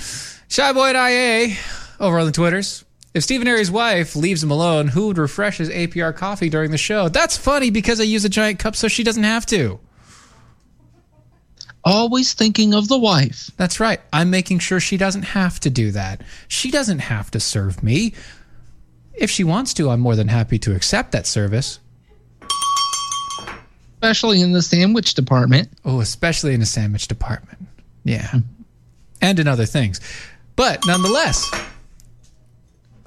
[0.48, 1.56] shy boy Shyboy.ia
[1.98, 2.84] over on the Twitters.
[3.12, 6.78] If Stephen Airy's wife leaves him alone, who would refresh his APR coffee during the
[6.78, 7.08] show?
[7.08, 9.80] That's funny because I use a giant cup so she doesn't have to.
[11.84, 13.50] Always thinking of the wife.
[13.56, 14.00] That's right.
[14.12, 16.20] I'm making sure she doesn't have to do that.
[16.46, 18.14] She doesn't have to serve me.
[19.14, 21.80] If she wants to, I'm more than happy to accept that service.
[23.94, 25.70] Especially in the sandwich department.
[25.84, 27.66] Oh, especially in the sandwich department.
[28.04, 28.32] Yeah.
[29.20, 30.00] And in other things.
[30.56, 31.50] But nonetheless,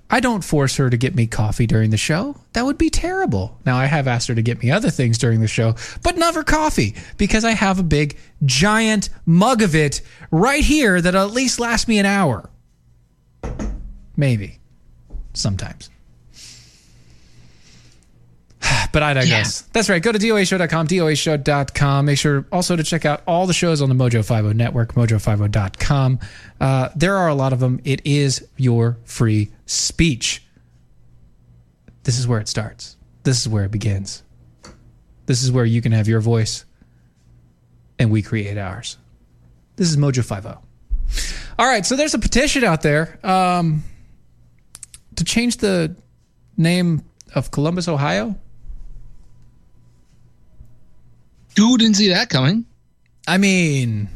[0.09, 2.35] I don't force her to get me coffee during the show.
[2.53, 3.59] That would be terrible.
[3.65, 6.43] Now, I have asked her to get me other things during the show, but never
[6.43, 11.59] coffee because I have a big, giant mug of it right here that'll at least
[11.59, 12.49] last me an hour.
[14.15, 14.59] Maybe.
[15.33, 15.89] Sometimes.
[18.91, 19.61] But I digress.
[19.73, 20.01] That's right.
[20.01, 22.05] Go to DOAshow.com, DOAshow.com.
[22.05, 26.19] Make sure also to check out all the shows on the Mojo 50 network, mojo50.com.
[26.61, 27.81] Uh, there are a lot of them.
[27.83, 30.43] It is your free speech.
[32.03, 32.95] This is where it starts.
[33.23, 34.23] This is where it begins.
[35.25, 36.63] This is where you can have your voice
[37.99, 38.97] and we create ours.
[39.75, 40.57] This is Mojo 50.
[41.59, 41.85] All right.
[41.85, 43.83] So there's a petition out there um,
[45.15, 45.95] to change the
[46.57, 48.35] name of Columbus, Ohio.
[51.55, 52.65] Dude didn't see that coming.
[53.27, 54.09] I mean,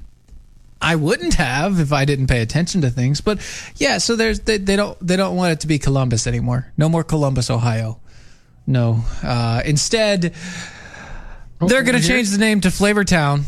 [0.81, 3.21] I wouldn't have if I didn't pay attention to things.
[3.21, 3.39] But
[3.77, 6.71] yeah, so there's they, they don't they don't want it to be Columbus anymore.
[6.77, 7.99] No more Columbus, Ohio.
[8.67, 9.03] No.
[9.23, 10.33] Uh, instead,
[11.59, 13.43] they're going to change the name to Flavortown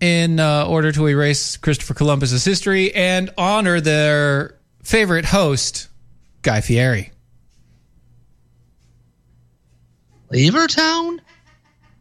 [0.00, 5.88] in uh, order to erase Christopher Columbus's history and honor their favorite host,
[6.42, 7.12] Guy Fieri.
[10.30, 11.20] Flavortown?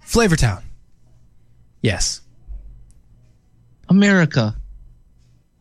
[0.06, 0.64] Flavortown.
[1.82, 2.22] Yes.
[3.88, 4.56] America.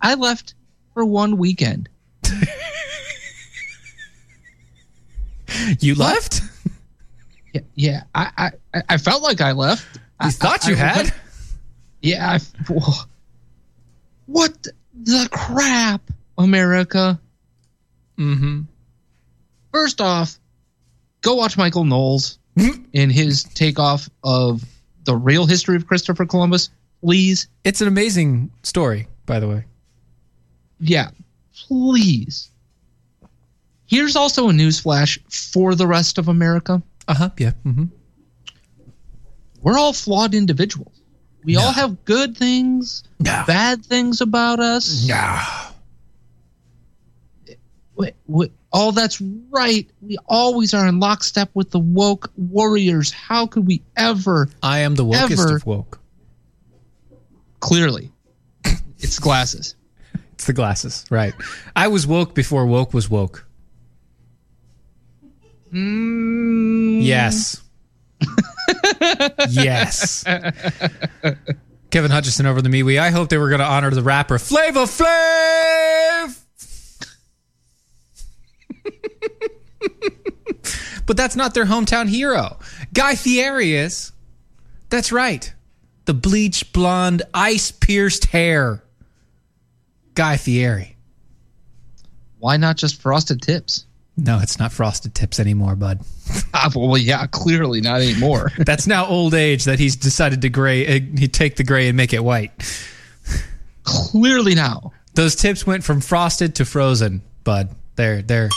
[0.00, 0.54] I left
[0.94, 1.88] for one weekend.
[5.80, 6.42] You left?
[7.52, 8.02] Yeah, yeah.
[8.14, 9.98] I, I, I felt like I left.
[10.22, 11.12] You thought you had?
[12.02, 12.38] Yeah.
[12.38, 12.70] I,
[14.26, 16.02] what the crap,
[16.36, 17.18] America?
[18.18, 18.62] Mm-hmm.
[19.72, 20.38] First off,
[21.22, 22.38] go watch Michael Knowles
[22.92, 24.62] in his takeoff of
[25.08, 26.68] the real history of Christopher Columbus,
[27.00, 27.48] please.
[27.64, 29.64] It's an amazing story, by the way.
[30.80, 31.08] Yeah,
[31.66, 32.50] please.
[33.86, 36.82] Here's also a news flash for the rest of America.
[37.08, 37.30] Uh huh.
[37.38, 37.52] Yeah.
[37.64, 37.86] Mm-hmm.
[39.62, 41.00] We're all flawed individuals.
[41.42, 45.04] We all have good things, bad things about us.
[45.04, 45.42] Yeah.
[47.96, 49.20] Wait, wait, all that's
[49.50, 49.88] right.
[50.02, 53.10] We always are in lockstep with the woke warriors.
[53.10, 54.48] How could we ever?
[54.62, 56.00] I am the wokest ever, of woke.
[57.60, 58.12] Clearly,
[58.98, 59.74] it's glasses.
[60.34, 61.34] It's the glasses, right?
[61.74, 63.46] I was woke before woke was woke.
[65.72, 67.02] Mm.
[67.02, 67.62] Yes.
[69.48, 70.24] yes.
[71.90, 73.00] Kevin Hutchison over the MeWe.
[73.00, 76.38] I hope they were going to honor the rapper Flava Flav.
[81.06, 82.58] but that's not their hometown hero.
[82.92, 84.12] Guy Fieri is.
[84.90, 85.52] That's right.
[86.06, 88.82] The bleach blonde, ice pierced hair.
[90.14, 90.96] Guy Fieri.
[92.38, 93.84] Why not just frosted tips?
[94.16, 96.00] No, it's not frosted tips anymore, bud.
[96.52, 98.50] Ah, well, yeah, clearly not anymore.
[98.58, 100.86] That's now old age that he's decided to gray.
[100.86, 102.50] Uh, he take the gray and make it white.
[103.84, 104.92] clearly now.
[105.14, 107.68] Those tips went from frosted to frozen, bud.
[107.96, 108.48] They're they're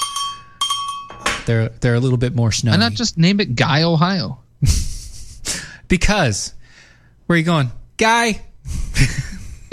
[1.46, 2.74] they're they're a little bit more snowy.
[2.74, 4.40] Why not just name it Guy Ohio?
[5.88, 6.54] because
[7.26, 8.42] where are you going, guy?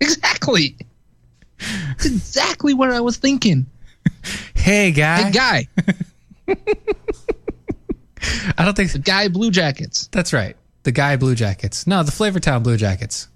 [0.00, 0.76] exactly.
[1.58, 3.66] That's exactly what I was thinking.
[4.54, 5.22] Hey, guy.
[5.22, 5.68] Hey, guy.
[8.58, 10.08] I don't think the guy Blue Jackets.
[10.08, 10.56] That's right.
[10.82, 11.86] The guy Blue Jackets.
[11.86, 13.28] No, the Flavortown Blue Jackets.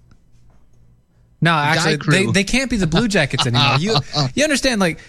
[1.41, 3.77] No, The actually, they, they can't be the Blue Jackets anymore.
[3.77, 3.97] You
[4.33, 4.79] you understand?
[4.79, 4.99] Like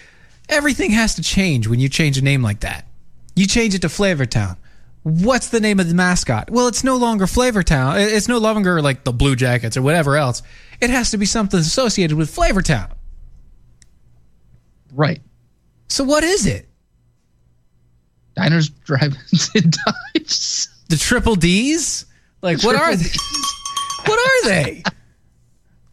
[0.49, 2.87] everything has to change when you change a name like that.
[3.35, 4.57] You change it to Flavortown.
[5.03, 6.49] What's the name of the mascot?
[6.49, 7.99] Well, it's no longer Flavortown.
[7.99, 10.41] It- It's no longer like the Blue Jackets or whatever else.
[10.81, 12.89] It has to be something associated with Flavortown.
[14.93, 15.21] Right.
[15.89, 16.67] So what is it?
[18.35, 19.75] Diners, drive-ins, and
[20.15, 20.69] dives.
[20.89, 22.05] The triple D's?
[22.41, 23.09] Like what are they?
[24.05, 24.83] what are they?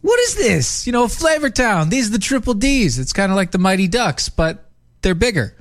[0.02, 0.86] What is this?
[0.86, 1.88] You know, Flavortown.
[1.90, 2.98] These are the triple D's.
[2.98, 4.68] It's kind of like the Mighty Ducks, but
[5.00, 5.56] they're bigger.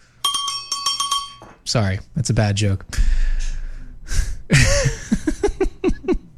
[1.63, 2.85] Sorry, that's a bad joke.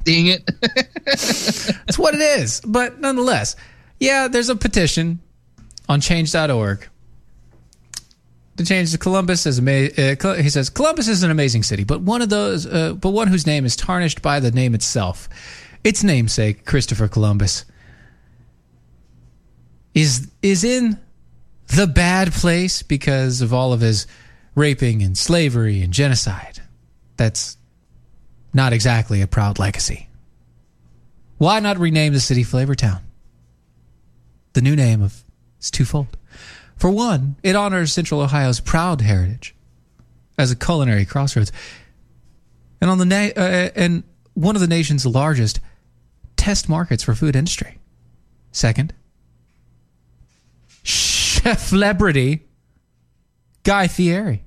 [0.03, 0.45] Dang it.
[1.05, 2.59] That's what it is.
[2.65, 3.55] But nonetheless,
[4.01, 5.21] yeah, there's a petition
[5.87, 6.89] on change.org
[8.57, 12.01] to change to Columbus as ama- uh, he says Columbus is an amazing city, but
[12.01, 15.29] one of those uh, but one whose name is tarnished by the name itself.
[15.83, 17.65] Its namesake, Christopher Columbus,
[19.93, 20.99] is is in
[21.67, 24.07] the bad place because of all of his
[24.55, 26.61] raping and slavery and genocide.
[27.17, 27.57] That's
[28.53, 30.09] not exactly a proud legacy.
[31.37, 33.01] Why not rename the city Flavortown?
[34.53, 35.23] The new name of
[35.59, 36.15] is twofold.
[36.75, 39.55] For one, it honors Central Ohio's proud heritage
[40.37, 41.51] as a culinary crossroads,
[42.81, 44.03] and on the na- uh, and
[44.33, 45.59] one of the nation's largest
[46.35, 47.79] test markets for food industry.
[48.51, 48.93] Second,
[50.83, 52.47] chef celebrity
[53.63, 54.43] Guy Fieri,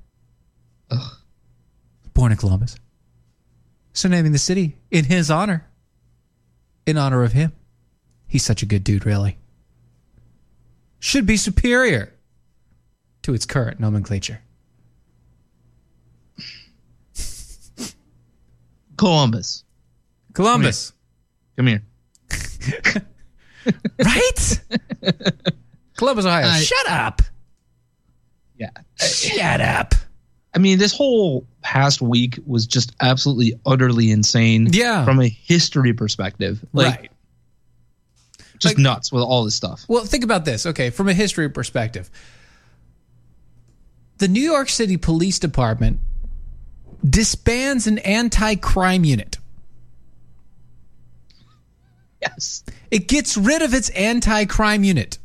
[2.12, 2.76] born in Columbus,
[3.92, 5.66] so naming the city in his honor,
[6.84, 7.52] in honor of him.
[8.28, 9.38] He's such a good dude, really.
[10.98, 12.12] Should be superior
[13.22, 14.40] to its current nomenclature.
[18.96, 19.64] Columbus.
[20.32, 20.92] Columbus.
[21.56, 21.82] Come here.
[24.04, 24.60] right?
[25.96, 26.46] Columbus, Ohio.
[26.46, 27.22] I- Shut up.
[28.58, 28.70] Yeah.
[28.98, 29.94] Shut up.
[30.54, 34.68] I mean, this whole past week was just absolutely, utterly insane.
[34.72, 35.04] Yeah.
[35.04, 36.64] From a history perspective.
[36.72, 37.10] Like, right.
[38.58, 39.84] Just nuts with all this stuff.
[39.86, 40.64] Well, think about this.
[40.64, 42.10] Okay, from a history perspective,
[44.16, 46.00] the New York City Police Department
[47.06, 49.36] disbands an anti-crime unit.
[52.22, 52.64] Yes.
[52.90, 55.18] It gets rid of its anti-crime unit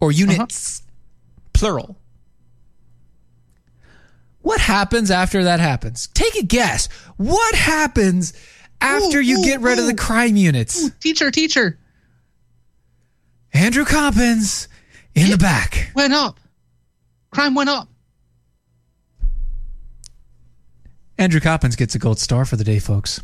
[0.00, 0.18] or uh-huh.
[0.18, 0.82] units,
[1.52, 1.96] plural.
[4.42, 6.06] What happens after that happens?
[6.08, 6.88] Take a guess.
[7.16, 8.32] What happens
[8.80, 10.88] after you get rid of the crime units?
[11.00, 11.78] Teacher, teacher.
[13.52, 14.68] Andrew Coppins
[15.14, 15.90] in the back.
[15.94, 16.38] Went up.
[17.30, 17.88] Crime went up.
[21.18, 23.20] Andrew Coppins gets a gold star for the day, folks.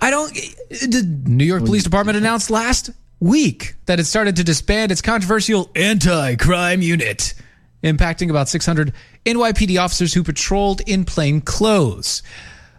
[0.00, 0.32] I don't.
[0.70, 2.90] The New York Police Department announced last
[3.20, 7.34] week that it started to disband its controversial anti-crime unit,
[7.82, 8.92] impacting about 600
[9.26, 12.22] NYPD officers who patrolled in plain clothes.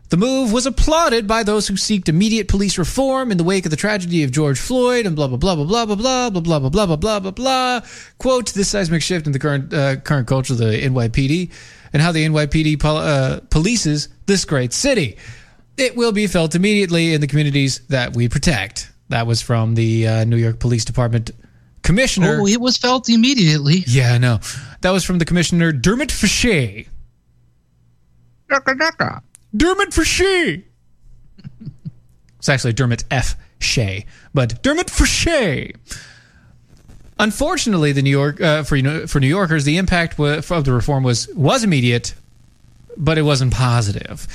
[0.09, 3.69] The move was applauded by those who seeked immediate police reform in the wake of
[3.69, 6.59] the tragedy of George Floyd and blah blah blah blah blah blah blah blah blah
[6.59, 7.81] blah blah blah blah blah blah.
[8.17, 11.51] Quote: This seismic shift in the current uh, current culture of the NYPD
[11.93, 15.17] and how the NYPD pol- uh, polices this great city.
[15.77, 18.91] It will be felt immediately in the communities that we protect.
[19.09, 21.31] That was from the uh, New York Police Department
[21.83, 22.39] commissioner.
[22.41, 23.83] Oh, it was felt immediately.
[23.87, 24.39] Yeah, I know.
[24.81, 26.87] That was from the commissioner Dermot Fichet.
[29.55, 30.63] Dermot Fichet.
[32.37, 33.35] It's actually Dermot F.
[33.59, 35.75] Shea, but Dermot Fichet.
[37.19, 40.63] Unfortunately, the New York uh, for you know, for New Yorkers, the impact wa- of
[40.63, 42.13] the reform was was immediate,
[42.99, 44.27] but it wasn't positive.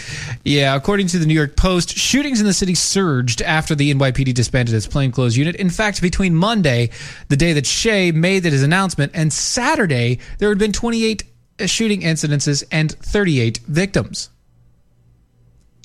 [0.45, 4.33] Yeah, according to the New York Post, shootings in the city surged after the NYPD
[4.33, 5.55] disbanded its plainclothes unit.
[5.57, 6.91] In fact, between Monday,
[7.29, 11.23] the day that Shea made his announcement, and Saturday, there had been 28
[11.61, 14.31] uh, shooting incidences and 38 victims.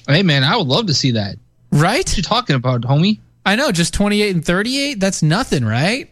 [0.08, 1.36] Hey man, I would love to see that.
[1.72, 2.08] Right?
[2.08, 3.20] What you talking about, homie?
[3.46, 5.00] I know, just 28 and 38?
[5.00, 6.10] That's nothing, right?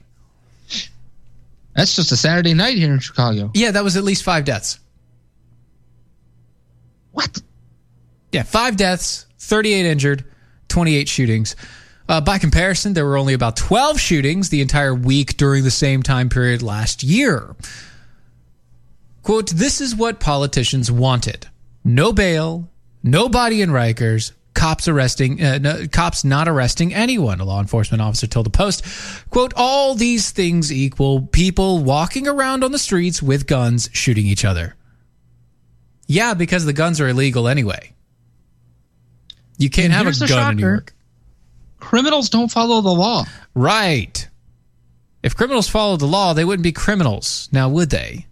[1.76, 3.52] That's just a Saturday night here in Chicago.
[3.54, 4.80] Yeah, that was at least five deaths.
[7.18, 7.42] What?
[8.32, 10.24] Yeah, five deaths, 38 injured,
[10.68, 11.56] 28 shootings.
[12.08, 16.04] Uh, by comparison, there were only about 12 shootings the entire week during the same
[16.04, 17.56] time period last year.
[19.24, 21.48] Quote, this is what politicians wanted.
[21.84, 22.70] No bail,
[23.02, 28.04] no body in Rikers, cops arresting, uh, no, cops not arresting anyone, a law enforcement
[28.04, 28.86] officer told the Post.
[29.32, 34.46] Quote, all these things equal people walking around on the streets with guns shooting each
[34.46, 34.77] other.
[36.08, 37.94] Yeah, because the guns are illegal anyway.
[39.58, 40.68] You can't And have a gun in New.
[40.68, 40.94] York.
[41.80, 43.26] Criminals don't follow the law.
[43.54, 44.28] Right.
[45.24, 47.50] If criminals followed the law, they wouldn't be criminals.
[47.52, 48.26] Now, would they?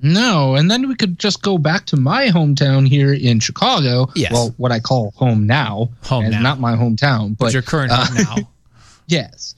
[0.00, 4.08] No, and then we could just go back to my hometown here in Chicago.
[4.14, 4.32] Yes.
[4.32, 5.90] Well, what I call home now.
[6.04, 6.40] Home now.
[6.40, 8.48] Not my hometown, but, But your current home uh, now.
[9.08, 9.54] Yes.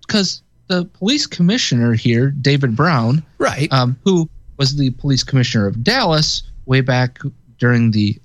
[0.00, 4.28] Because the police commissioner here, David Brown, right, um, who
[4.58, 7.18] was the police commissioner of Dallas way back
[7.58, 8.20] during the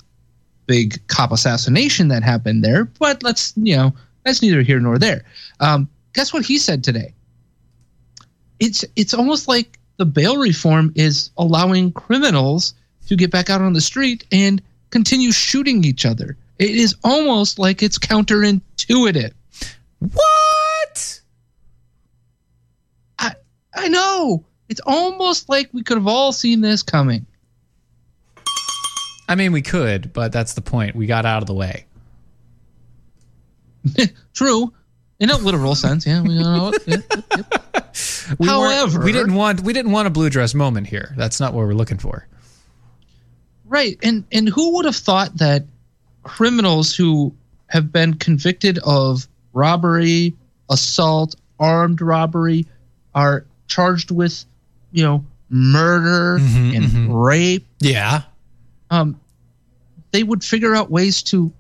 [0.66, 2.86] big cop assassination that happened there.
[2.86, 3.94] But let's, you know,
[4.24, 5.24] that's neither here nor there.
[5.60, 7.14] Um, guess what he said today?
[8.60, 12.74] It's it's almost like the bail reform is allowing criminals
[13.08, 16.38] to get back out on the street and continue shooting each other.
[16.60, 19.34] It is almost like it's counterintuitive.
[20.00, 21.22] What?
[23.20, 23.34] I
[23.76, 24.46] I know.
[24.74, 27.28] It's almost like we could have all seen this coming.
[29.30, 30.96] I mean, we could, but that's the point.
[30.96, 31.86] We got out of the way.
[34.34, 34.74] True.
[35.20, 36.24] In a literal sense, yeah.
[36.24, 37.42] We, know, yeah, yeah.
[38.40, 41.14] We However, we didn't want we didn't want a blue dress moment here.
[41.18, 42.28] That's not what we're looking for.
[43.66, 44.00] Right.
[44.02, 45.66] And and who would have thought that
[46.24, 47.36] criminals who
[47.68, 50.34] have been convicted of robbery,
[50.68, 52.66] assault, armed robbery
[53.14, 54.46] are charged with,
[54.94, 57.68] you know, murder and rape.
[57.80, 58.22] Yeah.
[58.90, 59.20] Um
[60.12, 61.52] they would figure out ways to,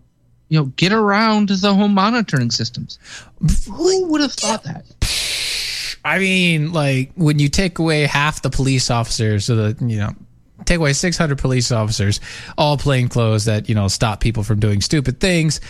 [0.47, 2.99] you know, get around the home monitoring systems.
[3.67, 4.85] Who would have thought that?
[6.05, 10.11] I mean, like when you take away half the police officers, so that you know,
[10.65, 12.19] take away six hundred police officers,
[12.57, 15.61] all plain clothes that you know stop people from doing stupid things,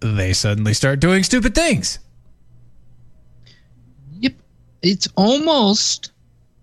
[0.00, 1.98] they suddenly start doing stupid things.
[4.18, 4.34] Yep,
[4.82, 6.10] it's almost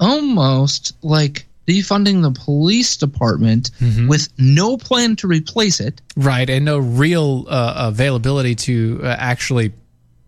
[0.01, 3.71] almost like defunding the police department
[4.07, 6.01] with no plan to replace it.
[6.17, 9.71] Right, and no real uh, availability to uh, actually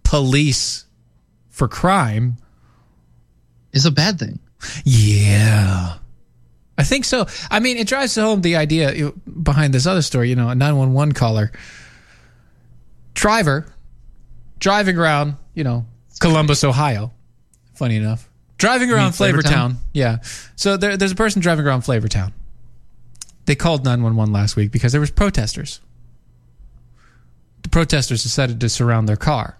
[0.03, 0.85] police
[1.49, 2.37] for crime
[3.73, 4.39] is a bad thing.
[4.85, 5.97] Yeah.
[6.77, 7.27] I think so.
[7.51, 11.13] I mean, it drives home the idea behind this other story, you know, a 911
[11.13, 11.51] caller.
[13.13, 13.67] Driver
[14.59, 15.85] driving around, you know,
[16.19, 17.11] Columbus, Ohio.
[17.75, 18.29] Funny enough.
[18.63, 19.41] Driving around Flavortown.
[19.41, 19.75] Flavortown?
[19.91, 20.17] Yeah.
[20.55, 22.31] So there, there's a person driving around Flavortown.
[23.43, 25.81] They called 911 last week because there was protesters.
[27.63, 29.57] The protesters decided to surround their car.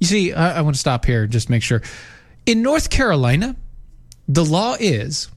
[0.00, 1.80] You see, I, I want to stop here just to make sure.
[2.44, 3.54] In North Carolina,
[4.26, 5.28] the law is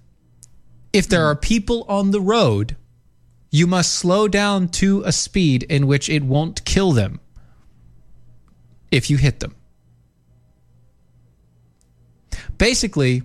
[0.92, 2.76] if there are people on the road,
[3.52, 7.20] you must slow down to a speed in which it won't kill them
[8.90, 9.54] if you hit them.
[12.58, 13.24] Basically,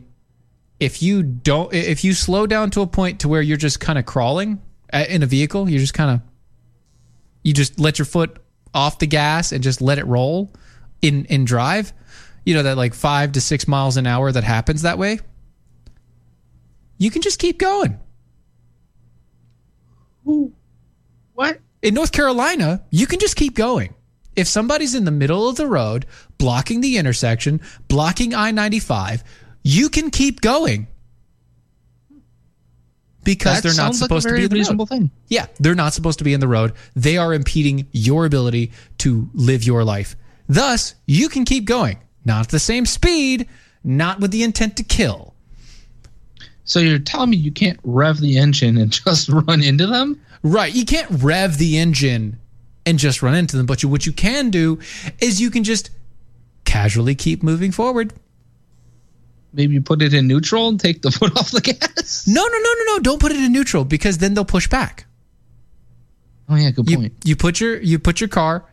[0.80, 3.98] if you don't if you slow down to a point to where you're just kind
[3.98, 4.60] of crawling
[4.92, 6.20] uh, in a vehicle, you're just kind of
[7.42, 8.38] you just let your foot
[8.74, 10.52] off the gas and just let it roll
[11.02, 11.92] in in drive
[12.44, 15.18] you know that like 5 to 6 miles an hour that happens that way
[16.98, 17.98] you can just keep going.
[21.34, 21.58] What?
[21.82, 23.94] in North Carolina you can just keep going
[24.36, 26.06] if somebody's in the middle of the road
[26.38, 29.22] blocking the intersection blocking I-95
[29.62, 30.86] you can keep going
[33.24, 34.88] because That they're not sounds like supposed to be in the reasonable road.
[34.98, 35.10] thing.
[35.28, 36.72] Yeah, they're not supposed to be in the road.
[36.96, 40.16] They are impeding your ability to live your life.
[40.48, 43.46] Thus, you can keep going, not at the same speed,
[43.84, 45.34] not with the intent to kill.
[46.64, 50.20] So you're telling me you can't rev the engine and just run into them?
[50.42, 50.74] Right.
[50.74, 52.40] You can't rev the engine
[52.84, 54.78] and just run into them, but you, what you can do
[55.20, 55.90] is you can just
[56.64, 58.12] casually keep moving forward.
[59.52, 62.26] maybe put it in neutral and take the foot off the gas.
[62.26, 62.98] No, no, no, no, no.
[63.00, 65.06] Don't put it in neutral because then they'll push back.
[66.48, 67.12] Oh yeah, good you, point.
[67.24, 68.64] You put your you put your car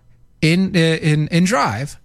[0.42, 2.00] in uh, in in drive.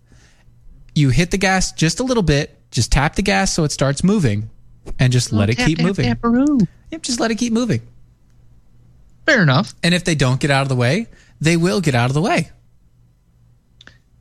[0.94, 2.59] You hit the gas just a little bit.
[2.70, 4.51] Just tap the gas so it starts moving,
[4.98, 6.14] and just let it keep tap, moving.
[6.14, 6.66] taparoo.
[6.90, 7.81] Yep, just let it keep moving.
[9.26, 9.74] Fair enough.
[9.82, 11.06] And if they don't get out of the way,
[11.44, 12.50] they will get out of the way.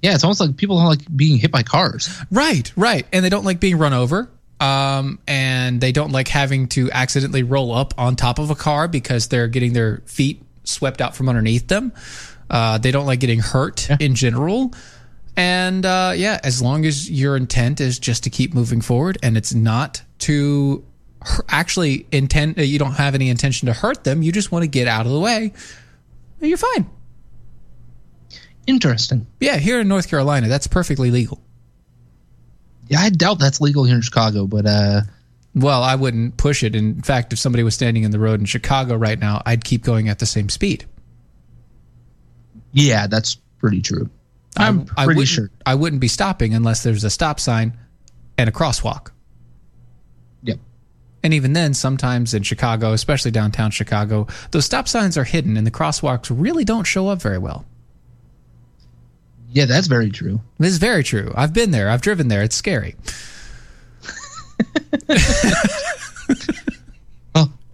[0.02, 2.10] Yeah, it's almost like people don't like being hit by cars.
[2.30, 3.08] Right, right.
[3.14, 4.30] And they don't like being run over.
[4.60, 8.88] Um, and they don't like having to accidentally roll up on top of a car
[8.88, 11.94] because they're getting their feet swept out from underneath them.
[12.50, 14.74] Uh, they don't like getting hurt in general.
[15.36, 19.36] And uh, yeah, as long as your intent is just to keep moving forward and
[19.36, 20.86] it's not to
[21.50, 24.88] actually intend, you don't have any intention to hurt them, you just want to get
[24.88, 25.54] out of the way,
[26.42, 26.90] you're fine.
[28.68, 29.28] Interesting.
[29.40, 31.42] Yeah, here in North Carolina, that's perfectly legal.
[32.88, 35.02] Yeah, I doubt that's legal here in Chicago, but uh
[35.56, 36.76] Well, I wouldn't push it.
[36.76, 39.84] In fact, if somebody was standing in the road in Chicago right now, I'd keep
[39.84, 40.86] going at the same speed.
[42.72, 44.10] yeah, that's pretty true.
[44.58, 45.50] I'm I pretty wouldn't- sure.
[45.66, 47.78] I wouldn't be stopping unless there's a stop sign
[48.38, 49.10] and a crosswalk.
[50.44, 50.60] Yep.
[51.24, 55.66] And even then, sometimes in Chicago, especially downtown Chicago, those stop signs are hidden and
[55.66, 57.66] the crosswalks really don't show up very well.
[59.54, 60.42] Yeah, that's very true.
[60.58, 61.32] This is very true.
[61.36, 61.90] I've been there.
[61.90, 62.44] I've driven there.
[62.44, 62.96] It's scary.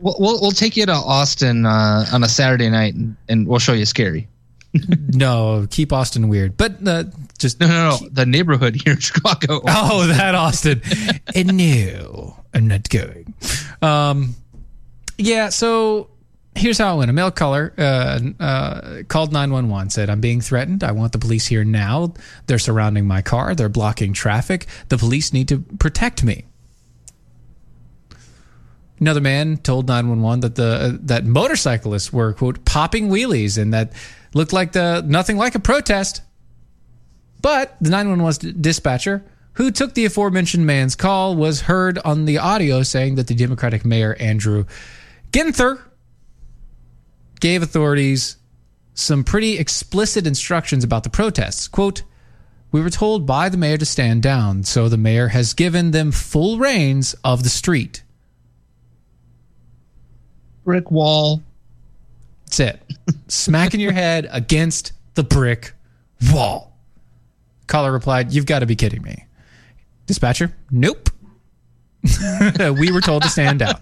[0.02, 3.60] We'll, we'll, we'll take you to Austin uh, on a Saturday night and, and we'll
[3.60, 4.30] show you scary.
[5.10, 6.56] no, keep Austin weird.
[6.56, 7.04] But uh,
[7.38, 8.10] just no, no, no.
[8.10, 9.62] The neighborhood here in Chicago.
[9.68, 10.82] Oh, that Austin.
[11.36, 13.34] and no, I'm not going.
[13.82, 14.36] Um,
[15.18, 15.50] yeah.
[15.50, 16.10] So
[16.60, 17.10] here's how it went.
[17.10, 20.84] A male caller uh, uh, called 911, said, I'm being threatened.
[20.84, 22.14] I want the police here now.
[22.48, 23.56] They're surrounding my car.
[23.56, 24.68] They're blocking traffic.
[24.90, 26.46] The police need to protect me.
[29.00, 33.94] Another man told 911 that the uh, that motorcyclists were quote popping wheelies and that
[34.34, 36.22] looked like the nothing like a protest.
[37.42, 39.24] But the 911 dispatcher
[39.54, 43.86] who took the aforementioned man's call was heard on the audio saying that the Democratic
[43.86, 44.66] Mayor Andrew
[45.32, 45.80] Ginther
[47.40, 48.38] gave authorities
[48.94, 51.68] some pretty explicit instructions about the protests.
[51.68, 52.04] Quote,
[52.72, 56.12] we were told by the mayor to stand down, so the mayor has given them
[56.12, 58.04] full reins of the street.
[60.66, 61.42] Brick wall.
[62.46, 62.84] That's it.
[63.28, 65.74] Smacking your head against the brick
[66.32, 66.78] wall.
[67.66, 69.26] Caller replied, You've got to be kidding me.
[70.06, 71.10] Dispatcher, nope.
[72.60, 73.82] we were told to stand down.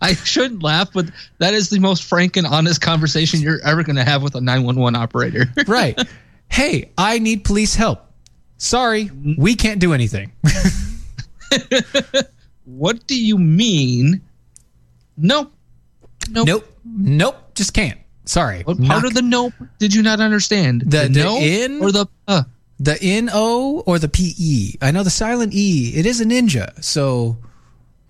[0.00, 1.06] I shouldn't laugh, but
[1.38, 4.40] that is the most frank and honest conversation you're ever going to have with a
[4.40, 5.46] 911 operator.
[5.66, 5.98] right.
[6.48, 8.00] Hey, I need police help.
[8.58, 10.32] Sorry, we can't do anything.
[12.64, 14.20] what do you mean?
[15.16, 15.52] Nope.
[16.30, 16.46] Nope.
[16.46, 16.72] Nope.
[16.84, 17.54] Nope.
[17.54, 17.98] Just can't.
[18.24, 18.62] Sorry.
[18.62, 20.82] What part Not- of the nope did you not understand?
[20.82, 22.44] the, the no in or the uh?
[22.80, 24.74] the N O or the P E?
[24.80, 25.92] I know the silent E.
[25.94, 27.36] It is a ninja, so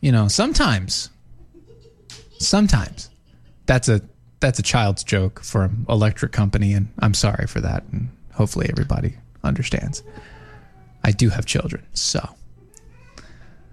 [0.01, 1.11] you know sometimes,
[2.39, 3.11] sometimes
[3.67, 4.01] that's a
[4.41, 9.17] that's a child's joke from Electric Company, and I'm sorry for that, and hopefully everybody
[9.43, 10.03] understands.
[11.03, 12.27] I do have children, so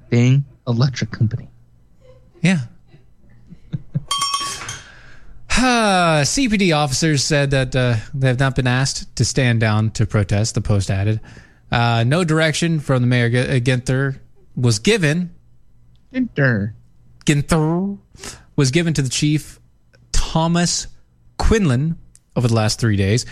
[0.09, 1.49] Dang electric company.
[2.41, 2.59] yeah.
[5.57, 10.05] Uh, CPD officers said that uh, they have not been asked to stand down to
[10.07, 11.19] protest, the Post added.
[11.71, 14.17] Uh, no direction from the mayor G- Ginther
[14.55, 15.29] was given.
[16.13, 16.73] Ginther.
[17.25, 17.97] Ginther
[18.61, 19.59] was given to the chief,
[20.11, 20.85] Thomas
[21.39, 21.97] Quinlan,
[22.35, 23.25] over the last three days,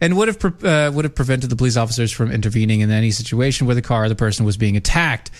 [0.00, 3.66] and would have uh, would have prevented the police officers from intervening in any situation
[3.66, 5.30] where the car or the person was being attacked.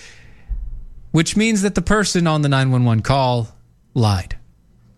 [1.12, 3.48] Which means that the person on the 911 call
[3.94, 4.36] lied.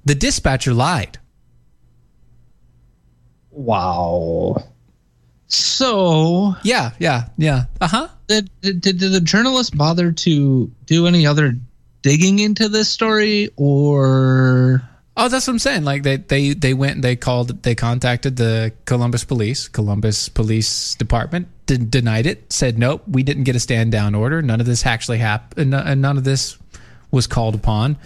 [0.05, 1.19] The dispatcher lied.
[3.53, 4.65] Wow.
[5.47, 7.67] So yeah, yeah, yeah.
[7.81, 8.09] Uh huh.
[8.27, 11.55] Did, did did the journalist bother to do any other
[12.05, 15.85] digging into this story, or Oh, that's what I'm saying.
[15.85, 20.95] Like they they they went and they called they contacted the Columbus Police, Columbus Police
[20.97, 24.43] Department, de- denied it, said nope, we didn't get a stand down order.
[24.43, 26.59] None of this actually happened, and none of this
[27.11, 27.97] was called upon.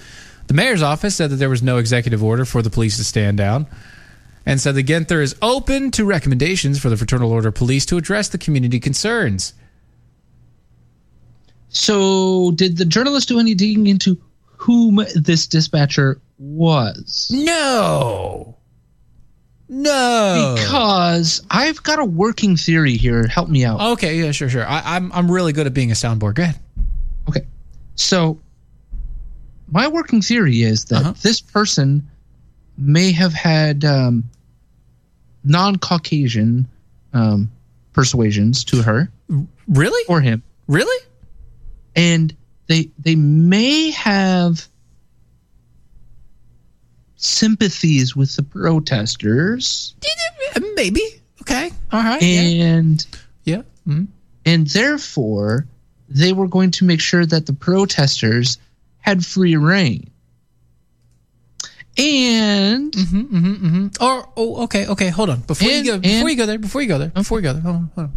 [0.47, 3.37] The mayor's office said that there was no executive order for the police to stand
[3.39, 3.67] down,
[4.47, 7.97] and said the Ginther is open to recommendations for the Fraternal Order of Police to
[7.97, 9.55] address the community concerns.
[11.69, 12.53] So?
[12.53, 17.31] Did the journalist do any digging into whom this dispatcher was?
[17.33, 18.57] No.
[19.69, 20.55] No.
[20.57, 23.27] Because I've got a working theory here.
[23.27, 23.81] Help me out.
[23.93, 24.67] Okay, yeah, sure, sure.
[24.67, 26.35] I, I'm I'm really good at being a soundboard.
[26.37, 26.59] Go ahead.
[27.29, 27.47] Okay.
[27.97, 28.41] So
[29.71, 31.15] my working theory is that Uh-huh.
[31.23, 32.09] this person
[32.79, 34.25] may have had um,
[35.45, 36.67] non-Caucasian
[37.13, 37.51] um,
[37.93, 39.11] persuasions to her.
[39.69, 40.03] Really?
[40.09, 40.43] Or him.
[40.69, 41.05] Really?
[41.99, 42.35] And
[42.69, 44.67] they they may have
[47.17, 49.95] sympathies with the protesters.
[50.75, 51.03] Maybe.
[51.43, 51.71] Okay.
[51.93, 52.23] All right.
[52.23, 52.41] yeah.
[52.41, 53.07] And
[53.45, 53.63] yeah.
[53.87, 54.07] Mhm.
[54.47, 55.67] and therefore
[56.09, 58.59] they were going to make sure that the protesters
[59.01, 60.11] had free reign.
[61.97, 64.05] And Mm-hmm, mm-hmm, mm-hmm.
[64.05, 65.09] Or oh, okay, okay.
[65.09, 65.41] Hold on.
[65.41, 67.43] Before And- you go, before and- you go there, before you go there, before you
[67.43, 67.63] go there.
[67.63, 68.13] Hold on, hold on.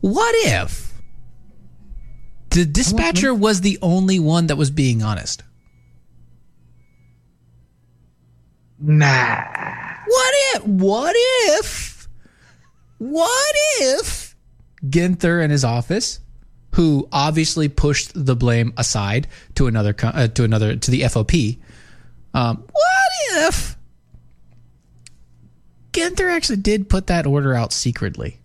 [0.00, 0.93] What if
[2.54, 5.42] the dispatcher was the only one that was being honest?
[8.78, 9.42] Nah.
[10.06, 10.64] What if?
[10.64, 12.08] What if?
[12.98, 14.36] What if
[14.84, 16.20] Ginther and his office,
[16.74, 19.26] who obviously pushed the blame aside
[19.56, 21.58] to another uh, to another to the FOP,
[22.34, 23.76] um, what if
[25.92, 28.38] Ginther actually did put that order out secretly?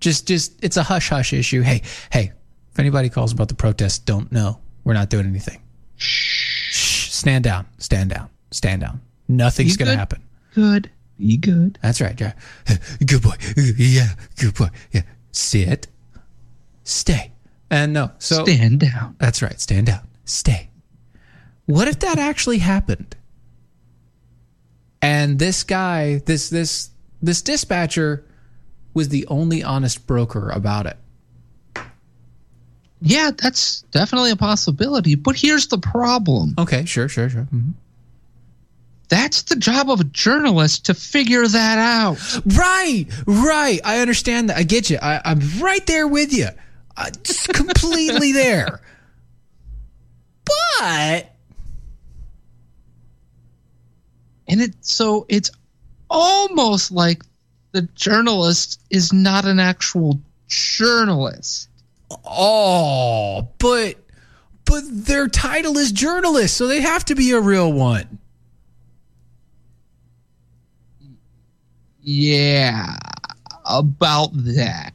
[0.00, 1.62] Just, just it's a hush hush issue.
[1.62, 2.32] Hey, hey,
[2.72, 4.60] if anybody calls about the protest, don't know.
[4.84, 5.60] We're not doing anything.
[5.96, 6.72] Shh.
[6.72, 7.10] Shh.
[7.12, 7.66] Stand down.
[7.78, 8.30] Stand down.
[8.50, 9.00] Stand down.
[9.28, 10.22] Nothing's going to happen.
[10.54, 10.90] Good.
[11.18, 11.78] You good.
[11.82, 12.18] That's right.
[12.18, 12.32] Yeah.
[13.06, 13.34] Good boy.
[13.56, 14.10] Yeah.
[14.38, 14.68] Good boy.
[14.92, 15.02] Yeah.
[15.32, 15.88] Sit.
[16.84, 17.32] Stay.
[17.70, 18.12] And no.
[18.18, 19.16] So Stand down.
[19.18, 19.60] That's right.
[19.60, 20.06] Stand down.
[20.24, 20.70] Stay.
[21.66, 23.16] What if that actually happened?
[25.02, 28.24] And this guy, this this this dispatcher
[28.98, 30.96] was the only honest broker about it.
[33.00, 35.14] Yeah, that's definitely a possibility.
[35.14, 36.56] But here's the problem.
[36.58, 37.46] Okay, sure, sure, sure.
[37.54, 37.74] Mhm.
[39.08, 42.18] That's the job of a journalist to figure that out.
[42.44, 43.80] Right, right.
[43.84, 44.56] I understand that.
[44.56, 44.98] I get you.
[45.00, 46.48] I, I'm right there with you.
[46.96, 48.80] I, just completely there.
[50.80, 51.32] But
[54.48, 55.52] And it so it's
[56.10, 57.22] almost like
[57.78, 61.68] the journalist is not an actual journalist.
[62.24, 63.94] oh, but
[64.64, 68.18] but their title is journalist, so they have to be a real one.
[72.00, 72.96] Yeah,
[73.64, 74.94] about that.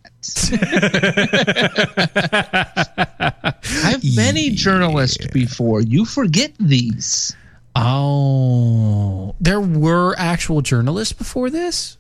[3.86, 5.80] I've many journalists before.
[5.80, 7.34] You forget these.
[7.78, 11.98] Oh, there were actual journalists before this.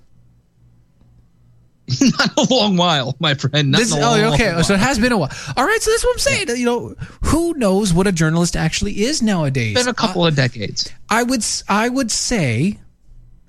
[2.17, 3.71] Not a long while, my friend.
[3.71, 4.61] Not This, oh, okay.
[4.63, 5.31] So it has been a while.
[5.57, 5.81] All right.
[5.81, 6.47] So that's what I'm saying.
[6.57, 6.95] You know,
[7.25, 9.75] who knows what a journalist actually is nowadays?
[9.75, 10.89] been a couple uh, of decades.
[11.09, 12.79] I would I would say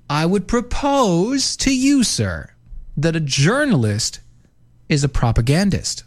[0.09, 2.49] I would propose to you, sir,
[2.97, 4.19] that a journalist
[4.89, 6.03] is a propagandist.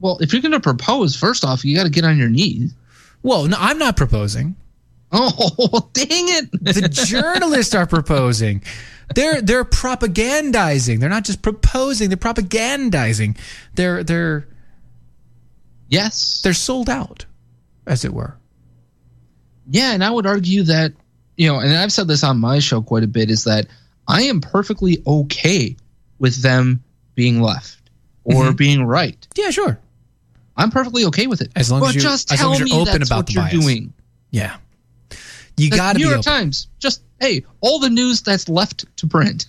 [0.00, 2.74] Well, if you're going to propose, first off, you got to get on your knees.
[3.22, 4.56] Well, no, I'm not proposing.
[5.16, 6.50] Oh, dang it!
[6.50, 8.64] The journalists are proposing.
[9.14, 11.00] They're they're propagandizing.
[11.00, 12.08] They're not just proposing.
[12.08, 13.36] They're propagandizing.
[13.74, 14.46] They're they're
[15.88, 16.40] yes.
[16.42, 17.24] they're sold out,
[17.86, 18.36] as it were.
[19.70, 20.92] Yeah, and I would argue that,
[21.36, 23.66] you know, and I've said this on my show quite a bit, is that
[24.06, 25.76] I am perfectly okay
[26.18, 26.82] with them
[27.14, 27.78] being left
[28.24, 28.56] or Mhm.
[28.56, 29.26] being right.
[29.36, 29.78] Yeah, sure.
[30.56, 31.50] I'm perfectly okay with it.
[31.56, 33.26] As long but as you, just as tell long as you're open that's about what
[33.26, 33.52] the you're bias.
[33.52, 33.92] doing.
[34.30, 34.56] Yeah,
[35.56, 36.32] you got to New be York open.
[36.32, 39.46] Times, just hey, all the news that's left to print,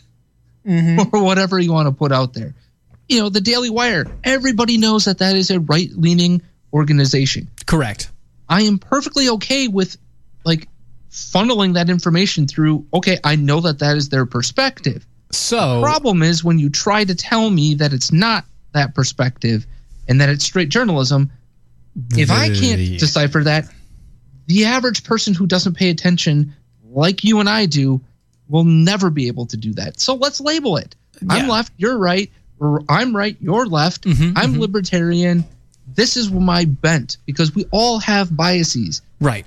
[0.66, 1.16] Mm-hmm.
[1.16, 2.54] or whatever you want to put out there.
[3.08, 4.08] You know, the Daily Wire.
[4.24, 6.42] Everybody knows that that is a right-leaning
[6.74, 7.48] organization.
[7.68, 8.10] Correct.
[8.50, 9.98] I am perfectly okay with
[10.44, 10.68] like
[11.12, 12.86] funneling that information through.
[12.94, 15.06] Okay, I know that that is their perspective.
[15.32, 19.66] So problem is when you try to tell me that it's not that perspective
[20.08, 21.32] and that it's straight journalism.
[22.12, 23.66] If I can't decipher that,
[24.48, 26.54] the average person who doesn't pay attention,
[26.92, 28.02] like you and I do,
[28.48, 30.00] will never be able to do that.
[30.00, 30.96] So let's label it.
[31.30, 34.04] I'm left, you're right, or I'm right, you're left.
[34.04, 34.60] Mhm, I'm mhm.
[34.60, 35.46] libertarian.
[35.88, 39.02] This is my bent because we all have biases.
[39.20, 39.46] Right.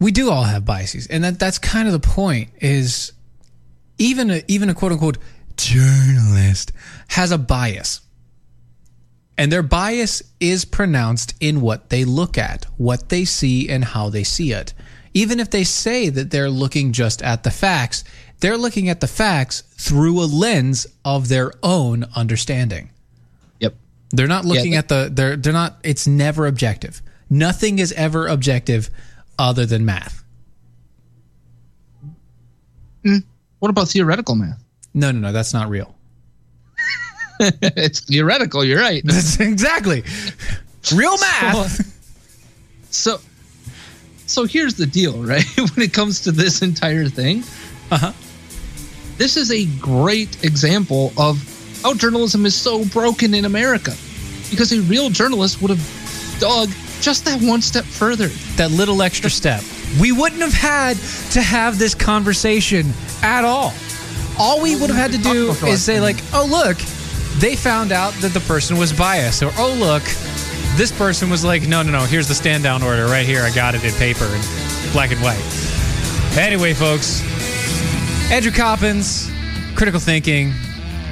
[0.00, 2.50] We do all have biases, and that that's kind of the point.
[2.60, 3.12] Is
[3.98, 5.18] even a, even a quote unquote
[5.56, 6.72] journalist
[7.08, 8.00] has a bias,
[9.40, 14.10] and their bias is pronounced in what they look at, what they see, and how
[14.10, 14.74] they see it.
[15.14, 18.04] Even if they say that they're looking just at the facts,
[18.40, 22.90] they're looking at the facts through a lens of their own understanding.
[23.60, 23.76] Yep.
[24.10, 27.00] They're not Yeah, looking they- at the they're they're not it's never objective.
[27.30, 28.90] Nothing is ever objective
[29.38, 30.22] other than math.
[33.06, 33.18] Hmm.
[33.60, 34.62] What about theoretical math?
[34.92, 35.94] No, no, no, that's not real.
[37.76, 38.64] it's theoretical.
[38.64, 39.02] You're right.
[39.04, 40.04] That's exactly
[40.94, 41.86] real math.
[42.90, 43.20] So, so,
[44.26, 45.44] so here's the deal, right?
[45.56, 47.44] when it comes to this entire thing,
[47.90, 48.12] uh huh.
[49.16, 51.36] This is a great example of
[51.82, 53.94] how journalism is so broken in America,
[54.50, 56.70] because a real journalist would have dug
[57.02, 58.28] just that one step further.
[58.56, 59.62] That little extra step.
[60.00, 60.96] We wouldn't have had
[61.32, 62.92] to have this conversation
[63.22, 63.74] at all.
[64.38, 66.78] All we would have had to do is say, like, oh, look,
[67.38, 69.42] they found out that the person was biased.
[69.42, 70.02] Or, oh, look,
[70.76, 73.42] this person was like, no, no, no, here's the stand down order right here.
[73.42, 74.40] I got it in paper in
[74.92, 75.42] black and white.
[76.38, 77.22] Anyway, folks,
[78.30, 79.30] Andrew Coppins,
[79.74, 80.52] Critical Thinking,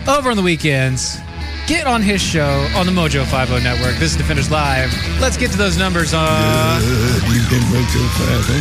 [0.07, 1.19] over on the weekends.
[1.67, 3.97] Get on his show on the Mojo 50 Network.
[3.97, 4.91] This is Defenders Live.
[5.21, 6.81] Let's get to those numbers on.
[6.81, 8.55] Good evening, Mojo 50.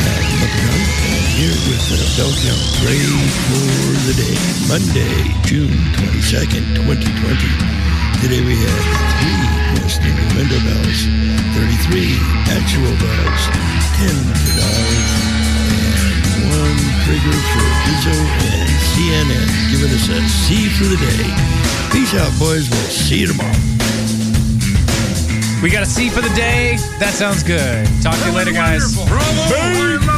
[0.00, 0.87] I'm looking on
[1.38, 4.34] here with the bell count grade for the day.
[4.66, 6.98] Monday, June 22nd, 2020.
[8.18, 8.82] Today we have
[9.22, 9.46] three
[9.78, 11.06] nesting window bells,
[11.54, 12.18] 33
[12.50, 13.42] actual bells,
[14.02, 14.66] 10 for
[15.78, 21.22] and one trigger for Izzo and CNN, giving us a C for the day.
[21.94, 22.66] Peace out, boys.
[22.66, 23.54] We'll see you tomorrow.
[25.62, 26.78] We got a C for the day.
[26.98, 27.86] That sounds good.
[28.02, 28.94] Talk to you later, guys.
[29.06, 30.17] Bravo!